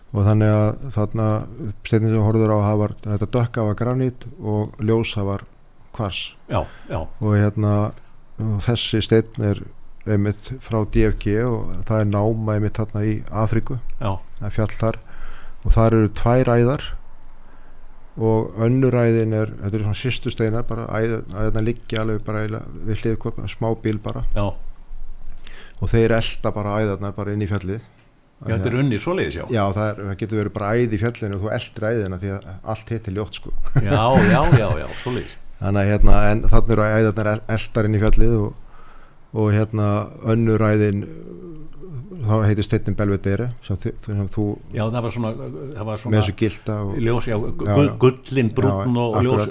og 0.10 0.24
þannig 0.26 0.54
að 0.60 0.86
þarna 0.96 1.26
steinni 1.86 2.10
sem 2.14 2.24
horfður 2.26 2.56
á 2.56 2.60
var 2.84 2.96
þetta 3.04 3.32
dökka 3.36 3.66
var 3.68 3.76
granít 3.80 4.24
og 4.42 4.80
ljósa 4.84 5.24
var 5.28 5.44
kvars 5.96 6.36
og 7.20 7.36
hérna 7.36 7.74
og 8.40 8.64
þessi 8.64 9.02
steinn 9.04 9.44
er 9.52 9.60
einmitt 10.16 10.50
frá 10.66 10.80
DFG 10.94 11.36
og 11.46 11.74
það 11.90 12.02
er 12.04 12.10
náma 12.14 12.56
einmitt 12.58 12.80
þarna 12.80 13.04
í 13.06 13.18
Afríku. 13.44 13.80
Já, 14.00 14.12
það 14.40 14.48
er 14.50 14.56
fjall 14.58 14.72
þar. 14.80 14.98
Og 15.66 15.76
þar 15.76 15.98
eru 16.00 16.10
tvær 16.22 16.52
æðar. 16.56 16.88
Og 18.20 18.58
önnur 18.66 18.98
æðin 19.00 19.36
er 19.38 19.52
þetta 19.62 19.78
eru 19.78 19.86
svona 19.86 20.00
sýstu 20.02 20.32
steinar 20.34 20.66
bara 20.68 20.88
æð, 20.92 21.14
æðina 21.32 21.62
liggja 21.64 22.02
alveg 22.04 22.26
bara 22.28 22.42
við 22.50 23.04
hlið 23.06 23.16
hvort, 23.24 23.38
smá 23.54 23.70
bíl 23.84 24.00
bara. 24.04 24.26
Já. 24.36 24.50
og 25.80 25.88
þeir 25.88 26.12
elda 26.18 26.52
bara 26.52 26.74
æðarnar 26.84 27.14
bara 27.16 27.32
inn 27.32 27.44
í 27.46 27.48
fjallið. 27.48 27.86
Já, 28.40 28.56
þetta 28.56 28.68
er 28.70 28.76
unni 28.82 28.98
svoleiðis, 29.00 29.36
já. 29.40 29.46
já 29.52 29.62
það, 29.76 29.86
er, 29.90 30.02
það 30.10 30.18
getur 30.20 30.40
verið 30.40 30.54
bara 30.58 30.72
æð 30.76 30.94
í 30.96 31.00
fjallinu 31.00 31.38
og 31.38 31.42
þú 31.46 31.50
eldir 31.56 31.86
æðina 31.90 32.20
því 32.20 32.30
að 32.36 32.50
allt 32.74 32.92
hitt 32.94 33.08
er 33.08 33.16
ljótt 33.16 33.40
sko. 33.40 33.52
Já, 33.84 34.04
já, 34.32 34.42
já, 34.60 34.68
já, 34.80 34.86
svoleiðis. 35.04 35.34
þannig 35.60 35.82
að 35.82 35.90
hérna 35.94 36.18
en 36.32 36.44
þannig 36.52 36.74
eru 36.76 36.86
æðarnar 36.90 37.32
el- 37.34 37.46
eldar 37.56 37.88
inn 37.90 37.96
í 37.98 38.02
fjallið 38.04 38.36
og, 38.40 38.54
og 39.34 39.52
hérna 39.54 39.90
önnur 40.26 40.64
æðin 40.66 41.04
þá 42.20 42.34
heitir 42.46 42.66
steinnin 42.66 42.98
Belvedere 42.98 43.50
sem, 43.66 43.78
sem 43.80 44.28
þú 44.34 44.46
Já, 44.76 44.84
það 44.92 45.04
var 45.06 45.14
svona, 45.16 45.32
það 45.38 45.86
var 45.88 45.94
með 45.94 46.02
svona 46.04 46.20
þessu 46.20 46.36
gilda 46.40 46.78
gullin, 48.02 48.52
brún 48.58 49.00
og 49.00 49.18
ljós, 49.26 49.46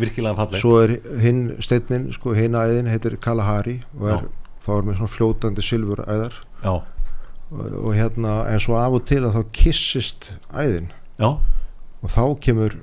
virkilega 0.00 0.36
fallegt. 0.40 0.62
svo 0.64 0.74
er 0.82 0.96
hinn 1.22 1.42
steinnin 1.62 2.08
sko 2.16 2.34
hinn 2.36 2.58
æðin 2.58 2.90
heitir 2.90 3.16
Kalahari 3.22 3.78
og 3.98 4.08
er, 4.14 4.26
þá 4.64 4.70
er 4.78 4.88
með 4.88 5.00
svona 5.00 5.14
fljótandi 5.14 5.64
silfur 5.64 6.02
æðar 6.06 6.40
Já, 6.64 6.74
og, 6.74 7.64
og 7.84 7.94
hérna 7.96 8.40
en 8.50 8.62
svo 8.62 8.76
af 8.80 8.98
og 8.98 9.06
til 9.08 9.22
að 9.24 9.38
þá 9.38 9.42
kissist 9.56 10.32
æðin. 10.52 10.90
Já, 11.20 11.30
og 12.00 12.12
þá 12.12 12.22
kemur 12.44 12.76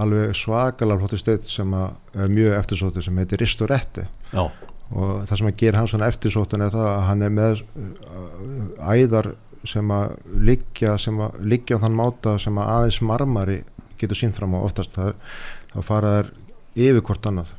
alveg 0.00 0.34
svakalega 0.34 1.00
flottur 1.00 1.20
steinn 1.22 1.44
sem 1.46 1.74
er 1.78 2.30
mjög 2.32 2.56
eftirsóttur 2.58 3.04
sem 3.06 3.18
heitir 3.20 3.38
Ristoretti 3.42 4.06
já, 4.32 4.44
og 4.92 5.24
það 5.28 5.40
sem 5.40 5.48
að 5.50 5.58
gera 5.62 5.80
hann 5.80 5.90
svona 5.90 6.10
eftirsóttun 6.12 6.66
er 6.66 6.74
það 6.74 6.88
að 6.90 7.02
hann 7.08 7.24
er 7.24 7.34
með 7.34 7.64
uh, 7.64 8.94
æðar 8.94 9.30
sem 9.64 9.92
að 9.96 10.16
liggja 10.44 10.94
sem 11.00 11.20
að 11.24 11.36
liggja 11.40 11.78
á 11.80 11.82
þann 11.86 11.98
máta 11.98 12.36
sem 12.42 12.58
að 12.60 12.72
aðeins 12.74 13.00
marmari 13.00 13.58
getur 14.00 14.18
sínt 14.18 14.36
fram 14.36 14.56
á. 14.58 14.64
Oftast 14.66 14.92
það, 14.96 15.14
það 15.72 15.86
fara 15.88 16.14
þær 16.18 16.32
yfir 16.74 17.04
hvort 17.08 17.28
annað. 17.30 17.54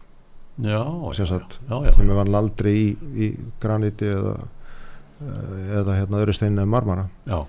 Já, 0.56 0.82
sem 1.18 1.28
já, 1.28 1.40
já, 1.68 1.78
já, 1.84 1.92
sem 1.98 2.10
er 2.10 2.20
vann 2.22 2.38
aldrei 2.40 2.74
í, 2.78 2.90
í 2.96 3.32
graniti 3.60 4.08
eða 4.08 4.36
uh, 4.38 5.56
eða 5.82 5.98
hérna 6.00 6.22
öðru 6.22 6.36
steinu 6.38 6.68
marmara. 6.70 7.10
Já, 7.28 7.42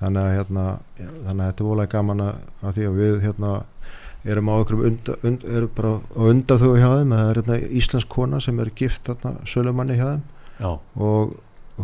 þannig 0.00 0.22
að 0.24 0.36
hérna 0.38 0.64
þannig 0.96 1.44
að 1.44 1.44
þetta 1.44 1.64
er 1.64 1.68
volega 1.68 1.92
gaman 1.94 2.24
að 2.26 2.72
því 2.78 2.88
að 2.88 2.98
við 3.02 3.20
hérna 3.26 3.52
erum 4.24 4.50
á 4.52 4.54
okkur 4.60 4.82
unda, 4.88 5.16
und, 5.24 5.44
erum 5.44 5.70
bara 5.76 5.92
á 6.00 6.22
undan 6.32 6.60
þau 6.60 6.74
hjá 6.76 6.88
þeim 6.98 7.14
það 7.16 7.30
er 7.30 7.40
hérna 7.40 7.58
íslensk 7.80 8.10
kona 8.12 8.40
sem 8.40 8.60
er 8.60 8.72
gift 8.76 9.08
þarna 9.08 9.46
sölumanni 9.48 9.96
hjá 9.96 10.06
þeim. 10.10 10.26
Já, 10.60 10.70
og 11.00 11.36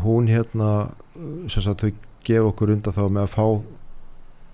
hún 0.05 0.29
hérna 0.29 0.70
sem 1.49 1.64
sagt 1.64 1.85
þau 1.85 1.92
gefa 2.27 2.51
okkur 2.51 2.75
þá 2.85 3.03
með 3.09 3.22
að 3.25 3.33
fá 3.33 3.46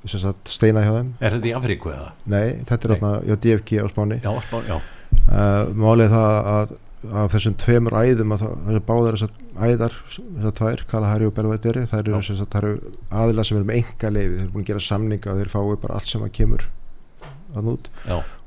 sem 0.07 0.23
sagt 0.23 0.51
steina 0.51 0.83
hjá 0.83 0.95
þeim. 0.99 1.12
Er 1.21 1.37
þetta 1.37 1.51
í 1.51 1.57
Afríku 1.59 1.92
eða? 1.95 2.12
nei, 2.27 2.62
þetta 2.68 2.88
er 2.88 2.95
hérna 2.97 3.12
hjá 3.27 3.37
DFG 3.45 3.83
á 3.83 3.87
Spáni. 3.90 4.23
Já, 4.23 4.33
spá, 4.47 4.59
já, 4.66 4.79
uh, 4.79 5.75
málið 5.75 6.09
er 6.09 6.14
það 6.16 6.51
að 6.55 6.79
af 7.11 7.33
þessum 7.35 7.55
tveimur 7.59 7.97
æðum 7.99 8.35
að 8.37 8.45
það, 8.45 8.77
báðar 8.87 9.16
þessar 9.16 9.33
æðar, 9.66 9.97
þessar 10.12 10.55
tvær 10.59 10.83
Kalahari 10.90 11.27
og 11.27 11.35
Belvedere, 11.35 11.83
það 11.90 12.03
eru, 12.05 12.12
Já. 12.14 12.27
sem 12.29 12.38
sagt, 12.38 12.53
það 12.55 12.66
eru 12.68 12.92
aðilar 13.23 13.49
sem 13.49 13.59
eru 13.59 13.68
með 13.68 13.81
enga 13.81 14.12
leifi, 14.14 14.37
þeir 14.37 14.45
eru 14.45 14.53
búin 14.55 14.62
að 14.62 14.71
gera 14.71 14.85
samninga 14.87 15.33
og 15.33 15.40
þeir 15.40 15.51
fái 15.53 15.81
bara 15.83 15.99
allt 15.99 16.12
sem 16.12 16.23
að 16.23 16.33
kemur. 16.38 16.62
að 16.62 16.71
já, 16.71 16.82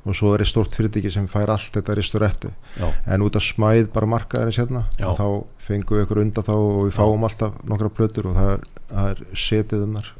og 0.06 0.14
svo 0.14 0.34
er 0.36 0.44
stórt 0.46 0.76
fyrirtæki 0.76 1.10
sem 1.10 1.26
fær 1.30 1.50
allt 1.50 1.72
þetta 1.74 1.96
ristur 1.98 2.22
eftir 2.26 2.52
já, 2.78 2.86
en 3.06 3.24
út 3.26 3.38
af 3.38 3.42
smæð 3.42 3.90
bara 3.94 4.06
markaðarins 4.06 4.60
hérna 4.60 4.84
Já. 4.98 5.08
þá 5.18 5.26
fengum 5.66 5.98
við 5.98 6.06
ykkur 6.06 6.22
undan 6.22 6.46
þá 6.46 6.54
og 6.54 6.84
við 6.84 6.92
Já. 6.92 6.98
fáum 7.00 7.26
alltaf 7.26 7.58
nokkra 7.66 7.90
plötur 7.90 8.30
og 8.30 8.38
það 8.38 8.52
er, 8.52 8.70
það 8.92 9.10
er 9.10 9.24
setið 9.46 9.82
um 9.88 9.98
þar 9.98 10.12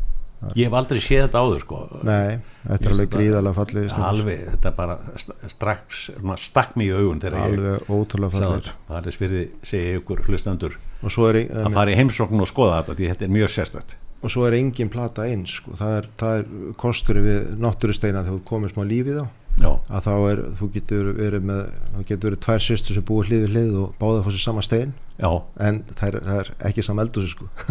ég 0.55 0.69
hef 0.69 0.75
aldrei 0.77 1.01
séð 1.01 1.23
þetta 1.25 1.43
áður, 1.43 1.63
sko. 1.63 1.79
nei, 2.07 2.39
þetta 2.67 2.87
er 2.87 2.93
alveg 2.95 3.13
gríðarlega 3.15 3.57
fallið 3.57 3.95
Alveg, 4.07 4.43
þetta 4.53 4.73
bara 4.77 4.97
st- 5.17 5.37
strax, 5.55 6.03
stakk 6.45 6.77
mig 6.77 6.91
í 6.91 6.97
augun 6.97 7.23
alveg 7.31 7.89
ótrúlega 7.89 8.37
fallið. 8.37 8.69
Það 8.91 9.09
er 9.11 9.19
fyrir, 9.23 9.47
segja 9.67 10.01
ykkur 10.01 10.23
hlustendur, 10.29 10.77
og 11.03 11.15
svo 11.15 11.31
er, 11.31 11.41
að 11.49 11.73
fara 11.79 11.95
í 11.95 11.99
heimsókn 11.99 12.45
og 12.45 12.51
skoða 12.51 12.83
þetta, 12.83 12.99
því 13.01 13.11
þetta 13.15 13.27
er 13.27 13.35
mjög 13.39 13.55
sérstætt. 13.57 13.97
Og 14.23 14.33
svo 14.33 14.47
er 14.49 14.57
engin 14.59 14.93
plata 14.93 15.27
eins 15.29 15.59
sko. 15.61 15.75
það, 15.79 15.97
er, 16.01 16.09
það 16.21 16.39
er 16.39 16.77
kosturinn 16.81 17.27
við 17.27 17.51
náttúrusteina 17.63 18.25
þegar 18.25 18.39
þú 18.39 18.47
komir 18.49 18.73
smá 18.73 18.87
lífið 18.87 19.25
á 19.25 19.27
Já, 19.57 19.71
að 19.89 20.03
þá 20.05 20.13
er, 20.29 20.41
þú 20.59 20.67
getur 20.75 21.07
verið 21.17 21.45
með 21.49 21.61
þú 21.95 22.03
getur 22.11 22.29
verið 22.29 22.41
tvær 22.45 22.63
sýstur 22.65 22.99
sem 22.99 23.05
búið 23.09 23.31
hlið 23.31 23.45
við 23.45 23.55
hlið 23.55 23.79
og 23.81 23.95
báða 24.01 24.25
fór 24.27 24.35
sér 24.37 24.43
sama 24.43 24.65
stein. 24.65 24.93
Já, 25.17 25.31
en 25.65 25.79
það 25.97 26.09
er, 26.09 26.19
það 26.27 26.41
er 26.43 26.51
ekki 26.69 26.85
sama 26.85 27.07
eldúsi 27.07 27.33
sko. 27.33 27.49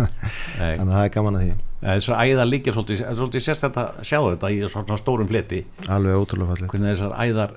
þannig 0.58 0.82
að 0.82 0.96
það 0.96 1.04
er 1.04 1.14
gaman 1.14 1.38
að 1.38 1.46
því. 1.46 1.58
Þessar 1.84 2.24
æðar 2.24 2.50
líka 2.50 2.74
svolítið, 2.74 3.04
það 3.04 3.12
er 3.12 3.20
svolítið 3.20 3.46
sérstætt 3.46 3.80
að 3.84 4.02
sjá 4.10 4.18
þetta 4.26 4.52
í 4.56 4.58
svona, 4.74 4.98
stórum 5.04 5.30
fleti, 5.30 5.62
alveg 5.86 6.24
ótrúlega 6.24 6.56
fallið 6.56 6.74
hvernig 6.74 6.96
þessar 6.96 7.16
æðar 7.22 7.56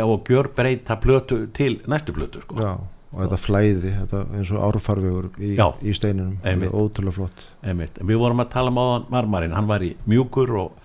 á 0.00 0.06
að 0.06 0.16
gjör 0.32 0.50
breyta 0.56 0.98
plötu 1.00 1.42
til 1.52 1.74
næstu 1.92 2.16
plötu, 2.16 2.40
sko. 2.46 2.56
Já, 2.56 2.72
og 3.12 3.18
þetta 3.20 3.38
flæði 3.40 3.94
þetta 3.98 4.20
eins 4.38 4.50
og 4.54 4.62
árfarvegur 4.68 5.28
í, 5.36 5.54
í 5.54 5.94
steininum. 5.96 6.38
Einmitt. 6.48 6.72
ótrúlega 6.72 7.16
flott. 7.18 7.42
Einmitt. 7.60 8.00
Við 8.00 8.20
vorum 8.22 8.40
að 8.44 8.52
tala 8.54 8.72
um 8.72 8.80
áðan 8.80 9.08
marmarinn, 9.12 9.56
hann 9.56 9.68
var 9.68 9.84
í 9.84 9.92
mjúkur 10.08 10.54
og, 10.62 10.78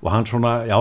og 0.00 0.12
hann 0.14 0.28
svona, 0.28 0.54
já, 0.68 0.78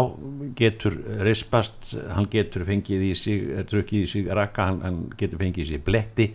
getur 0.59 0.95
rispast, 1.27 1.97
hann 2.15 2.29
getur 2.31 2.63
fengið 2.67 3.09
í 3.09 3.15
sig, 3.19 3.49
eh, 3.51 3.65
drukkið 3.67 4.05
í 4.05 4.11
sig 4.13 4.31
rakka, 4.39 4.69
hann, 4.71 4.79
hann 4.85 5.01
getur 5.19 5.43
fengið 5.43 5.65
í 5.65 5.69
sig 5.73 5.83
bletti 5.83 6.29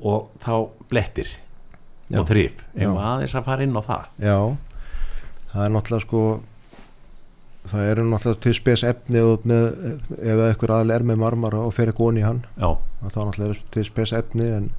og 0.00 0.30
þá 0.40 0.52
blettir 0.92 1.32
Já. 2.10 2.20
og 2.20 2.28
þrif, 2.28 2.64
ef 2.74 2.96
aðeins 2.96 3.34
að 3.38 3.48
fara 3.48 3.64
inn 3.64 3.76
á 3.76 3.82
það. 3.84 4.06
Já, 4.24 4.38
það 5.52 5.64
er 5.64 5.74
náttúrulega 5.76 6.06
sko 6.06 6.22
það 7.70 7.90
eru 7.92 8.06
náttúrulega 8.08 8.42
til 8.44 8.54
spes 8.56 8.84
efni 8.88 9.24
með, 9.48 9.66
ef 10.16 10.44
eitthvað 10.46 10.76
aðal 10.76 10.94
er 10.96 11.04
með 11.06 11.20
marmara 11.22 11.60
og 11.66 11.74
fer 11.76 11.92
ekki 11.92 12.06
onni 12.06 12.22
í 12.22 12.26
hann. 12.26 12.40
Já, 12.56 12.72
að 13.00 13.14
þá 13.14 13.20
náttúrulega 13.20 13.56
er 13.56 13.62
til 13.74 13.84
spes 13.88 14.14
efni 14.16 14.46
en 14.56 14.70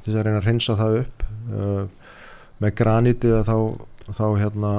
þess 0.00 0.16
að 0.16 0.26
reyna 0.26 0.40
að 0.40 0.48
reynsa 0.48 0.76
það 0.78 0.98
upp 1.02 1.24
uh, 1.52 1.84
með 2.60 2.74
granítið 2.80 3.38
þá, 3.48 3.56
þá 4.16 4.26
hérna 4.40 4.74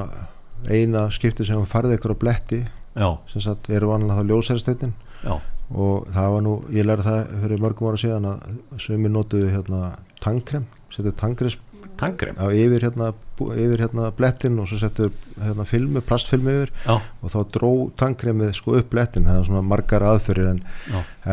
eina 0.69 1.07
skipti 1.13 1.47
sem 1.47 1.65
farði 1.69 1.97
ykkur 1.97 2.15
á 2.17 2.21
bletti 2.21 2.61
já, 2.61 3.07
sem 3.31 3.43
sagt 3.43 3.71
eru 3.73 3.91
vanlega 3.93 4.19
þá 4.19 4.31
ljósæristeitin 4.31 4.93
já, 5.23 5.33
og 5.71 6.07
það 6.11 6.35
var 6.35 6.45
nú, 6.45 6.55
ég 6.75 6.87
lærði 6.87 7.07
það 7.07 7.33
fyrir 7.45 7.65
mörgum 7.65 7.91
ára 7.91 8.01
síðan 8.01 8.29
að 8.33 8.79
sömur 8.83 9.13
notuðu 9.15 9.51
hérna 9.53 9.81
tangkrem, 10.21 10.65
setju 10.93 11.13
tangkrems 11.17 11.59
Tangrem 12.01 12.37
á 12.41 12.49
yfir 12.49 12.81
hérna, 12.81 13.11
yfir 13.37 13.83
hérna 13.83 14.09
blettin 14.17 14.57
og 14.61 14.69
svo 14.69 14.79
settu 14.81 15.09
hérna 15.37 15.65
filmu, 15.69 16.01
plastfilmu 16.05 16.53
yfir. 16.55 16.71
Já, 16.85 16.95
og 16.97 17.33
þá 17.33 17.39
dró 17.53 17.71
tangkremið 18.01 18.55
sko 18.57 18.77
upp 18.79 18.89
blettin. 18.93 19.27
Það 19.29 19.37
er 19.37 19.47
svona 19.49 19.63
margar 19.65 20.05
aðferðir 20.09 20.49
en, 20.55 20.63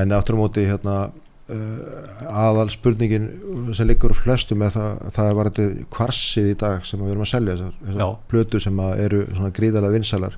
en 0.02 0.12
aftur 0.16 0.36
á 0.36 0.40
móti 0.42 0.66
hérna 0.68 0.96
aðal 1.48 2.68
spurningin 2.68 3.28
sem 3.76 3.88
liggur 3.88 4.12
flestum 4.16 4.62
er 4.66 4.74
það, 4.74 4.98
það 5.16 5.30
er 5.30 5.38
varandi 5.38 5.68
kvarsið 5.94 6.50
í 6.50 6.56
dag 6.60 6.84
sem 6.84 7.00
við 7.00 7.14
erum 7.14 7.24
að 7.24 7.30
selja 7.30 7.54
þessar, 7.54 7.78
þessar 7.86 8.18
plötu 8.28 8.60
sem 8.60 8.82
að 8.84 9.00
eru 9.06 9.22
svona 9.30 9.54
gríðalega 9.56 9.96
vinsalar 9.96 10.36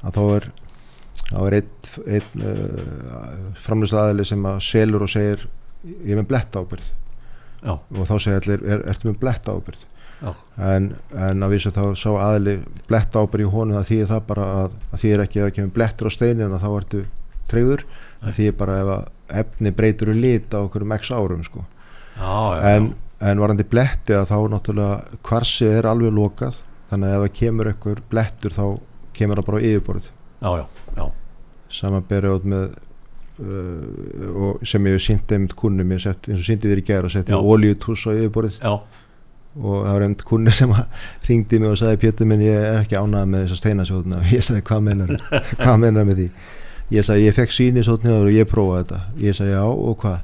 að 0.00 0.16
þá 0.16 0.22
er 0.24 0.48
er 1.30 1.56
einn, 1.60 1.70
einn 2.16 2.42
uh, 2.42 3.36
framlýslega 3.62 4.08
aðili 4.08 4.26
sem 4.26 4.50
að 4.50 4.58
selur 4.66 5.06
og 5.06 5.12
segir 5.12 5.46
ég 5.86 6.10
er 6.14 6.20
með 6.20 6.28
bletta 6.32 6.64
ábyrð 6.64 6.90
já, 6.90 7.72
og 7.76 8.02
þá 8.08 8.14
segir 8.16 8.40
allir, 8.40 8.66
er, 8.66 8.84
ertu 8.90 9.10
með 9.10 9.20
bletta 9.22 9.54
ábyrð 9.54 9.86
en, 10.60 10.90
en 11.16 11.46
að 11.46 11.54
vísu 11.54 11.72
þá 11.72 11.84
sá 11.96 12.10
aðli 12.10 12.58
bletta 12.90 13.22
ábyrð 13.22 13.46
í 13.46 13.52
honum 13.54 13.78
það 13.78 13.88
þýðir 13.92 14.10
það 14.10 14.26
bara 14.32 14.50
að, 14.58 14.76
að 14.90 15.04
þýðir 15.04 15.24
ekki 15.24 15.40
að 15.40 15.46
það 15.46 15.56
kemur 15.60 15.74
blettur 15.78 16.10
á 16.10 16.16
steinin 16.16 16.56
og 16.56 16.60
þá 16.64 16.70
ertu 16.72 17.04
treyður 17.50 17.86
það 18.20 18.36
þýðir 18.40 18.58
bara 18.60 18.80
ef 18.82 18.92
að 18.96 19.08
efni 19.42 19.72
breytur 19.76 20.12
um 20.12 20.20
lit 20.20 20.52
á 20.54 20.58
okkur 20.62 20.84
um 20.86 20.92
x 20.96 21.12
árum 21.14 21.44
sko. 21.46 21.64
já, 22.16 22.34
já, 22.56 22.74
en, 22.74 22.92
en 23.20 23.40
varandi 23.40 23.64
bletti 23.64 24.16
að 24.16 24.28
þá 24.32 24.36
náttúrulega 24.54 25.20
kvarsið 25.26 25.78
er 25.78 25.90
alveg 25.90 26.14
lokað 26.16 26.60
þannig 26.90 27.08
að 27.08 27.16
ef 27.16 27.24
það 27.24 27.34
kemur 27.40 27.72
ekkur 27.72 28.04
blettur 28.10 28.56
þá 28.56 28.64
kemur 29.16 29.40
það 29.40 29.50
bara 29.50 29.58
á 29.60 29.66
yfirborð 29.70 30.06
já, 30.10 30.50
já, 30.60 30.64
já, 30.96 31.04
samanberi 31.80 32.32
át 32.34 32.48
með 32.54 32.70
uh, 33.40 34.30
og 34.46 34.64
sem 34.66 34.86
ég 34.88 34.96
hef 34.96 35.04
sínt 35.04 35.34
einmitt 35.34 35.56
kunnum 35.58 35.92
ég 35.94 36.02
sett, 36.04 36.28
eins 36.30 36.40
og 36.42 36.48
síndi 36.48 36.70
þér 36.70 36.82
í 36.82 36.86
gæra 36.86 37.10
og 37.10 37.14
setti 37.14 37.34
Já. 37.34 37.38
olíutús 37.40 38.06
á 38.08 38.10
yfirborðið. 38.12 38.58
Já, 38.60 38.72
og 39.60 39.76
það 39.84 39.92
var 39.92 40.04
einmitt 40.06 40.24
kunni 40.28 40.52
sem 40.54 40.74
ringdi 41.26 41.58
mig 41.58 41.72
og 41.72 41.78
sagði 41.80 42.00
Pétur 42.04 42.28
minn 42.30 42.44
ég 42.44 42.54
er 42.54 42.80
ekki 42.84 42.98
ánægð 42.98 43.30
með 43.32 43.46
þessa 43.46 43.60
steinasjóðna 43.60 44.20
ég 44.34 44.44
sagði 44.46 44.64
hvað 44.68 44.84
mennar 44.86 45.14
hvað 45.62 45.80
mennar 45.84 46.06
með 46.08 46.20
því 46.20 46.28
ég 46.90 47.06
sagði 47.06 47.26
ég 47.28 47.36
fekk 47.36 47.54
síni 47.54 47.84
sjóðni 47.86 48.14
og 48.16 48.30
ég 48.34 48.48
prófaði 48.50 48.82
þetta. 48.84 49.00
Ég 49.26 49.36
sagði 49.38 49.52
já 49.56 49.64
og 49.66 49.98
hvað? 50.02 50.18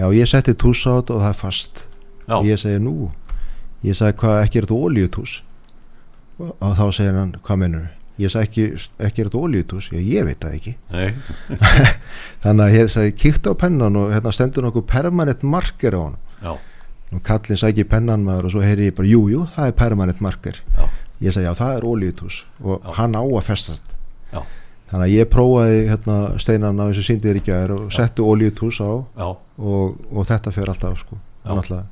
Já 0.00 0.06
ég 0.16 0.28
setti 0.30 0.54
tús 0.56 0.82
á 0.88 0.92
þetta 0.98 1.14
og 1.16 1.22
það 1.24 1.30
er 1.30 1.38
fast. 1.40 1.84
Já, 2.28 2.36
ég 2.46 2.60
sagði 2.62 2.82
nú? 2.84 2.96
Ég 3.84 3.96
sagði 3.98 4.18
hvað 4.20 4.42
ekki 4.44 4.60
er 4.60 4.68
þetta 4.68 4.82
olíutús 4.88 5.38
og, 6.40 6.52
þá 6.60 6.84
segir 6.96 7.16
hann 7.18 7.34
hvað 7.44 7.58
mennar 7.64 7.88
ég 8.20 8.32
sagði 8.32 8.48
ekki, 8.48 8.64
ekki 9.06 9.22
er 9.22 9.28
þetta 9.30 9.40
olíutús 9.40 9.86
já 9.92 10.00
ég 10.00 10.26
veit 10.28 10.40
það 10.42 10.56
ekki. 10.58 10.72
Þannig 12.44 12.64
að 12.66 12.74
ég 12.76 12.90
sagði 12.92 13.14
kíkta 13.20 13.52
á 13.52 13.60
pennan 13.60 13.96
og 13.96 14.10
hérna 14.14 14.32
stendur 14.36 14.66
nokkuð 14.66 14.86
permanent 14.90 15.44
marker 15.46 15.96
á 15.96 16.00
hann 16.02 16.18
já, 16.40 16.52
og 17.16 17.22
kallin 17.26 17.60
sæki 17.60 17.86
pennan 17.88 18.24
maður 18.26 18.50
og 18.50 18.54
svo 18.54 18.64
heyri 18.64 18.90
ég 18.90 18.96
bara 18.98 19.08
jú 19.08 19.22
jú 19.32 19.46
það 19.56 19.70
er 19.72 19.76
permanent 19.80 20.20
marker. 20.24 20.60
Já, 20.76 20.84
ég 21.24 21.36
sagði 21.36 21.48
já 21.48 21.54
það 21.62 21.76
er 21.78 21.88
olíutús 21.92 22.42
og 22.60 22.80
Já. 22.84 22.92
hann 23.00 23.16
á 23.16 23.22
að 23.24 23.46
festast. 23.48 23.96
Já, 24.34 24.42
þannig 24.90 25.06
að 25.06 25.14
ég 25.14 25.28
prófaði 25.30 25.80
hérna 25.88 26.18
steinan 26.42 26.80
á 26.82 26.84
eins 26.88 26.98
og 26.98 27.06
síndi 27.06 27.28
þér 27.30 27.38
í 27.40 27.44
gær 27.46 27.74
og 27.76 27.92
setti 27.94 28.22
olíutús 28.26 28.80
á 28.82 28.90
og, 29.58 29.96
og 30.10 30.26
þetta 30.28 30.52
fer 30.54 30.70
alltaf 30.72 30.98
sko 31.04 31.18
að 31.46 31.86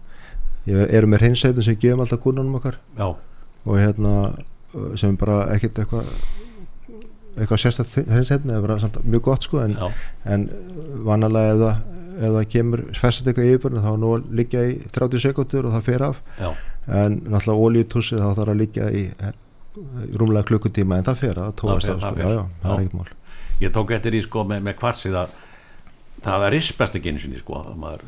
ég 0.68 0.92
er 0.98 1.06
með 1.08 1.22
hreinsætum 1.24 1.64
sem 1.64 1.78
gefum 1.80 2.02
alltaf 2.04 2.20
kunnunum 2.20 2.58
okkar. 2.58 2.76
Já, 2.98 3.08
og 3.64 3.78
hérna 3.80 4.14
sem 5.00 5.14
er 5.14 5.20
bara 5.20 5.38
ekkert 5.54 5.78
eitthvað 5.80 6.10
eitthvað 7.38 7.60
sérstætt 7.62 8.08
hreinsætum 8.10 8.50
eða 8.52 8.64
bara 8.66 8.78
samt 8.82 8.98
mjög 9.06 9.22
gott 9.28 9.46
sko 9.46 9.60
en, 9.62 9.76
en 10.26 10.48
vanalega 11.06 11.54
ef 11.54 11.60
það, 11.62 11.82
ef 12.18 12.32
það 12.36 12.48
kemur 12.54 12.82
festast 12.98 13.28
eitthvað 13.30 13.50
yfirbörnu 13.52 13.84
þá 13.84 13.90
er 13.92 14.00
nú 14.02 14.12
liggja 14.42 14.64
í 14.68 14.74
30 14.98 15.22
sekundur 15.24 15.68
og 15.70 15.76
það 15.78 15.86
fer 15.88 16.04
af. 16.10 16.20
Já, 16.40 16.50
en 16.88 17.20
náttúrulega 17.28 17.68
olíutúsið 17.68 18.24
þá 18.24 18.28
þarf 18.40 18.52
að 18.54 18.60
liggja 18.64 18.90
í 18.90 19.04
rúmlega 20.18 20.48
klukkutíma 20.52 20.98
en 21.00 21.08
það 21.08 21.20
fer 21.24 21.42
að 21.42 21.52
tóast 21.60 21.88
Það 21.90 22.00
það, 22.04 22.16
sko. 22.16 22.22
já, 22.22 22.32
já, 22.38 22.44
það 22.62 22.72
er 22.74 22.84
ekkert 22.84 22.98
mál. 23.00 23.12
Ég 23.58 23.74
tók 23.74 23.92
eftir 23.98 24.14
í 24.18 24.22
sko 24.24 24.44
með, 24.46 24.64
með 24.68 24.76
kvarsið 24.78 25.18
að 25.24 25.36
það 26.24 26.44
er 26.48 26.54
rispast 26.56 26.96
ekki 26.98 27.12
einu 27.12 27.20
sinni 27.22 27.38
sko 27.38 27.58
að 27.62 27.74
maður 27.78 28.02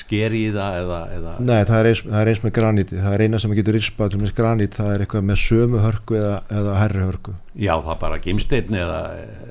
sker 0.00 0.34
í 0.36 0.42
það 0.54 0.76
eða, 0.80 0.98
eða 1.16 1.30
Nei, 1.42 1.60
það 1.68 1.78
er, 1.78 1.88
eins, 1.90 2.02
það 2.04 2.20
er 2.20 2.30
eins 2.30 2.42
með 2.44 2.52
granít 2.58 2.92
það 2.92 3.14
er 3.16 3.24
eina 3.24 3.40
sem 3.42 3.54
getur 3.58 3.76
rispað 3.76 4.12
til 4.12 4.20
með 4.20 4.32
granít 4.38 4.76
það 4.76 4.90
er 4.94 5.04
eitthvað 5.04 5.24
með 5.30 5.40
sömu 5.42 5.80
hörku 5.84 6.18
eða, 6.20 6.34
eða 6.60 6.74
herri 6.78 7.06
hörku. 7.06 7.34
Já, 7.54 7.72
það 7.80 7.92
er 7.94 8.00
bara 8.04 8.18
gimsteinn 8.26 8.76
eða 8.82 9.00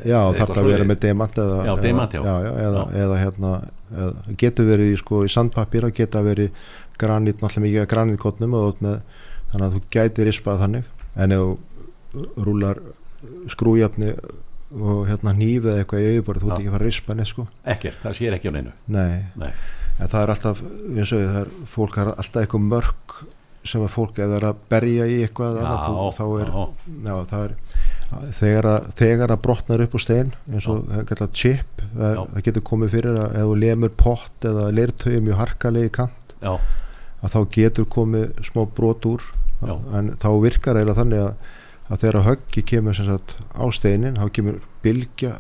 Já, 0.06 0.20
þarf 0.38 0.54
það 0.54 0.62
að 0.64 0.70
vera 0.70 0.88
með 0.92 1.02
demant 1.06 1.42
eða, 1.44 1.58
Já, 1.66 1.74
demant, 1.84 2.16
já. 2.16 2.22
já, 2.24 2.84
eða, 3.04 3.18
hérna 3.24 3.54
getur 4.40 4.70
verið 4.70 4.94
sko, 5.02 5.24
í 5.26 5.34
sandpapír 5.34 5.90
og 5.90 5.98
geta 5.98 6.24
verið 6.26 6.54
granít, 7.00 7.42
náttúrulega 7.42 7.66
mikið 7.66 8.60
og 8.60 8.82
með, 8.86 9.02
þannig 9.52 9.66
að 9.68 9.76
þú 9.76 9.84
gæti 9.98 10.30
rispað 10.30 10.64
þannig 10.64 10.96
en 11.26 11.36
ef 11.36 12.24
rúlar 12.46 12.80
skrújafni 13.52 14.14
og 14.70 15.08
hérna 15.10 15.34
hnífið 15.34 15.72
eða 15.72 15.84
eitthvað 15.84 16.04
í 16.06 16.10
auðborð 16.14 16.44
þú 16.44 16.50
ert 16.50 16.54
Já. 16.54 16.60
ekki 16.60 16.70
að 16.70 16.76
fara 16.76 16.84
að 16.84 16.90
rispa 16.90 17.16
neitt 17.18 17.32
sko. 17.32 17.46
Ekkert, 17.74 18.00
það 18.04 18.18
sér 18.20 18.38
ekki 18.38 18.52
á 18.52 18.54
neinu. 18.54 18.74
Nei, 18.94 19.16
nei, 19.42 19.52
en 19.98 20.12
það 20.12 20.22
er 20.22 20.34
alltaf 20.36 20.62
eins 20.64 21.14
og 21.16 21.24
það 21.26 21.40
er, 21.42 21.52
fólk 21.74 21.98
har 22.00 22.12
alltaf 22.14 22.44
eitthvað 22.44 22.68
mörg 22.70 23.16
sem 23.70 23.84
að 23.84 23.92
fólk 23.92 24.16
það 24.16 24.36
er 24.38 24.46
að 24.50 24.60
berja 24.72 25.08
í 25.10 25.18
eitthvað 25.26 25.58
annað, 25.60 25.82
þú, 25.84 25.96
já, 25.98 26.12
þá 26.20 26.26
er, 26.44 26.52
já, 26.54 26.62
já, 27.10 27.40
er 28.20 28.34
þegar 28.40 28.68
að, 28.70 28.86
þegar 29.02 29.34
að 29.34 29.42
brotnar 29.46 29.84
upp 29.84 29.98
úr 29.98 30.04
stein 30.04 30.32
eins 30.50 30.68
og 30.72 30.86
það 30.88 31.04
kallað 31.12 31.34
chip 31.42 31.84
það, 31.84 32.14
Já. 32.16 32.22
það 32.32 32.46
getur 32.48 32.66
komið 32.70 32.94
fyrir 32.96 33.20
að 33.20 33.36
ef 33.42 33.50
þú 33.50 33.58
lemur 33.66 33.94
pott 34.00 34.48
eða 34.50 34.70
leirtögi 34.78 35.20
mjög 35.26 35.42
harkalegi 35.44 35.92
kant 36.00 36.34
já, 36.40 36.54
að 37.20 37.36
þá 37.36 37.40
getur 37.58 37.90
komið 37.98 38.42
smá 38.48 38.64
brot 38.80 39.10
úr 39.12 39.28
Já. 39.62 39.74
en 40.00 40.14
þá 40.22 40.30
virkar 40.44 40.78
eiginlega 40.80 41.02
þannig 41.02 41.24
að, 41.24 41.48
að 41.90 42.04
þegar 42.04 42.28
höggi 42.30 42.66
kemur 42.72 42.96
sagt, 42.96 43.36
á 43.52 43.64
steinin 43.76 44.20
þá 44.20 44.30
kemur 44.38 44.60
bylgja 44.84 45.34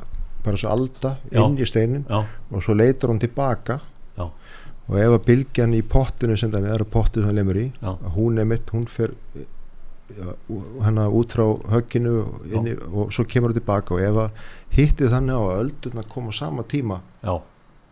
bara 0.44 0.58
svo 0.60 0.72
alda 0.74 1.14
Já. 1.32 1.44
inn 1.44 1.58
í 1.60 1.68
steinin 1.68 2.06
já, 2.10 2.24
og 2.52 2.64
svo 2.64 2.76
leitur 2.76 3.12
hún 3.12 3.20
tilbaka. 3.22 3.80
Já, 4.18 4.26
og 4.90 4.98
ef 4.98 5.16
að 5.20 5.26
bylgjan 5.28 5.76
í 5.78 5.82
pottinu 5.86 6.38
sem 6.40 6.52
það 6.52 6.70
er 6.74 6.84
pottið 6.90 7.24
sem 7.24 7.30
hann 7.30 7.40
lemur 7.40 7.60
í 7.60 7.66
að 7.86 8.12
hún 8.16 8.40
er 8.42 8.48
mitt, 8.50 8.72
hún 8.74 8.88
fer 8.90 9.14
ja, 10.16 10.34
hana 10.86 11.08
út 11.14 11.36
frá 11.36 11.46
högginu 11.76 12.16
inni, 12.50 12.74
og 12.90 13.12
svo 13.14 13.28
kemur 13.30 13.54
hún 13.54 13.60
tilbaka. 13.60 13.94
Og 13.96 14.02
ef 14.02 14.22
að 14.24 14.44
hittið 14.80 15.14
þannig 15.14 15.38
á 15.38 15.44
að 15.44 15.60
öldurna 15.64 16.06
koma 16.10 16.34
sama 16.36 16.66
tíma 16.68 17.02
já. 17.22 17.36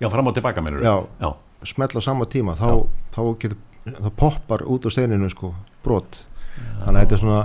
Já, 0.01 0.09
fram 0.13 0.27
og 0.29 0.35
tilbaka 0.37 0.61
mennur 0.61 0.83
já, 0.85 0.95
já, 1.21 1.31
smetla 1.65 2.01
sama 2.05 2.25
tíma 2.29 2.53
þá, 2.57 2.85
þá 3.15 3.21
getur 3.41 3.57
það 3.87 4.11
poppar 4.19 4.63
út 4.67 4.85
á 4.85 4.89
steininu 4.93 5.29
sko, 5.31 5.53
brot. 5.87 6.21
Þannig 6.83 6.93
að 6.93 7.01
þetta 7.01 7.17
er 7.17 7.23
svona 7.23 7.41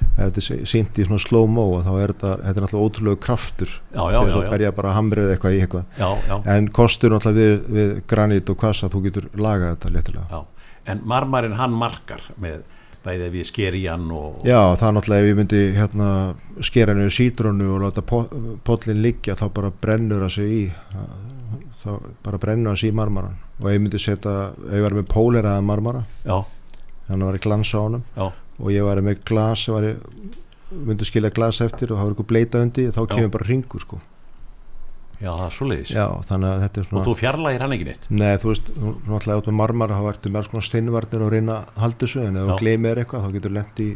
ef 0.00 0.20
þetta 0.20 0.40
er 0.40 0.68
sínt 0.70 0.98
í 0.98 1.04
svona 1.06 1.22
slow-mo 1.22 1.66
og 1.74 1.84
þá 1.84 1.90
er 2.00 2.12
þetta, 2.14 2.32
þetta 2.40 2.56
er 2.56 2.64
náttúrulega 2.64 2.88
ótrúlega 2.88 3.20
kraftur. 3.26 3.74
Já, 3.92 4.00
já, 4.00 4.18
þess 4.18 4.32
já, 4.32 4.38
að 4.40 4.46
já, 4.46 4.50
berja 4.54 4.72
bara 4.78 4.96
hamrið 4.96 5.34
eitthvað 5.34 5.56
í 5.56 5.60
eitthvað. 5.64 5.86
Já, 6.00 6.08
já, 6.30 6.34
en 6.54 6.68
kostur 6.80 7.14
náttúrulega 7.14 7.40
við, 7.40 7.70
við 7.76 7.94
granít 8.10 8.52
og 8.52 8.60
kvassa 8.60 8.90
þú 8.92 9.04
getur 9.06 9.30
lagað 9.36 9.76
þetta 9.76 9.94
léttilega. 9.96 10.26
Já. 10.30 10.66
en 10.90 11.02
marmarinn 11.06 11.58
hann 11.58 11.74
markar 11.76 12.22
með 12.40 12.62
bæðið 13.04 13.34
við 13.34 13.46
sker 13.48 13.76
í 13.78 13.82
hann 13.88 14.08
og 14.12 14.44
Já, 14.48 14.76
það 14.80 14.94
náttúrulega 14.96 15.24
ef 15.24 15.28
ég 15.30 15.38
myndi 15.38 15.60
hérna, 15.76 16.08
skera 16.66 16.94
henni 16.94 17.12
sítrónu 17.14 17.68
og 17.76 17.84
láta 17.84 18.04
po 18.04 18.22
pollin 18.66 19.02
liggja 19.04 19.36
þá 19.40 19.46
bara 19.56 19.72
brennur 19.72 20.24
það 20.26 20.34
sig 20.36 20.54
í 20.56 20.62
þá 21.80 21.90
bara 22.24 22.40
brennur 22.42 22.74
það 22.74 22.82
sig 22.82 22.92
í 22.92 22.96
marmaran 23.00 23.38
og 23.60 23.68
ef 23.68 23.76
ég 23.76 23.84
myndi 23.84 24.00
setja, 24.02 24.34
ef 24.68 24.76
ég 24.76 24.84
var 24.84 24.96
með 24.98 25.08
póleraða 25.12 25.64
marmara 25.64 26.02
já, 26.24 26.36
þannig 27.10 27.24
að 27.24 27.26
það 27.26 27.34
var 27.34 27.42
glans 27.46 27.74
á 27.74 27.78
honum. 27.80 28.06
Já, 28.16 28.26
og 28.60 28.70
ég 28.74 28.86
var 28.86 29.02
með 29.04 29.24
glas 29.28 29.66
myndi 30.70 31.06
skilja 31.08 31.32
glas 31.34 31.58
eftir 31.64 31.90
og 31.90 31.98
það 31.98 32.06
var 32.06 32.14
eitthvað 32.14 32.30
bleita 32.30 32.62
undir 32.62 32.94
þá 32.94 33.00
Já. 33.02 33.10
kemur 33.10 33.32
bara 33.34 33.48
ringur 33.48 33.82
sko. 33.82 33.98
Já, 35.20 35.32
það 35.36 35.64
er 35.74 35.90
þannig 36.30 36.48
að 36.48 36.62
þetta 36.64 36.80
er 36.80 36.84
og 36.84 36.88
svona 36.88 37.02
þú 37.04 37.14
fjarlægir 37.20 37.64
hann 37.64 37.74
ekki 37.76 37.86
neitt? 37.90 38.06
Nei, 38.08 38.30
þú 38.40 38.48
veist, 38.52 38.70
þú 38.70 38.92
þú 38.94 39.10
náttúrulega 39.10 39.42
át 39.42 39.50
með 39.50 39.56
marmara 39.58 39.98
þá 39.98 40.06
ertu 40.14 40.32
með 40.32 40.48
konar 40.52 40.66
steinvarnir 40.68 41.24
og 41.26 41.32
reyna 41.34 41.56
að 41.58 41.82
halda 41.82 42.06
þessu 42.06 42.22
en 42.24 42.38
ef 42.40 42.48
þú 42.48 42.56
gleymir 42.62 43.00
eitthvað 43.02 43.26
þá 43.26 43.34
getur 43.36 43.54
lendi 43.58 43.88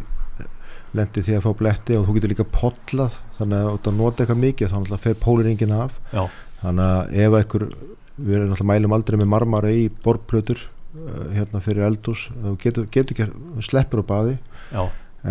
lendi 0.94 1.24
því 1.26 1.36
að 1.38 1.46
fá 1.46 1.50
bletti 1.62 1.96
og 1.98 2.04
þú 2.06 2.16
getur 2.18 2.34
líka 2.34 2.46
pollað 2.54 3.16
þannig 3.38 3.56
að 3.62 3.70
þú 3.70 3.90
að 3.92 3.98
nota 4.02 4.22
eitthvað 4.24 4.42
mikið 4.44 4.68
þá 4.68 4.76
náttúrulega 4.76 5.04
fer 5.06 5.18
póliringin 5.24 5.74
af. 5.78 5.96
Já, 6.12 6.22
þannig 6.60 6.90
að 6.90 7.16
ef 7.24 7.38
einhver 7.40 7.66
við 8.14 8.36
erum 8.36 8.52
náttúrulega 8.52 8.70
mælum 8.74 8.96
aldrei 8.98 9.18
með 9.22 9.32
marmara 9.32 9.72
í 9.72 9.88
borplötur 10.04 10.60
uh, 10.94 11.28
hérna 11.34 11.62
fyrir 11.64 11.86
eldús 11.88 12.26
þú 12.32 12.56
getur, 12.62 12.88
getur 12.94 13.16
ekki, 13.16 13.26
sleppur 13.66 14.02
á 14.02 14.10
baði. 14.10 14.36
Já, 14.72 14.84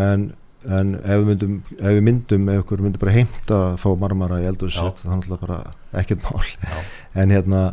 en, 0.08 0.28
en 0.64 0.94
ef 1.00 1.24
við 1.24 1.26
myndum 1.32 1.56
ef 1.78 1.88
við 1.88 2.04
myndum, 2.10 2.52
ef 2.54 2.66
ykkur 2.66 2.84
myndum 2.86 3.06
bara 3.06 3.16
heimta 3.18 3.62
að 3.70 3.80
fá 3.84 3.90
marmara 4.06 4.42
í 4.44 4.50
eldús 4.52 4.78
Já. 4.80 4.92
þá 5.02 5.08
náttúrulega 5.14 5.48
bara 5.48 6.04
ekkert 6.04 6.30
mál. 6.30 6.44
Já, 6.44 6.78
en 7.24 7.36
hérna 7.38 7.64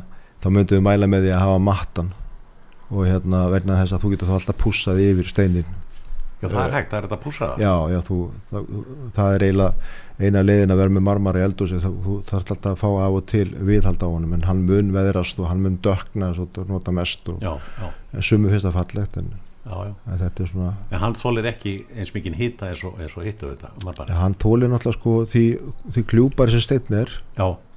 þá 0.41 0.49
myndum 0.57 0.81
við 0.81 0.89
mæla 0.89 1.11
með 1.11 1.29
því 1.29 1.37
að 1.37 1.45
hafa 1.47 1.61
mattan. 1.71 2.15
Og 2.91 3.07
hérna 3.07 3.45
vegna 3.53 3.77
þess 3.79 3.95
að 3.95 4.03
þú 4.03 4.09
getur 4.17 4.31
þá 4.33 4.39
alltaf 4.41 4.57
pússað 4.59 4.99
yfir 5.05 5.29
steinin 5.31 5.69
Já, 6.41 6.49
það 6.49 6.63
er 6.63 6.73
hægt, 6.73 6.89
það 6.89 6.97
er 6.97 7.07
þetta 7.07 7.17
að 7.17 7.25
púsa 7.27 7.47
það. 7.51 7.59
Já, 7.61 7.73
já, 7.93 7.99
þú, 8.07 8.19
það, 8.49 8.69
það 9.17 9.35
er 9.35 9.43
eiginlega 9.45 9.97
eina 10.21 10.43
leiðin 10.45 10.73
að 10.75 10.81
vera 10.83 10.93
með 10.97 11.05
marmara 11.07 11.41
í 11.41 11.45
eldhúsi 11.49 11.79
þú, 11.81 12.17
þarf 12.29 12.51
alltaf 12.55 12.73
að 12.75 12.81
fá 12.83 12.89
af 13.07 13.15
og 13.19 13.27
til 13.31 13.47
viðhald 13.69 14.03
á 14.05 14.09
honum 14.11 14.35
en 14.37 14.43
hann 14.49 14.65
mun 14.69 14.91
veðrast 14.93 15.39
og 15.41 15.49
hann 15.49 15.63
mun 15.65 15.79
dökna 15.85 16.33
þú 16.37 16.67
nota 16.69 16.93
mest 16.93 17.29
og 17.33 17.41
Já, 17.41 17.55
já, 17.81 17.89
en 18.15 18.23
sumu 18.29 18.51
finnst 18.53 18.67
það 18.69 18.77
fallegt 18.81 19.17
en, 19.23 19.31
já, 19.65 19.79
en 20.13 20.19
þetta 20.21 20.45
er 20.45 20.51
svona 20.53 20.75
En 20.91 21.03
hann 21.05 21.15
þólir 21.21 21.49
ekki 21.53 21.75
eins 21.97 22.13
mikið 22.15 22.37
hita 22.43 22.69
eins 22.71 22.85
og, 22.85 23.01
og 23.01 23.25
hittu 23.25 23.51
þetta 23.55 23.73
ja, 24.13 24.21
hann 24.21 24.35
tólir 24.35 24.69
náttúrulega 24.73 24.99
sko 25.01 25.17
því, 25.33 25.45
því 25.97 26.07
kljúpar 26.13 26.51
sem 26.53 26.61
steinn 26.69 27.01
er 27.01 27.17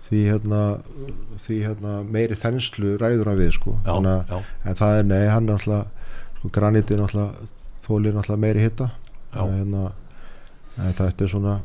því 0.09 0.21
hérna, 0.29 0.61
því 1.47 1.57
hérna 1.63 1.91
meiri 2.03 2.35
þenslu 2.37 2.97
ræður 3.01 3.29
hann 3.31 3.37
við 3.39 3.53
sko. 3.55 3.77
Þannig 3.85 4.11
að- 4.35 4.49
en 4.67 4.75
það 4.75 4.97
er 4.99 5.03
nei, 5.07 5.21
hann 5.31 5.47
er 5.49 5.55
náttúrulega 5.55 5.85
sko 6.39 6.49
granítið 6.57 6.99
náttúrulega 6.99 7.47
þólir 7.87 8.13
náttúrulega 8.17 8.43
meiri 8.43 8.65
hitta 8.67 8.89
já, 9.33 9.41
hérna, 9.47 9.85
en 10.77 10.93
þetta 10.99 11.23
er 11.23 11.31
svona 11.31 11.55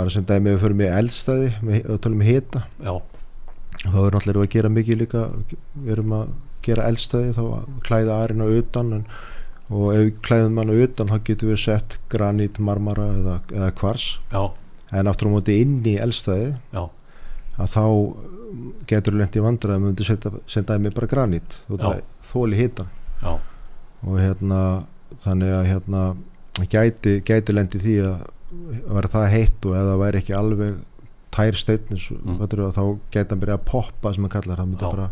bara 0.00 0.12
sem 0.12 0.26
dæmi 0.26 0.54
við 0.54 0.62
förum 0.64 0.84
í 0.84 0.92
eldstæði 0.98 1.50
við 1.62 1.90
tölum 2.04 2.20
um 2.22 2.28
hita 2.28 2.62
já, 2.80 2.94
þá 3.84 3.98
er 4.02 4.16
erum 4.20 4.30
við 4.30 4.46
að 4.46 4.54
gera 4.54 4.72
mikið 4.76 5.02
líka 5.04 5.26
við 5.74 5.92
erum 5.96 6.14
að 6.16 6.32
gera 6.64 6.86
eldstæði 6.90 7.34
þá 7.36 7.42
að 7.44 7.68
klæða 7.86 8.16
arinn 8.24 8.44
á 8.44 8.48
utan 8.60 8.94
en, 8.98 9.04
og 9.70 9.92
ef 9.94 10.00
við 10.02 10.10
klæðum 10.26 10.60
hann 10.60 10.72
á 10.72 10.76
utan 10.86 11.12
þá 11.12 11.16
getum 11.28 11.52
við 11.52 11.60
sett 11.62 11.96
granít, 12.12 12.58
marmara 12.58 13.06
eða, 13.14 13.36
eða 13.54 13.68
kvars. 13.78 14.06
Já, 14.32 14.42
en 14.98 15.10
aftur 15.10 15.30
á 15.30 15.34
móti 15.36 15.60
inn 15.62 15.78
í 15.86 15.94
eldstæði 16.02 16.50
já, 16.74 16.82
að 17.60 17.76
þá 17.76 17.84
getur 18.90 19.14
við 19.14 19.22
lent 19.22 19.38
í 19.38 19.44
vandræðum 19.44 19.86
um 19.90 19.94
við 19.94 20.10
setja, 20.10 20.32
setja 20.50 20.78
með 20.82 20.96
bara 20.98 21.10
granít 21.10 21.56
að 21.70 22.02
þóli 22.32 22.58
hitan 22.58 22.90
já, 23.22 23.32
og 24.02 24.18
hérna 24.18 24.60
þannig 25.24 25.54
að 25.54 25.68
hérna 25.70 26.02
gæti, 26.70 27.20
gæti 27.26 27.54
lendi 27.54 27.80
því 27.82 27.96
að 28.10 28.28
vera 28.50 29.08
það 29.12 29.28
heitt 29.34 29.66
og 29.70 29.76
eða 29.78 29.98
væri 30.00 30.20
ekki 30.22 30.34
alveg 30.38 30.78
tær 31.30 31.54
steinn 31.58 31.86
Mm. 31.90 32.40
þá 32.40 32.82
gæti 33.14 33.30
hann 33.30 33.40
byrja 33.40 33.58
að 33.58 33.64
poppa 33.70 34.12
sem 34.14 34.24
hann 34.26 34.32
kallar 34.32 34.56
það 34.58 34.72
Já. 34.80 34.90
bara, 34.90 35.10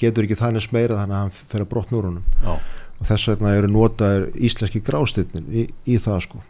getur 0.00 0.24
ekki 0.24 0.38
þannig 0.40 0.62
smeira 0.64 0.96
þannig 0.96 1.16
að 1.18 1.22
hann 1.26 1.30
fer 1.52 1.60
að 1.64 1.68
brotna 1.68 1.98
úr 1.98 2.08
honum 2.08 2.24
já, 2.42 2.54
og 3.00 3.06
þess 3.10 3.28
vegna 3.28 3.52
eru 3.58 3.68
notaðir 3.68 4.24
íslenski 4.48 4.80
grásteinnin 4.84 5.46
í, 5.52 5.66
í 5.86 5.98
það 6.00 6.22
sko 6.24 6.40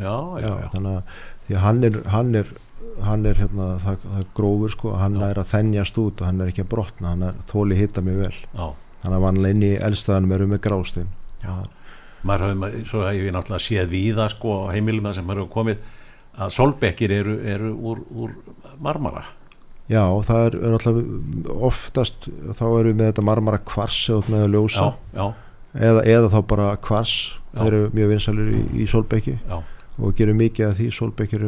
já, 0.00 0.14
já, 0.44 0.52
þannig 0.74 0.92
að 0.92 1.02
því 1.48 1.56
að 1.56 1.64
hann 1.64 1.84
er 1.88 1.98
hann 2.12 2.34
er, 2.42 2.52
hann 3.08 3.26
er 3.26 3.40
hérna, 3.40 3.66
það, 3.82 4.04
það 4.04 4.26
grófur 4.36 4.74
sko, 4.76 4.92
hann 5.00 5.16
er 5.22 5.40
að 5.40 5.50
þennjast 5.54 5.98
út 6.04 6.20
og 6.22 6.26
hann 6.28 6.40
er 6.44 6.52
ekki 6.52 6.64
að 6.66 6.70
brotna, 6.76 7.08
hann 7.14 7.22
er 7.30 7.40
þóli 7.50 7.78
hitta 7.80 8.04
mjög 8.04 8.20
vel 8.26 8.34
já. 8.36 8.66
þannig 9.02 9.16
að 9.18 9.24
vanlega 9.26 9.56
inn 9.56 9.66
í 9.66 9.72
elstaðanum 9.88 10.36
eru 10.38 10.46
með 10.52 10.60
grástein 10.68 11.08
Já. 11.42 11.56
Maður 12.26 12.50
hafði, 12.50 12.82
svo 12.90 13.04
hef 13.06 13.22
ég 13.22 13.34
náttúrulega 13.34 13.64
séð 13.66 13.88
víða 13.92 14.28
sko 14.32 14.58
heimilum 14.72 15.08
það 15.08 15.18
sem 15.20 15.32
eru 15.36 15.46
komið 15.52 15.82
að 16.36 16.52
solbekkir 16.56 17.14
eru, 17.16 17.36
eru 17.54 17.72
úr, 17.74 18.02
úr 18.12 18.36
marmara. 18.82 19.24
Já, 19.86 20.02
það 20.26 20.42
er, 20.48 20.58
náttúrulega 20.74 21.56
oftast 21.68 22.26
þá 22.26 22.64
erum 22.66 22.90
við 22.90 22.98
með 22.98 23.10
þetta 23.12 23.26
marmara 23.28 23.62
kvars 23.62 24.00
eða 24.10 24.34
með 24.34 24.44
að 24.44 24.56
ljósa. 24.56 24.90
Já, 25.14 25.22
já, 25.22 25.80
eða, 25.88 26.04
eða 26.16 26.32
þá 26.34 26.38
bara 26.52 26.68
kvars. 26.82 27.16
Þeir 27.56 27.70
eru 27.70 27.88
mjög 27.96 28.12
vinsalir 28.12 28.52
í, 28.52 28.62
í 28.82 28.86
solbekki 28.90 29.38
já. 29.38 29.56
og 29.96 30.18
gerum 30.18 30.36
mikið 30.42 30.66
af 30.66 30.74
því 30.76 30.90
solbekkir 30.92 31.44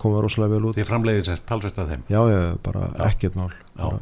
koma 0.00 0.22
rosalega 0.24 0.54
vel 0.54 0.70
út. 0.70 0.78
Því 0.78 0.86
framleiðir 0.88 1.28
sem 1.28 1.42
talsvert 1.48 1.82
af 1.82 1.90
þeim. 1.90 2.06
Já, 2.08 2.20
já, 2.32 2.40
bara 2.64 2.86
ekkert 3.10 3.36
mál. 3.36 3.50
Bara. 3.76 4.00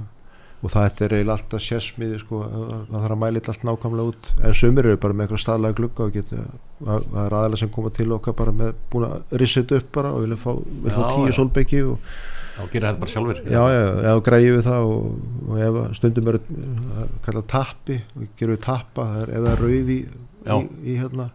Og 0.61 0.73
það 0.75 1.03
er 1.07 1.15
eiginlega 1.17 1.37
alltaf 1.39 1.63
sérsmiði 1.65 2.19
sko, 2.21 2.41
það 2.51 2.97
þarf 2.97 3.15
að 3.15 3.21
mæla 3.23 3.41
þetta 3.41 3.53
allt 3.55 3.63
nákvæmlega 3.69 4.11
út 4.13 4.27
en 4.45 4.57
sumir 4.61 4.89
eru 4.91 4.99
bara 5.01 5.17
með 5.17 5.25
eitthvað 5.27 5.43
staðlega 5.45 5.79
glugga 5.79 6.05
og 6.05 6.13
geta, 6.19 6.43
það 6.85 7.17
er 7.25 7.37
aðalega 7.39 7.61
sem 7.63 7.73
koma 7.77 7.93
til 7.97 8.11
okkar 8.17 8.37
bara 8.41 8.55
með 8.59 8.75
búin 8.93 9.07
að 9.09 9.39
risset 9.41 9.73
upp 9.79 9.89
bara 9.97 10.13
og 10.13 10.27
vilja 10.27 10.39
fá, 10.43 10.51
vilja 10.59 10.99
fá 10.99 11.01
Já, 11.01 11.15
tíu 11.15 11.31
já. 11.31 11.37
solbekki 11.39 11.81
og 11.89 12.11
þá 12.59 12.63
gerir 12.75 12.87
þetta 12.91 13.01
bara 13.05 13.15
sjálfur 13.15 13.41
já, 13.41 13.63
já, 13.73 13.81
eða 14.05 14.25
græði 14.29 14.51
við 14.59 14.67
það 14.69 14.91
og, 14.91 15.07
og 15.49 15.63
ef 15.65 15.81
stundum 15.97 16.31
eru 16.35 16.43
það 16.51 17.01
er 17.07 17.15
kallað 17.29 17.47
tappi 17.55 18.01
og 18.19 18.27
gerum 18.37 18.57
við 18.59 18.63
tappa 18.69 19.09
ef 19.23 19.33
það 19.33 19.51
er 19.55 19.65
rauð 19.65 19.95
í, 19.97 20.01
Já. 20.41 20.55
í, 20.57 20.69
í 20.93 20.99
hérna 21.01 21.31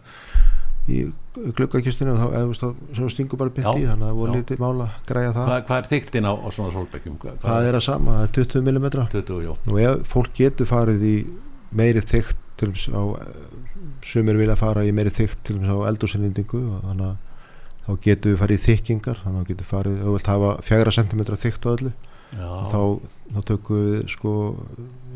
í 0.86 1.02
gluggakistinu 1.58 2.14
þá 2.16 2.26
eða 2.40 2.72
þú 2.96 3.10
stingur 3.12 3.40
bara 3.42 3.54
bytt 3.56 3.66
í 3.66 3.88
þannig 3.88 4.06
að 4.06 4.06
það 4.06 4.20
voru 4.20 4.38
lítið 4.38 4.62
mála 4.62 4.88
að 4.88 5.10
græja 5.10 5.34
það. 5.36 5.50
Hvað, 5.50 5.64
hvað 5.70 5.82
er 5.82 5.90
þyktin 5.92 6.30
á, 6.30 6.34
á 6.36 6.48
svona 6.56 6.74
solbekkjum? 6.76 7.18
Hvað, 7.24 7.38
það 7.44 7.70
er 7.70 7.78
að 7.80 7.86
sama, 7.88 8.18
það 8.20 8.28
er 8.28 8.34
20 8.38 8.66
mm 8.70 8.88
20, 9.16 9.42
já, 9.46 9.52
og 9.56 9.80
ef 9.82 10.08
fólk 10.14 10.34
getur 10.38 10.70
farið 10.70 11.06
í 11.10 11.16
meiri 11.76 12.04
þygt 12.06 12.42
til 12.56 12.72
þess 12.72 12.94
á 12.96 13.04
sumir 14.06 14.38
vilja 14.40 14.56
fara 14.60 14.86
í 14.86 14.94
meiri 14.96 15.14
þygt 15.14 15.42
til 15.48 15.58
þess 15.60 15.74
á 15.74 15.88
eldursinnindingu 15.90 16.62
og 16.62 16.84
þannig 16.86 17.08
að 17.10 17.24
þá 17.86 17.92
getur 18.06 18.34
við 18.34 18.42
farið 18.42 18.60
í 18.60 18.66
þykkingar 18.66 19.22
þannig 19.24 19.42
að 19.42 19.50
getur 19.52 19.70
farið, 19.70 19.98
ef 19.98 20.06
þú 20.06 20.14
vilt 20.16 20.30
hafa 20.32 20.52
fjagra 20.66 20.94
cm 20.96 21.26
þygt 21.34 21.66
á 21.66 21.70
öllu 21.74 21.92
þá, 22.36 22.82
þá 23.36 23.40
tökum 23.50 23.84
við 23.86 24.00
sko 24.12 24.34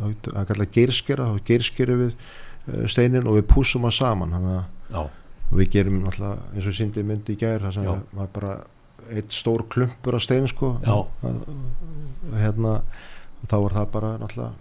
að 0.10 0.52
kalla 0.52 0.68
geirskera 0.76 1.30
þá 1.32 1.48
geirskera 1.50 1.98
við 2.00 2.12
uh, 2.12 2.84
steinin 2.92 3.28
og 3.30 3.40
við 3.40 3.48
púsum 3.50 3.88
að 3.90 3.98
saman 4.00 4.36
þannig 4.36 4.60
að 4.60 5.10
og 5.50 5.58
við 5.58 5.72
gerum 5.76 6.02
náttúrulega 6.06 6.54
eins 6.56 6.68
og 6.70 6.76
síndi 6.78 7.04
myndi 7.04 7.34
í 7.36 7.40
gær 7.42 7.62
það 7.66 7.74
sem 7.80 7.88
var 8.20 8.28
bara 8.34 8.54
eitt 9.10 9.34
stór 9.34 9.64
klumpur 9.72 10.16
af 10.20 10.22
stein 10.22 10.48
sko. 10.52 10.76
Að, 10.86 11.06
að, 11.26 11.38
hérna 12.38 12.74
þá 13.50 13.56
var 13.64 13.78
það 13.80 13.88
bara 13.96 14.12
náttúrulega 14.22 14.52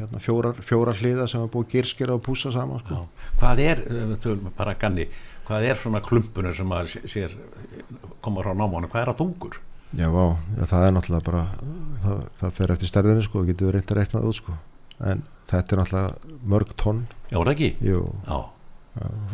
hérna, 0.00 0.20
fjórar, 0.24 0.60
fjórar 0.64 0.96
hliða 0.98 1.26
sem 1.30 1.42
var 1.44 1.50
búið 1.52 1.66
að 1.68 1.72
gerskera 1.76 2.14
og 2.16 2.22
púsa 2.26 2.50
saman 2.54 2.80
sko. 2.82 3.02
Hvað 3.40 3.62
er, 3.66 3.82
bara 4.58 4.74
ganni, 4.80 5.06
hvað 5.48 5.66
er 5.70 5.78
svona 5.78 6.00
klumpunum 6.04 6.54
sem 6.56 6.74
sé- 6.94 7.04
sér 7.10 7.34
koma 8.24 8.42
frá 8.42 8.54
námánu, 8.56 8.88
hvað 8.90 9.02
er 9.04 9.12
að 9.14 9.18
dungur? 9.22 9.60
já, 9.90 10.06
vá, 10.06 10.36
já, 10.56 10.64
það 10.70 10.84
er 10.86 10.92
náttúrulega 10.94 11.26
bara 11.26 11.44
það, 12.04 12.18
það 12.40 12.52
fer 12.58 12.72
eftir 12.76 12.90
stærðinu 12.92 13.22
sko 13.26 13.42
getur 13.48 13.66
við 13.66 13.74
reynd 13.76 13.90
að 13.90 13.98
reikna 13.98 14.20
það 14.20 14.28
út 14.30 14.38
sko. 14.38 14.52
En 15.10 15.22
þetta 15.50 15.74
er 15.76 15.80
náttúrulega 15.82 16.36
mörg 16.54 16.74
tonn. 16.78 17.00
Já, 17.30 17.36
það 17.40 17.52
ekki? 17.54 17.70
jú, 17.88 18.02
já, 18.26 18.38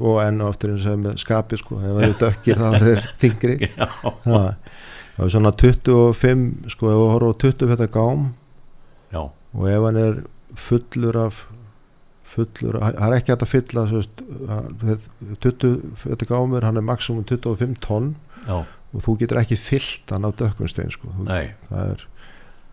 og 0.00 0.18
enn 0.22 0.40
og 0.44 0.50
aftur 0.52 0.74
eins 0.74 0.84
og 0.86 0.98
með 1.00 1.16
skapi 1.22 1.56
sko, 1.60 1.78
ef 1.80 1.94
það 1.96 2.02
eru 2.06 2.16
dökkir 2.20 2.60
þá 2.60 2.66
er 2.76 2.84
þeir 2.86 3.04
þingri 3.22 3.56
já, 3.70 3.88
það 4.26 5.26
er 5.26 5.32
svona 5.32 5.52
25 5.56 6.70
sko, 6.74 6.90
ef 6.92 6.98
við 7.00 7.12
horfum 7.14 7.32
á 7.32 7.40
20 7.46 7.70
þetta 7.72 7.88
gám. 7.94 8.24
Já, 9.14 9.22
og 9.56 9.68
ef 9.72 9.86
hann 9.88 10.00
er 10.02 10.18
fullur 10.66 11.16
af 11.24 11.38
fullur, 12.36 12.76
það 12.82 12.98
er 13.06 13.14
ekki 13.16 13.32
hægt 13.32 13.44
að 13.46 13.52
fylla 13.54 13.84
veist, 13.94 14.22
hann- 14.50 15.00
20, 15.40 15.70
þetta 16.04 16.28
gámur 16.28 16.66
hann 16.68 16.76
er 16.76 16.84
maksimum 16.84 17.24
25 17.24 17.78
tonn. 17.80 18.10
Já, 18.46 18.58
og 18.92 19.02
þú 19.02 19.16
getur 19.22 19.40
ekki 19.40 19.56
fyllt 19.58 20.12
hann 20.12 20.28
á 20.28 20.30
dökkunstein 20.36 20.92
sko. 20.92 21.08
Þú- 21.16 21.26
það 21.70 21.80
er 21.94 22.04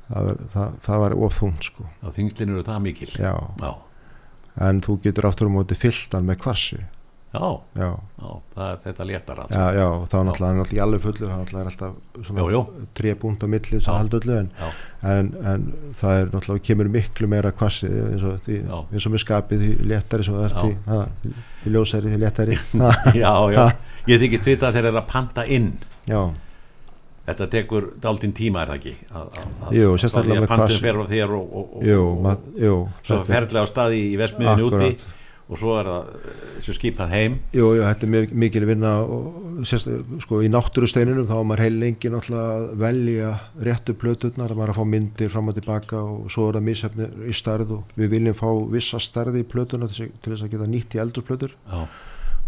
það, 0.10 0.28
er, 0.34 0.44
það, 0.54 0.74
það 0.84 1.00
var 1.06 1.16
of 1.16 1.40
þungt 1.40 1.64
sko. 1.72 1.88
þá 2.04 2.12
þingslinn 2.20 2.52
eru 2.54 2.64
það 2.68 2.82
mikil. 2.84 3.08
já, 3.16 3.34
Já, 3.64 3.72
en 4.62 4.82
þú 4.86 5.00
getur 5.04 5.30
aftur 5.30 5.50
á 5.50 5.56
móti 5.56 5.78
fyllt 5.78 6.14
hann 6.14 6.28
með 6.30 6.44
kvarsi. 6.44 6.84
Já, 7.34 7.48
já, 7.74 7.88
já, 8.22 8.34
það 8.54 8.68
er 8.68 8.82
þetta 8.84 9.06
léttar 9.10 9.40
að. 9.42 9.54
já, 9.58 9.64
já 9.74 9.86
þá 10.06 10.12
er 10.20 10.26
náttúrulega 10.28 10.66
er 10.66 10.74
í 10.76 10.82
alveg 10.84 11.02
fullur 11.02 11.32
náttúrulega 11.32 11.64
er 11.64 11.70
alltaf 11.72 13.16
búnt 13.24 13.42
á 13.42 13.48
milli 13.50 13.80
sem 13.82 13.98
halda 13.98 14.20
öllu 14.20 14.36
en, 14.38 14.52
en, 15.02 15.32
en 15.42 15.64
það 15.98 16.20
er 16.20 16.30
náttúrulega 16.30 16.66
kemur 16.68 16.92
miklu 16.94 17.30
meira 17.32 17.52
kvassi 17.58 17.90
eins 17.90 18.28
og, 18.30 18.38
því, 18.46 18.60
eins 18.70 19.10
og 19.10 19.16
með 19.16 19.24
skapið 19.26 19.66
því 19.66 19.72
léttari 19.90 20.28
sem 20.28 20.38
það 20.38 20.46
er 20.46 20.56
því, 20.60 20.78
ha, 20.92 21.00
því, 21.24 21.34
ljósari 21.74 22.14
því 22.14 22.22
léttari. 22.22 22.60
Ha, 22.84 22.94
já, 23.24 23.34
já, 23.58 23.66
ég 24.14 24.24
þykist 24.28 24.52
vita 24.52 24.70
að 24.70 24.78
þeir 24.78 24.92
eru 24.92 25.02
að 25.02 25.10
panta 25.16 25.48
inn. 25.58 25.72
já, 26.06 26.22
Þetta 27.24 27.46
tekur 27.54 27.86
dálítinn 28.04 28.34
tíma 28.36 28.66
er 28.66 28.74
það 28.74 28.80
ekki? 28.82 28.94
Að, 29.16 29.36
að, 29.40 29.76
Jú, 29.78 29.92
sérstaklega 30.04 30.42
með 30.44 30.50
pantun 30.52 30.66
hvassi- 30.68 30.84
fer 30.84 30.98
á 31.00 31.04
þér 31.08 31.36
og, 31.38 31.46
og, 31.56 31.76
og, 31.80 31.84
jú, 31.88 32.02
mað, 32.26 32.48
jú 32.60 32.74
svo 33.02 33.20
er- 33.22 33.28
ferðlega 33.30 33.64
á 33.64 33.68
staði 33.72 34.02
í 34.12 34.16
vestmiðinu 34.20 34.66
úti 34.68 34.90
og 35.54 35.60
svo 35.60 35.74
er 35.80 35.88
það 35.88 36.12
eh, 36.64 36.74
skipað 36.76 37.10
heim. 37.14 37.34
Jú, 37.56 37.66
jú, 37.78 37.82
þetta 37.84 38.08
er 38.08 38.30
mikil 38.44 38.66
vinna 38.68 38.92
sko, 39.68 40.40
í 40.44 40.50
náttúrusteininum 40.52 41.28
þá 41.28 41.34
var 41.36 41.48
maður 41.50 41.64
heil 41.66 41.80
lengi 41.82 42.12
náttúrulega 42.12 42.54
að 42.58 42.64
velja 42.84 43.32
réttu 43.68 43.96
plöturnar, 44.00 44.50
það 44.52 44.60
maður 44.62 44.74
að 44.74 44.80
fá 44.80 44.86
myndir 44.94 45.34
fram 45.34 45.52
og 45.52 45.58
tilbaka 45.60 46.00
og 46.04 46.32
svo 46.34 46.48
er 46.50 46.58
það 46.60 46.68
misefni 46.70 47.10
í 47.30 47.36
stærð 47.40 47.76
og 47.78 47.94
við 48.00 48.14
viljum 48.18 48.40
fá 48.40 48.48
vissa 48.74 49.00
stærði 49.04 49.44
í 49.44 49.50
plöturnar 49.54 49.92
til, 49.94 50.10
til 50.24 50.34
þess 50.34 50.48
að 50.48 50.56
geta 50.56 50.70
nýtt 50.74 50.96
í 50.98 51.04
eldurplötur 51.04 51.54
já, 51.56 51.84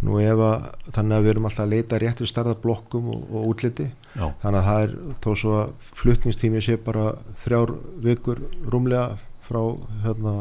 nú 0.03 0.17
ef 0.19 0.41
að 0.43 0.65
þannig 0.95 1.15
að 1.15 1.23
við 1.23 1.31
erum 1.31 1.47
alltaf 1.49 1.63
að 1.65 1.71
leita 1.75 1.99
réttu 2.01 2.27
stærða 2.27 2.57
blokkum 2.61 3.07
og, 3.13 3.21
og 3.31 3.47
útliti. 3.53 3.87
Já, 4.15 4.27
þannig 4.43 4.59
að 4.59 4.67
það 4.67 4.83
er 4.83 4.97
þó 5.23 5.29
svo 5.39 5.55
að 5.61 5.71
flutningstími 6.01 6.63
sé 6.63 6.75
bara 6.81 7.05
þrjár 7.45 7.73
vikur 8.03 8.43
rúmlega 8.67 9.17
frá 9.45 9.61
hérna, 10.05 10.35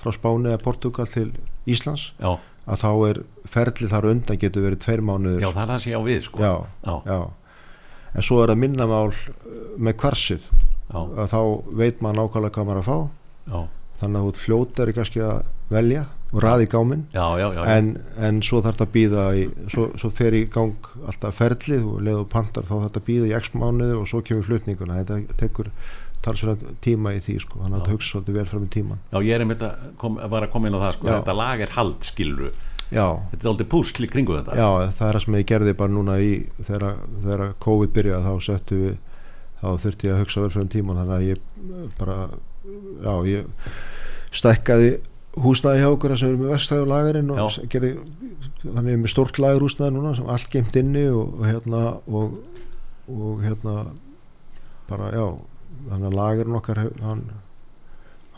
frá 0.00 0.12
Spáni 0.14 0.50
eða 0.52 0.62
Portugal 0.64 1.06
til 1.10 1.30
Íslands 1.70 2.10
já, 2.18 2.34
að 2.64 2.82
þá 2.82 2.90
er 3.08 3.22
ferlið 3.50 3.94
þar 3.94 4.10
undan 4.10 4.40
getur 4.40 4.66
verið 4.66 4.82
tveir 4.84 5.04
mánuður 5.04 5.46
já, 5.46 5.50
það 5.50 5.62
er 5.62 5.72
það 5.72 5.82
sem 5.84 5.94
ég 5.94 6.00
á 6.00 6.02
við 6.08 6.20
sko. 6.26 6.42
já, 6.44 7.20
en 8.14 8.26
svo 8.28 8.40
er 8.42 8.52
það 8.52 8.62
minnamál 8.64 9.06
uh, 9.10 9.22
með 9.78 9.96
kvarsið 10.02 10.50
já, 10.50 11.00
að 11.00 11.32
þá 11.32 11.40
veit 11.80 12.04
maður 12.04 12.20
nákvæmlega 12.20 12.56
hvað 12.58 12.68
maður 12.68 12.82
að 12.82 12.90
fá. 12.90 12.98
Já, 13.44 13.58
þannig 14.02 14.18
að 14.18 14.26
þú 14.26 14.34
ert 14.34 14.44
fljótari 14.44 14.96
kannski 14.96 15.24
að 15.24 15.40
velja 15.72 16.04
og 16.34 16.42
raði 16.42 16.66
gáminn. 16.70 17.04
Já, 17.14 17.24
já, 17.38 17.46
já, 17.54 17.60
en, 17.76 17.90
en 18.18 18.40
svo 18.42 18.58
þarf 18.64 18.74
þetta 18.76 18.88
að 18.88 18.94
býða 18.96 19.26
í, 19.38 19.44
svo, 19.70 19.84
svo 20.00 20.10
fer 20.14 20.34
í 20.34 20.44
gang 20.50 20.88
alltaf 21.06 21.38
ferlið 21.38 21.84
og 21.86 22.00
leðu 22.08 22.24
pantar 22.32 22.66
þá 22.66 22.74
þarf 22.74 22.88
þetta 22.88 23.02
að 23.04 23.08
býða 23.10 23.28
í 23.30 23.36
x 23.38 23.52
mánuði 23.54 24.00
og 24.00 24.08
svo 24.10 24.22
kemur 24.26 24.48
flutninguna 24.48 24.98
þetta 25.02 25.38
tekur 25.40 25.70
talsverðan 26.24 26.78
tíma 26.84 27.14
í 27.14 27.22
því 27.24 27.34
sko, 27.42 27.58
þannig 27.60 27.76
að 27.76 27.82
þetta 27.82 27.94
hugsa 27.94 28.12
svolítið 28.14 28.38
vel 28.38 28.46
fram 28.50 28.64
í 28.64 28.70
tíman 28.72 29.00
já, 29.12 29.18
ég 29.20 29.34
er 29.36 29.44
einmitt 29.44 29.64
að 29.66 29.82
kom, 30.00 30.14
var 30.32 30.46
að 30.46 30.52
koma 30.54 30.70
inn 30.70 30.78
á 30.78 30.84
það 30.84 30.94
sko, 30.96 31.08
þetta 31.10 31.36
lag 31.36 31.64
er 31.64 31.74
hald 31.76 32.06
skilru 32.08 32.50
já, 32.88 33.06
þetta 33.32 33.42
er 33.42 33.50
aldrei 33.52 33.68
púsl 33.74 34.06
í 34.06 34.10
kringu 34.12 34.38
þetta. 34.38 34.56
Já, 34.56 34.68
það 34.96 35.08
er 35.08 35.18
það 35.18 35.24
sem 35.26 35.36
ég 35.36 35.48
gerði 35.50 35.74
bara 35.80 35.94
núna 35.94 36.16
í 36.24 36.30
þegar, 36.64 36.86
þegar 37.26 37.44
COVID 37.66 37.94
byrjaði 37.98 38.24
þá 38.24 38.46
settu 38.48 38.80
við 38.80 38.94
þá 39.60 39.68
þurfti 39.84 40.08
ég 40.08 40.14
að 40.16 40.22
hugsa 40.24 40.44
vel 40.44 40.52
fram 40.54 40.68
í 40.68 40.72
tíman 40.74 41.00
þannig 41.02 41.16
að 41.18 41.28
ég 41.28 41.38
bara 42.00 42.18
já, 43.04 43.14
ég 43.28 43.76
stækkaði 44.34 44.90
húsnæði 45.40 45.82
hjá 45.82 45.88
okkur 45.90 46.16
sem 46.18 46.32
er 46.32 46.40
með 46.40 46.52
vestæðu 46.54 46.88
lagarinn 46.90 47.30
og 47.34 47.56
gerði, 47.72 47.94
þannig 48.62 49.00
með 49.02 49.12
stórt 49.12 49.40
lagar 49.42 49.64
húsnæði 49.64 49.94
núna 49.96 50.12
sem 50.18 50.28
allt 50.30 50.50
geimt 50.52 50.76
inni 50.78 51.06
og, 51.10 51.38
og 51.38 51.48
hérna 51.48 51.80
og, 52.06 52.36
og 53.10 53.42
hérna 53.42 53.78
bara 54.90 55.10
já 55.14 55.24
þannig 55.88 56.06
að 56.10 56.18
lagarinn 56.18 56.58
okkar 56.58 56.80
hann, 57.02 57.24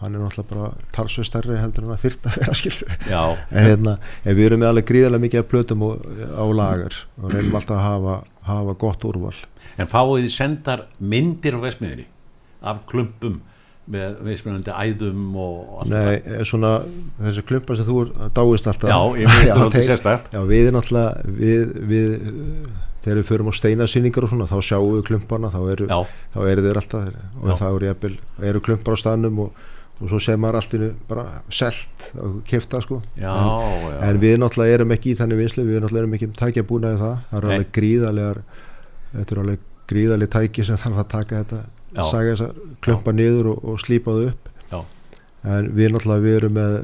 hann 0.00 0.16
er 0.16 0.22
náttúrulega 0.22 0.52
bara 0.52 0.70
talsveg 0.96 1.28
stærri 1.28 1.58
heldur 1.60 1.86
en 1.86 1.94
að 1.94 2.06
þyrta 2.06 2.32
að 2.32 2.38
vera 2.40 2.56
skilur 2.60 2.96
já, 3.10 3.20
en 3.50 3.68
hérna, 3.70 3.96
en 4.24 4.38
við 4.38 4.48
erum 4.48 4.62
með 4.62 4.72
alveg 4.72 4.88
gríðarlega 4.92 5.26
mikið 5.26 5.42
af 5.42 5.50
plötum 5.52 5.84
og, 5.86 6.06
á 6.32 6.44
lagar 6.62 7.02
og 7.20 7.34
reynum 7.34 7.58
alltaf 7.60 7.76
að 7.76 7.84
hafa, 7.86 8.16
hafa 8.46 8.76
gott 8.86 9.06
úrval. 9.08 9.34
En 9.76 9.90
fáið 9.90 10.24
þið 10.24 10.32
sendar 10.32 10.86
myndir 10.98 11.58
á 11.58 11.60
vesmiðinni 11.60 12.08
af 12.66 12.80
klumpum 12.88 13.42
með 13.86 14.16
veismjöndi 14.26 14.72
æðum 14.74 15.36
og 15.38 15.76
allt 15.82 15.92
Nei, 15.92 16.16
eh, 16.24 16.40
svona 16.48 16.72
þessi 17.22 17.44
klumpa 17.46 17.76
sem 17.78 17.86
þú 17.86 18.00
dáist 18.34 18.66
alltaf. 18.66 18.90
Já, 18.90 18.98
ég 19.22 19.52
aldrei 19.54 19.70
þeir- 19.78 19.86
sérstakt. 19.92 20.32
Já, 20.34 20.40
við 20.48 20.64
erum 20.66 20.80
náttúrulega 20.80 21.36
við, 21.38 21.76
við, 21.92 22.16
uh, 22.16 22.82
þegar 23.04 23.20
við 23.20 23.28
förum 23.30 23.50
á 23.50 23.54
steinasýningar 23.60 24.26
og 24.26 24.32
svona, 24.34 24.48
þá 24.50 24.56
sjáum 24.66 24.96
við 24.96 25.04
klumpana 25.12 25.52
þá 25.54 25.60
eru, 25.76 25.86
þá 26.34 26.38
eru 26.50 26.64
þeir 26.66 26.80
alltaf 26.82 27.04
þeir, 27.06 27.20
og 27.38 27.46
Já. 27.52 27.56
þá 27.62 27.66
eru, 27.70 27.88
jafnvel, 27.92 28.12
eru 28.50 28.62
klumpar 28.66 28.98
á 28.98 29.02
staðnum 29.04 29.38
og, 29.46 29.62
og 30.00 30.10
svo 30.10 30.18
sem 30.26 30.42
maður 30.42 30.58
alltaf 30.64 31.06
bara 31.08 31.26
selt 31.60 32.08
og 32.18 32.40
kefta 32.50 32.82
sko. 32.82 32.98
Já, 33.22 33.30
en, 33.30 34.02
en 34.10 34.18
við 34.26 34.34
náttúrulega 34.42 34.80
erum 34.80 34.96
ekki 34.98 35.14
í 35.14 35.20
þannig 35.22 35.38
vinslu 35.44 35.62
við 35.70 35.78
náttúrulega 35.84 36.02
erum 36.02 36.18
ekki 36.18 36.30
tækja 36.42 36.66
búin 36.66 36.90
að 36.90 36.98
það. 37.04 37.16
Það 37.30 37.38
eru 37.38 37.54
alveg 37.54 37.70
gríðarlegar 37.78 38.42
þetta 39.14 39.30
eru 39.36 39.46
alveg 39.46 39.64
gríðarlega 39.86 40.34
tæki 40.40 40.66
sem 40.66 40.82
þarf 40.82 40.98
að 41.04 41.08
taka 41.14 41.40
þetta 41.44 41.62
Já. 41.96 42.04
saga 42.10 42.34
þessar 42.34 42.76
klumpa 42.84 43.14
niður 43.16 43.52
og, 43.54 43.64
og 43.64 43.80
slípa 43.82 44.14
þau 44.16 44.28
upp 44.30 44.50
Já. 44.70 44.80
en 45.56 45.70
við 45.76 45.94
náttúrulega 45.94 46.26
við 46.26 46.38
erum 46.40 46.56
með 46.58 46.76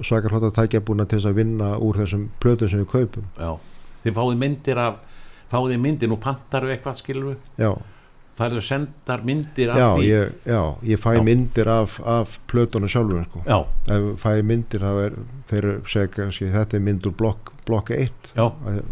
svakar 0.00 0.34
hlátt 0.34 0.48
að 0.48 0.56
tækja 0.60 0.84
búin 0.86 1.04
til 1.04 1.18
þess 1.18 1.30
að 1.30 1.40
vinna 1.40 1.72
úr 1.82 1.98
þessum 2.02 2.28
plötum 2.42 2.70
sem 2.70 2.84
við 2.84 2.90
kaupum 2.92 3.26
já. 3.38 3.50
þið 4.04 4.16
fáið 4.18 4.38
myndir 4.44 4.80
af 4.80 5.00
fáið 5.52 5.76
myndir, 5.82 6.10
nú 6.10 6.18
pantaru 6.22 6.70
eitthvað 6.72 6.98
skilur 7.00 7.36
já, 7.60 7.74
færðu 8.34 8.62
sendar 8.66 9.22
myndir 9.26 9.70
af 9.70 9.78
já, 9.78 9.86
því? 9.94 10.06
ég, 10.08 10.32
já, 10.50 10.60
ég 10.90 11.00
fæ 11.02 11.10
Já. 11.14 11.22
myndir 11.28 11.68
af, 11.70 12.00
af 12.02 12.38
plötunum 12.50 12.90
sjálfur 12.90 13.26
sko. 13.28 13.42
fæ 14.18 14.30
myndir 14.42 14.82
er 14.82 15.18
þeir 15.50 15.68
segja 15.86 16.10
kannski 16.16 16.50
þetta 16.50 16.78
er 16.78 16.82
mynd 16.82 17.06
úr 17.06 17.14
blokk, 17.14 17.52
blokk 17.68 17.92
1 17.94 18.32
já, 18.34 18.46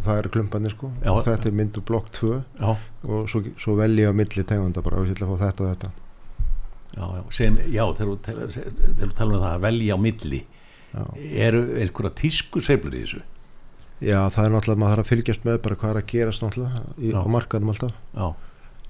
það 0.04 0.20
eru 0.20 0.32
klumpanir 0.36 0.74
sko. 0.76 0.92
Já. 1.02 1.10
þetta 1.26 1.50
er 1.50 1.58
mynd 1.58 1.80
úr 1.80 1.86
blokk 1.90 2.12
2 2.20 2.30
já, 2.38 2.70
og 3.08 3.26
svo, 3.32 3.42
svo 3.58 3.74
velja 3.80 4.06
ég 4.06 4.14
á 4.14 4.14
milli 4.14 4.46
tegunda 4.46 4.84
bara 4.84 5.02
og 5.02 5.10
ég 5.10 5.16
ætla 5.16 5.26
að 5.26 5.34
fá 5.34 5.44
þetta 5.48 5.64
og 5.66 5.72
þetta. 5.72 5.92
Já, 6.92 7.04
já. 7.16 7.22
Sem, 7.32 7.58
já 7.72 7.84
þegar 7.96 8.08
þú 8.12 9.12
tala 9.16 9.32
um 9.32 9.42
það 9.42 9.50
að 9.50 9.66
velja 9.66 9.96
á 9.96 9.98
milli 9.98 10.42
já. 10.92 11.04
eru 11.48 11.62
einhverja 11.80 12.14
tísku 12.20 12.62
sveiflur 12.62 12.94
í 12.94 13.02
þessu? 13.04 13.22
Já, 14.02 14.18
það 14.34 14.44
er 14.44 14.54
náttúrulega 14.54 14.82
maður 14.82 14.96
þarf 14.96 15.04
að 15.06 15.10
fylgjast 15.12 15.44
með 15.46 15.58
bara 15.64 15.78
hvað 15.78 15.92
er 15.92 16.00
að 16.00 16.08
gerast 16.10 16.42
náttúrulega 16.42 16.80
í, 16.98 17.12
á 17.14 17.22
markaðum 17.30 17.70
alltaf. 17.72 17.94
Já, 18.12 18.26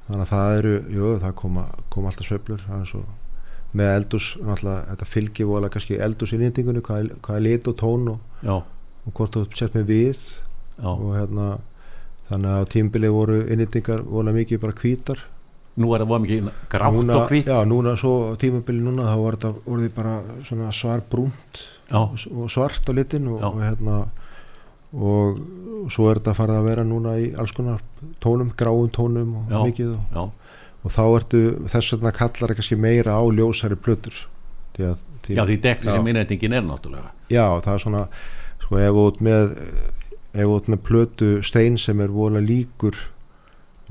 þannig 0.08 0.22
að 0.26 0.30
það 0.34 0.54
eru, 0.58 0.74
jú, 0.96 1.10
það 1.22 1.34
koma, 1.42 1.64
koma 1.94 2.10
alltaf 2.12 2.26
sveiflur 2.28 2.62
það 2.68 2.94
með 3.72 3.90
eldús, 3.96 4.26
náttúrulega, 4.44 4.80
þetta 4.90 5.06
fylgir 5.08 5.46
vola 5.48 5.68
kannski 5.72 5.96
eldús 6.04 6.32
innýtingunni, 6.36 6.82
hvað, 6.84 7.04
er- 7.06 7.20
hvað 7.24 7.36
er 7.38 7.44
lit 7.46 7.68
og 7.70 7.76
tón 7.80 8.08
og, 8.12 8.18
og 9.06 9.12
hvort 9.16 9.32
þú 9.38 9.44
sett 9.56 9.74
með 9.78 9.86
við. 9.88 10.26
Já. 10.76 10.88
Og 10.92 11.14
hérna 11.16 11.46
þannig 12.28 12.50
að 12.52 12.60
á 12.60 12.70
tímbili 12.74 13.08
voru 13.12 13.38
innýtingar 13.48 14.02
vola 14.04 14.32
mikið 14.36 14.60
bara 14.60 14.76
hvítar. 14.76 15.22
Nú 15.80 15.94
er 15.96 16.02
það 16.04 16.10
voða 16.10 16.22
mikið 16.26 16.50
grátt 16.74 16.92
núna, 16.98 17.16
og 17.22 17.30
hvitt 17.32 17.48
já, 17.48 17.58
núna 17.64 17.94
svo 17.96 18.12
á 18.28 18.32
tímabili 18.36 18.82
núna 18.84 19.06
þá 19.08 19.16
var 19.24 19.36
þetta 19.38 19.52
orðið 19.72 19.94
bara 19.96 20.14
svona 20.44 20.68
svar 20.76 21.00
brúnt 21.08 21.62
og 21.96 22.18
og 22.28 22.50
svart 22.52 22.88
á 22.88 22.92
litin 22.92 23.26
og, 23.32 23.40
og 23.40 23.56
hérna 23.64 23.96
og 24.92 25.38
svo 25.92 26.10
er 26.10 26.20
þetta 26.20 26.34
farið 26.36 26.58
að 26.58 26.68
vera 26.68 26.84
núna 26.84 27.14
í 27.20 27.30
alls 27.38 27.54
konar 27.56 27.80
tónum, 28.22 28.52
gráum 28.56 28.90
tónum 28.92 29.32
og 29.40 29.50
Já. 29.52 29.58
mikið 29.64 29.94
og, 30.20 30.34
og 30.82 30.92
þá 30.92 31.02
ertu 31.06 31.40
þess 31.72 31.94
vegna 31.96 32.12
kallar 32.16 32.54
kannski 32.58 32.76
meira 32.76 33.16
á 33.16 33.22
ljósari 33.32 33.78
plötur 33.80 34.26
því 34.76 34.86
að 34.90 35.02
því, 35.22 35.36
já 35.38 35.42
því 35.48 35.58
dekli 35.64 35.90
Já. 35.90 35.96
sem 35.96 36.12
innrætingin 36.12 36.56
er 36.58 36.64
náttúrulega 36.66 37.10
já, 37.32 37.46
það 37.64 37.74
er 37.74 37.84
svona 37.86 38.04
sko 38.62 38.80
ef 38.82 39.00
ert 39.06 39.22
með 39.24 39.56
með 40.72 40.82
plötu 40.86 41.30
stein 41.44 41.78
sem 41.80 42.00
er 42.00 42.12
vola 42.12 42.40
líkur 42.40 42.96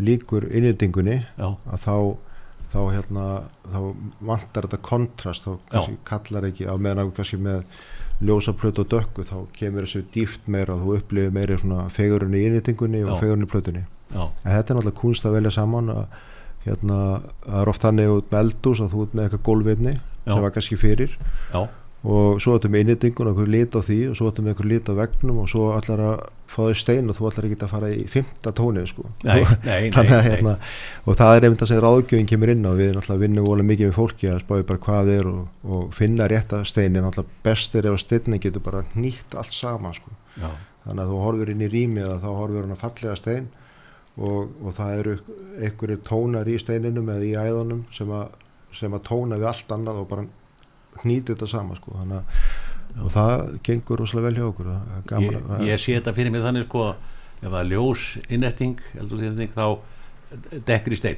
líkur 0.01 0.47
innýtingunni 0.49 1.21
já, 1.21 1.47
að 1.49 1.85
þá 1.85 1.95
þá 2.71 2.79
hérna 2.95 3.25
þá 3.67 3.79
vantar 4.23 4.67
þetta 4.67 4.79
kontrast 4.85 5.47
þá 5.47 5.81
kallar 6.07 6.47
ekki 6.47 6.69
á 6.69 6.75
meðan 6.79 7.11
kannski 7.15 7.39
með 7.41 7.65
ljósa 8.21 8.53
plötu 8.57 8.83
og 8.85 8.91
dökku 8.91 9.25
þá 9.25 9.35
kemur 9.57 9.87
þessu 9.87 10.03
dýft 10.13 10.47
meira 10.51 10.75
og 10.75 10.83
þú 10.85 10.97
upplifir 10.99 11.33
meira 11.35 11.57
svona 11.57 11.87
fegurinn 11.93 12.37
í 12.37 12.43
innýtingunni 12.47 13.01
og 13.05 13.19
fegurinn 13.21 13.47
í 13.47 13.49
plötunni. 13.49 13.83
Já, 14.11 14.23
en 14.27 14.51
þetta 14.51 14.73
er 14.73 14.77
náttúrulega 14.77 14.99
kunst 15.01 15.25
að 15.25 15.37
velja 15.37 15.53
saman 15.55 15.91
að 15.93 16.03
hérna, 16.65 16.97
það 17.45 17.61
er 17.61 17.71
oft 17.71 17.85
þannig 17.85 18.15
út 18.15 18.31
með 18.31 18.43
eldús 18.45 18.81
að 18.83 18.91
þú 18.93 19.05
ert 19.05 19.13
með 19.17 19.27
eitthvað 19.27 19.45
gólfeinni 19.47 19.93
Já. 19.95 20.33
sem 20.33 20.43
var 20.45 20.55
kannski 20.57 20.77
fyrir. 20.77 21.15
Já, 21.53 21.61
og 22.01 22.39
svo 22.41 22.55
ertu 22.57 22.69
með 22.71 22.85
innýtingun 22.85 23.27
og 23.29 23.35
einhver 23.35 23.49
lit 23.53 23.75
á 23.77 23.81
því 23.85 23.97
og 24.09 24.15
svo 24.17 24.29
ertu 24.31 24.41
með 24.41 24.55
einhver 24.55 24.69
lit 24.71 24.87
á 24.89 24.93
vegnum 24.97 25.41
og 25.43 25.49
svo 25.51 25.67
ætlar 25.75 26.01
að 26.01 26.23
fá 26.49 26.57
þau 26.65 26.77
stein 26.81 27.11
og 27.11 27.17
þú 27.17 27.27
ætlar 27.29 27.47
ekki 27.47 27.57
að 27.61 27.73
fara 27.75 27.91
í 27.93 28.01
fymta 28.09 28.53
tóni 28.57 28.85
sko. 28.89 29.05
nei, 29.27 29.43
nei, 29.67 29.91
nei, 29.93 30.09
hérna, 30.25 30.55
og 31.05 31.19
það 31.19 31.35
er 31.35 31.47
einmitt 31.47 31.61
að 31.61 31.71
segja 31.71 31.83
ráðgjöfing 31.85 32.31
kemur 32.31 32.53
inn 32.55 32.65
og 32.65 32.81
við 32.81 32.91
náttúrulega 32.95 33.21
vinnum 33.21 33.47
vola 33.47 33.67
mikið 33.69 33.91
með 33.91 33.95
fólki 33.99 34.31
að 34.31 34.41
spáði 34.47 34.67
bara 34.71 34.83
hvað 34.87 35.13
er 35.13 35.29
og, 35.29 35.45
og 35.77 35.95
finna 35.95 36.27
rétta 36.31 36.63
steinin 36.65 37.05
náttúrulega 37.05 37.45
bestir 37.45 37.85
ef 37.85 37.95
að 37.95 38.03
steinni 38.07 38.41
getur 38.41 38.65
bara 38.65 38.83
nýtt 38.97 39.37
allt 39.37 39.55
saman 39.55 39.95
sko. 39.95 40.17
já, 40.41 40.49
þannig 40.87 41.05
að 41.05 41.13
þú 41.13 41.23
horfir 41.27 41.53
inn 41.53 41.65
í 41.67 41.71
rými 41.71 42.01
eða 42.01 42.19
þá 42.25 42.29
horfir 42.41 42.65
hann 42.65 42.75
að 42.75 42.83
fallega 42.87 43.17
stein 43.21 43.49
og, 44.17 44.51
og 44.59 44.75
það 44.75 44.97
eru 44.97 45.17
einhverjir 45.61 46.05
tónar 46.09 46.49
í 46.49 46.59
steininum 46.59 47.13
eða 47.13 47.29
í 47.29 47.33
æðunum 47.37 47.85
sem 47.93 48.09
að, 48.11 48.37
sem 48.75 48.97
að 48.97 49.05
tóna 49.07 49.37
við 49.37 49.51
allt 49.53 49.75
annað 49.77 50.01
og 50.01 50.09
bara 50.09 50.29
hnýti 51.03 51.33
þetta 51.33 51.47
saman 51.47 51.79
sko. 51.79 51.95
þannig 52.01 52.19
að 52.19 53.01
og 53.05 53.11
það 53.13 53.41
gengur 53.63 54.01
rosalega 54.03 54.27
vel 54.27 54.35
hjá 54.35 54.47
okkur 54.51 54.69
gaman 55.07 55.31
ég, 55.31 55.43
að- 55.47 55.61
ég 55.69 55.79
sé 55.79 55.93
þetta 55.95 56.13
fyrir 56.17 56.31
mig 56.33 56.41
þannig 56.43 56.65
sko 56.67 56.87
ef 57.41 57.49
það 57.49 57.59
er 57.61 57.69
ljós 57.71 58.01
innræting 58.29 58.79
þá 59.55 59.77
dekkri 60.67 60.97
stein 60.99 61.17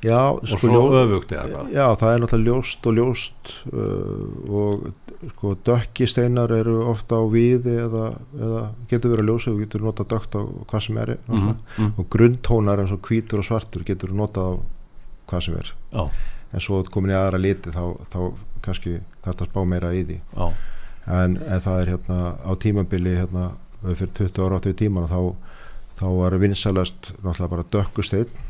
já, 0.00 0.16
og 0.32 0.46
svo 0.48 0.70
ljó- 0.70 0.94
öfugt 1.02 1.32
eða 1.36 1.64
Já, 1.74 1.84
það 2.00 2.14
er 2.14 2.22
náttúrulega 2.22 2.46
ljóst 2.46 2.86
og 2.88 2.94
ljóst 2.96 3.50
uh, 3.74 4.54
og 4.60 4.86
sko 5.34 5.52
dökki 5.66 6.06
steinar 6.08 6.54
eru 6.56 6.78
ofta 6.88 7.18
á 7.20 7.24
viði 7.28 7.74
eða, 7.84 8.06
eða 8.38 8.62
getur 8.88 9.12
verið 9.12 9.24
að 9.26 9.28
ljósa 9.32 9.52
og 9.52 9.60
getur 9.60 9.84
notað 9.84 10.08
dökkt 10.14 10.38
á 10.38 10.42
hvað 10.70 10.84
sem 10.86 10.98
er 11.02 11.12
mm 11.26 11.36
mhm, 11.36 11.92
og 11.98 12.08
grunntónar 12.14 12.80
eins 12.80 12.94
og 12.96 13.02
hvítur 13.10 13.42
og 13.42 13.48
svartur 13.50 13.84
getur 13.84 14.14
notað 14.16 14.46
á 14.46 14.52
hvað 15.30 15.44
sem 15.44 15.58
er. 15.60 15.74
Já, 15.92 16.06
en 16.52 16.62
svo 16.64 16.82
komin 16.90 17.14
í 17.14 17.18
aðra 17.18 17.40
liti 17.40 17.72
þá, 17.74 17.82
þá 18.12 18.20
kannski 18.64 18.98
þetta 19.24 19.48
spá 19.48 19.60
meira 19.68 19.92
í 19.96 20.04
því. 20.08 20.20
En, 21.10 21.36
en 21.40 21.60
það 21.64 21.82
er 21.82 21.92
hérna 21.94 22.18
á 22.42 22.50
tímabili 22.60 23.16
hérna 23.16 23.50
fyrir 23.82 24.12
20 24.18 24.44
ára 24.44 24.58
á 24.60 24.62
því 24.64 24.74
tíman 24.82 25.08
þá, 25.10 25.20
þá 26.00 26.06
var 26.18 26.36
vinsalast 26.42 27.12
náttúrulega 27.22 27.52
bara 27.54 27.68
dökkusteinn. 27.72 28.46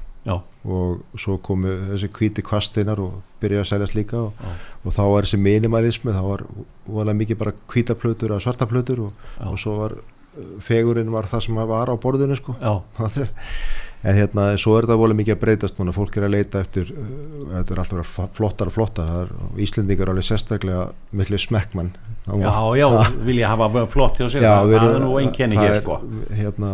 Og 0.68 1.00
svo 1.16 1.38
komu 1.40 1.70
þessi 1.94 2.10
hvíti 2.12 2.42
kvasteinar 2.44 3.00
og 3.00 3.20
byrjaði 3.40 3.62
að 3.64 3.68
seljast 3.70 3.94
líka 3.96 4.18
og, 4.26 4.42
og 4.84 4.92
þá 4.92 5.02
var 5.08 5.24
þessi 5.28 5.40
minimalismi 5.40 6.12
þá 6.12 6.22
var 6.26 6.42
voðalega 6.84 7.20
mikið 7.22 7.38
bara 7.40 7.54
hvítaplötur 7.72 8.34
eða 8.34 8.44
svartaplötur 8.44 9.00
og, 9.06 9.22
og 9.48 9.56
svo 9.62 9.78
var 9.78 9.94
uh, 9.96 10.50
fegurinn 10.60 11.12
var 11.14 11.30
það 11.30 11.46
sem 11.46 11.62
var 11.72 11.88
á 11.88 11.96
borðinu 12.02 12.36
sko. 12.36 12.56
Já, 12.60 12.74
en 14.00 14.16
hérna 14.16 14.46
svo 14.60 14.76
er 14.78 14.86
þetta 14.86 14.98
voðalega 15.00 15.20
mikið 15.20 15.34
að 15.34 15.42
breytast 15.42 15.80
núna. 15.80 15.94
Fólk 15.96 16.16
er 16.16 16.26
að 16.28 16.34
leita 16.36 16.62
eftir 16.64 16.92
uh, 16.94 17.10
þetta 17.56 17.74
er 17.74 17.82
alltaf 17.82 18.14
að 18.24 18.30
flottar 18.38 18.70
og 18.70 18.76
flottar 18.76 19.10
það 19.10 19.20
er, 19.24 19.34
Íslendingar 19.66 20.06
er 20.06 20.14
alveg 20.14 20.28
sérstaklega 20.30 20.86
millir 21.20 21.42
smekkmann 21.42 21.92
já, 22.30 22.50
já, 22.78 22.88
vilja 23.26 23.50
hafa 23.50 23.84
flott 23.90 24.20
hjá 24.20 24.26
sér, 24.28 24.44
það, 24.44 24.72
það 24.74 24.88
er 24.88 25.04
nú 25.04 25.12
einkenni 25.20 25.58
það 25.58 25.66
hér 25.66 25.76
er, 25.76 25.84
sko. 25.84 25.98
hérna, 26.38 26.72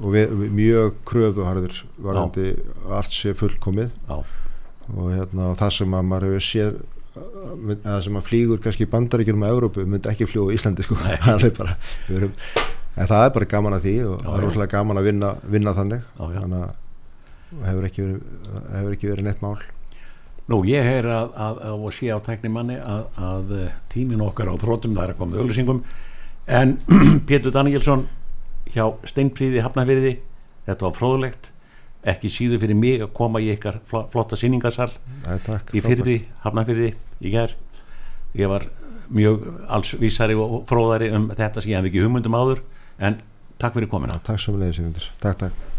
og 0.00 0.08
við, 0.14 0.34
við 0.40 0.56
mjög 0.60 0.96
kröfuharður 1.08 1.84
varandi 2.04 2.48
allt 2.92 3.14
sé 3.14 3.34
fullkomið. 3.38 3.92
Já, 4.08 4.18
og 4.94 5.06
hérna, 5.14 5.50
og 5.52 5.58
það 5.60 5.76
sem 5.78 5.96
að 5.96 6.10
maður 6.10 6.28
hefur 6.28 6.46
séð 6.48 6.82
eða 7.14 7.98
sem 8.02 8.16
að 8.18 8.26
flýgur 8.26 8.62
kannski 8.62 8.88
bandaríkjum 8.90 9.44
á 9.46 9.48
Európu 9.52 9.84
myndi 9.86 10.10
ekki 10.10 10.26
fljúa 10.26 10.50
í 10.50 10.58
Íslandi 10.58 10.86
sko. 10.86 10.96
Það 11.22 11.46
er 11.46 11.54
bara, 11.54 11.76
við 12.08 12.16
erum, 12.18 12.32
en 12.94 13.10
það 13.10 13.26
er 13.26 13.32
bara 13.36 13.50
gaman 13.50 13.76
að 13.76 13.86
því 13.86 13.94
og 14.06 14.16
Já, 14.16 14.24
það 14.26 14.34
er 14.38 14.44
rosalega 14.46 14.78
gaman 14.78 15.00
að 15.00 15.08
vinna, 15.10 15.30
vinna 15.54 15.76
þannig. 15.76 16.02
Já, 16.18 16.24
já. 16.24 16.40
þannig 16.44 16.64
að 16.64 16.74
hefur 17.68 17.88
ekki 17.88 18.04
verið, 18.04 18.20
hefur 18.74 18.96
ekki 18.96 19.10
verið 19.12 19.28
neitt 19.28 19.42
mál. 19.44 19.54
Nú, 20.44 20.58
ég 20.68 20.84
heyr 20.84 21.06
að, 21.08 21.30
að, 21.40 21.60
að 21.70 21.84
og 21.88 21.94
sé 21.96 22.10
á 22.12 22.18
tæknimanni 22.20 22.76
að, 22.76 23.04
að 23.16 23.54
eh, 23.62 23.76
tíminn 23.92 24.24
okkar 24.26 24.50
á 24.52 24.54
þrótum, 24.60 24.92
það 24.96 25.06
er 25.06 25.14
að 25.14 25.20
koma 25.22 25.32
með 25.32 25.44
auglýsingum. 25.44 25.80
En 26.58 26.74
Pétur 27.28 27.54
Danielsson 27.54 28.04
hjá 28.74 28.84
Steinpríði 29.08 29.62
Hafnafyrði 29.64 30.14
þetta 30.68 30.88
var 30.88 30.96
fróðlegt. 30.98 31.50
Ekki 32.04 32.28
síður 32.28 32.60
fyrir 32.60 32.76
mig 32.76 33.00
að 33.00 33.14
koma 33.16 33.40
í 33.40 33.48
ykkar 33.54 33.78
fl- 33.88 34.04
flotta 34.12 34.36
takk, 35.46 35.72
í 35.72 35.80
fyrði, 35.80 36.18
Hafnafyrði 36.44 36.90
í 37.24 37.32
gær. 37.32 37.56
Ég 38.36 38.50
var 38.52 38.68
mjög 39.14 39.46
alls 39.72 39.94
vísari 40.00 40.36
og 40.36 40.64
fróðari 40.68 41.08
um 41.16 41.30
þetta 41.32 41.62
sem 41.62 41.72
ég 41.72 41.80
hef 41.80 41.88
ekki 41.88 42.04
hugmyndum 42.04 42.36
áður 42.36 42.60
en 42.98 43.20
takk 43.58 43.78
fyrir 43.78 43.90
komina 43.90 44.18
takk 44.24 44.40
sem 44.40 44.58
leiðis 44.60 44.82
takk, 45.20 45.38
takk 45.38 45.73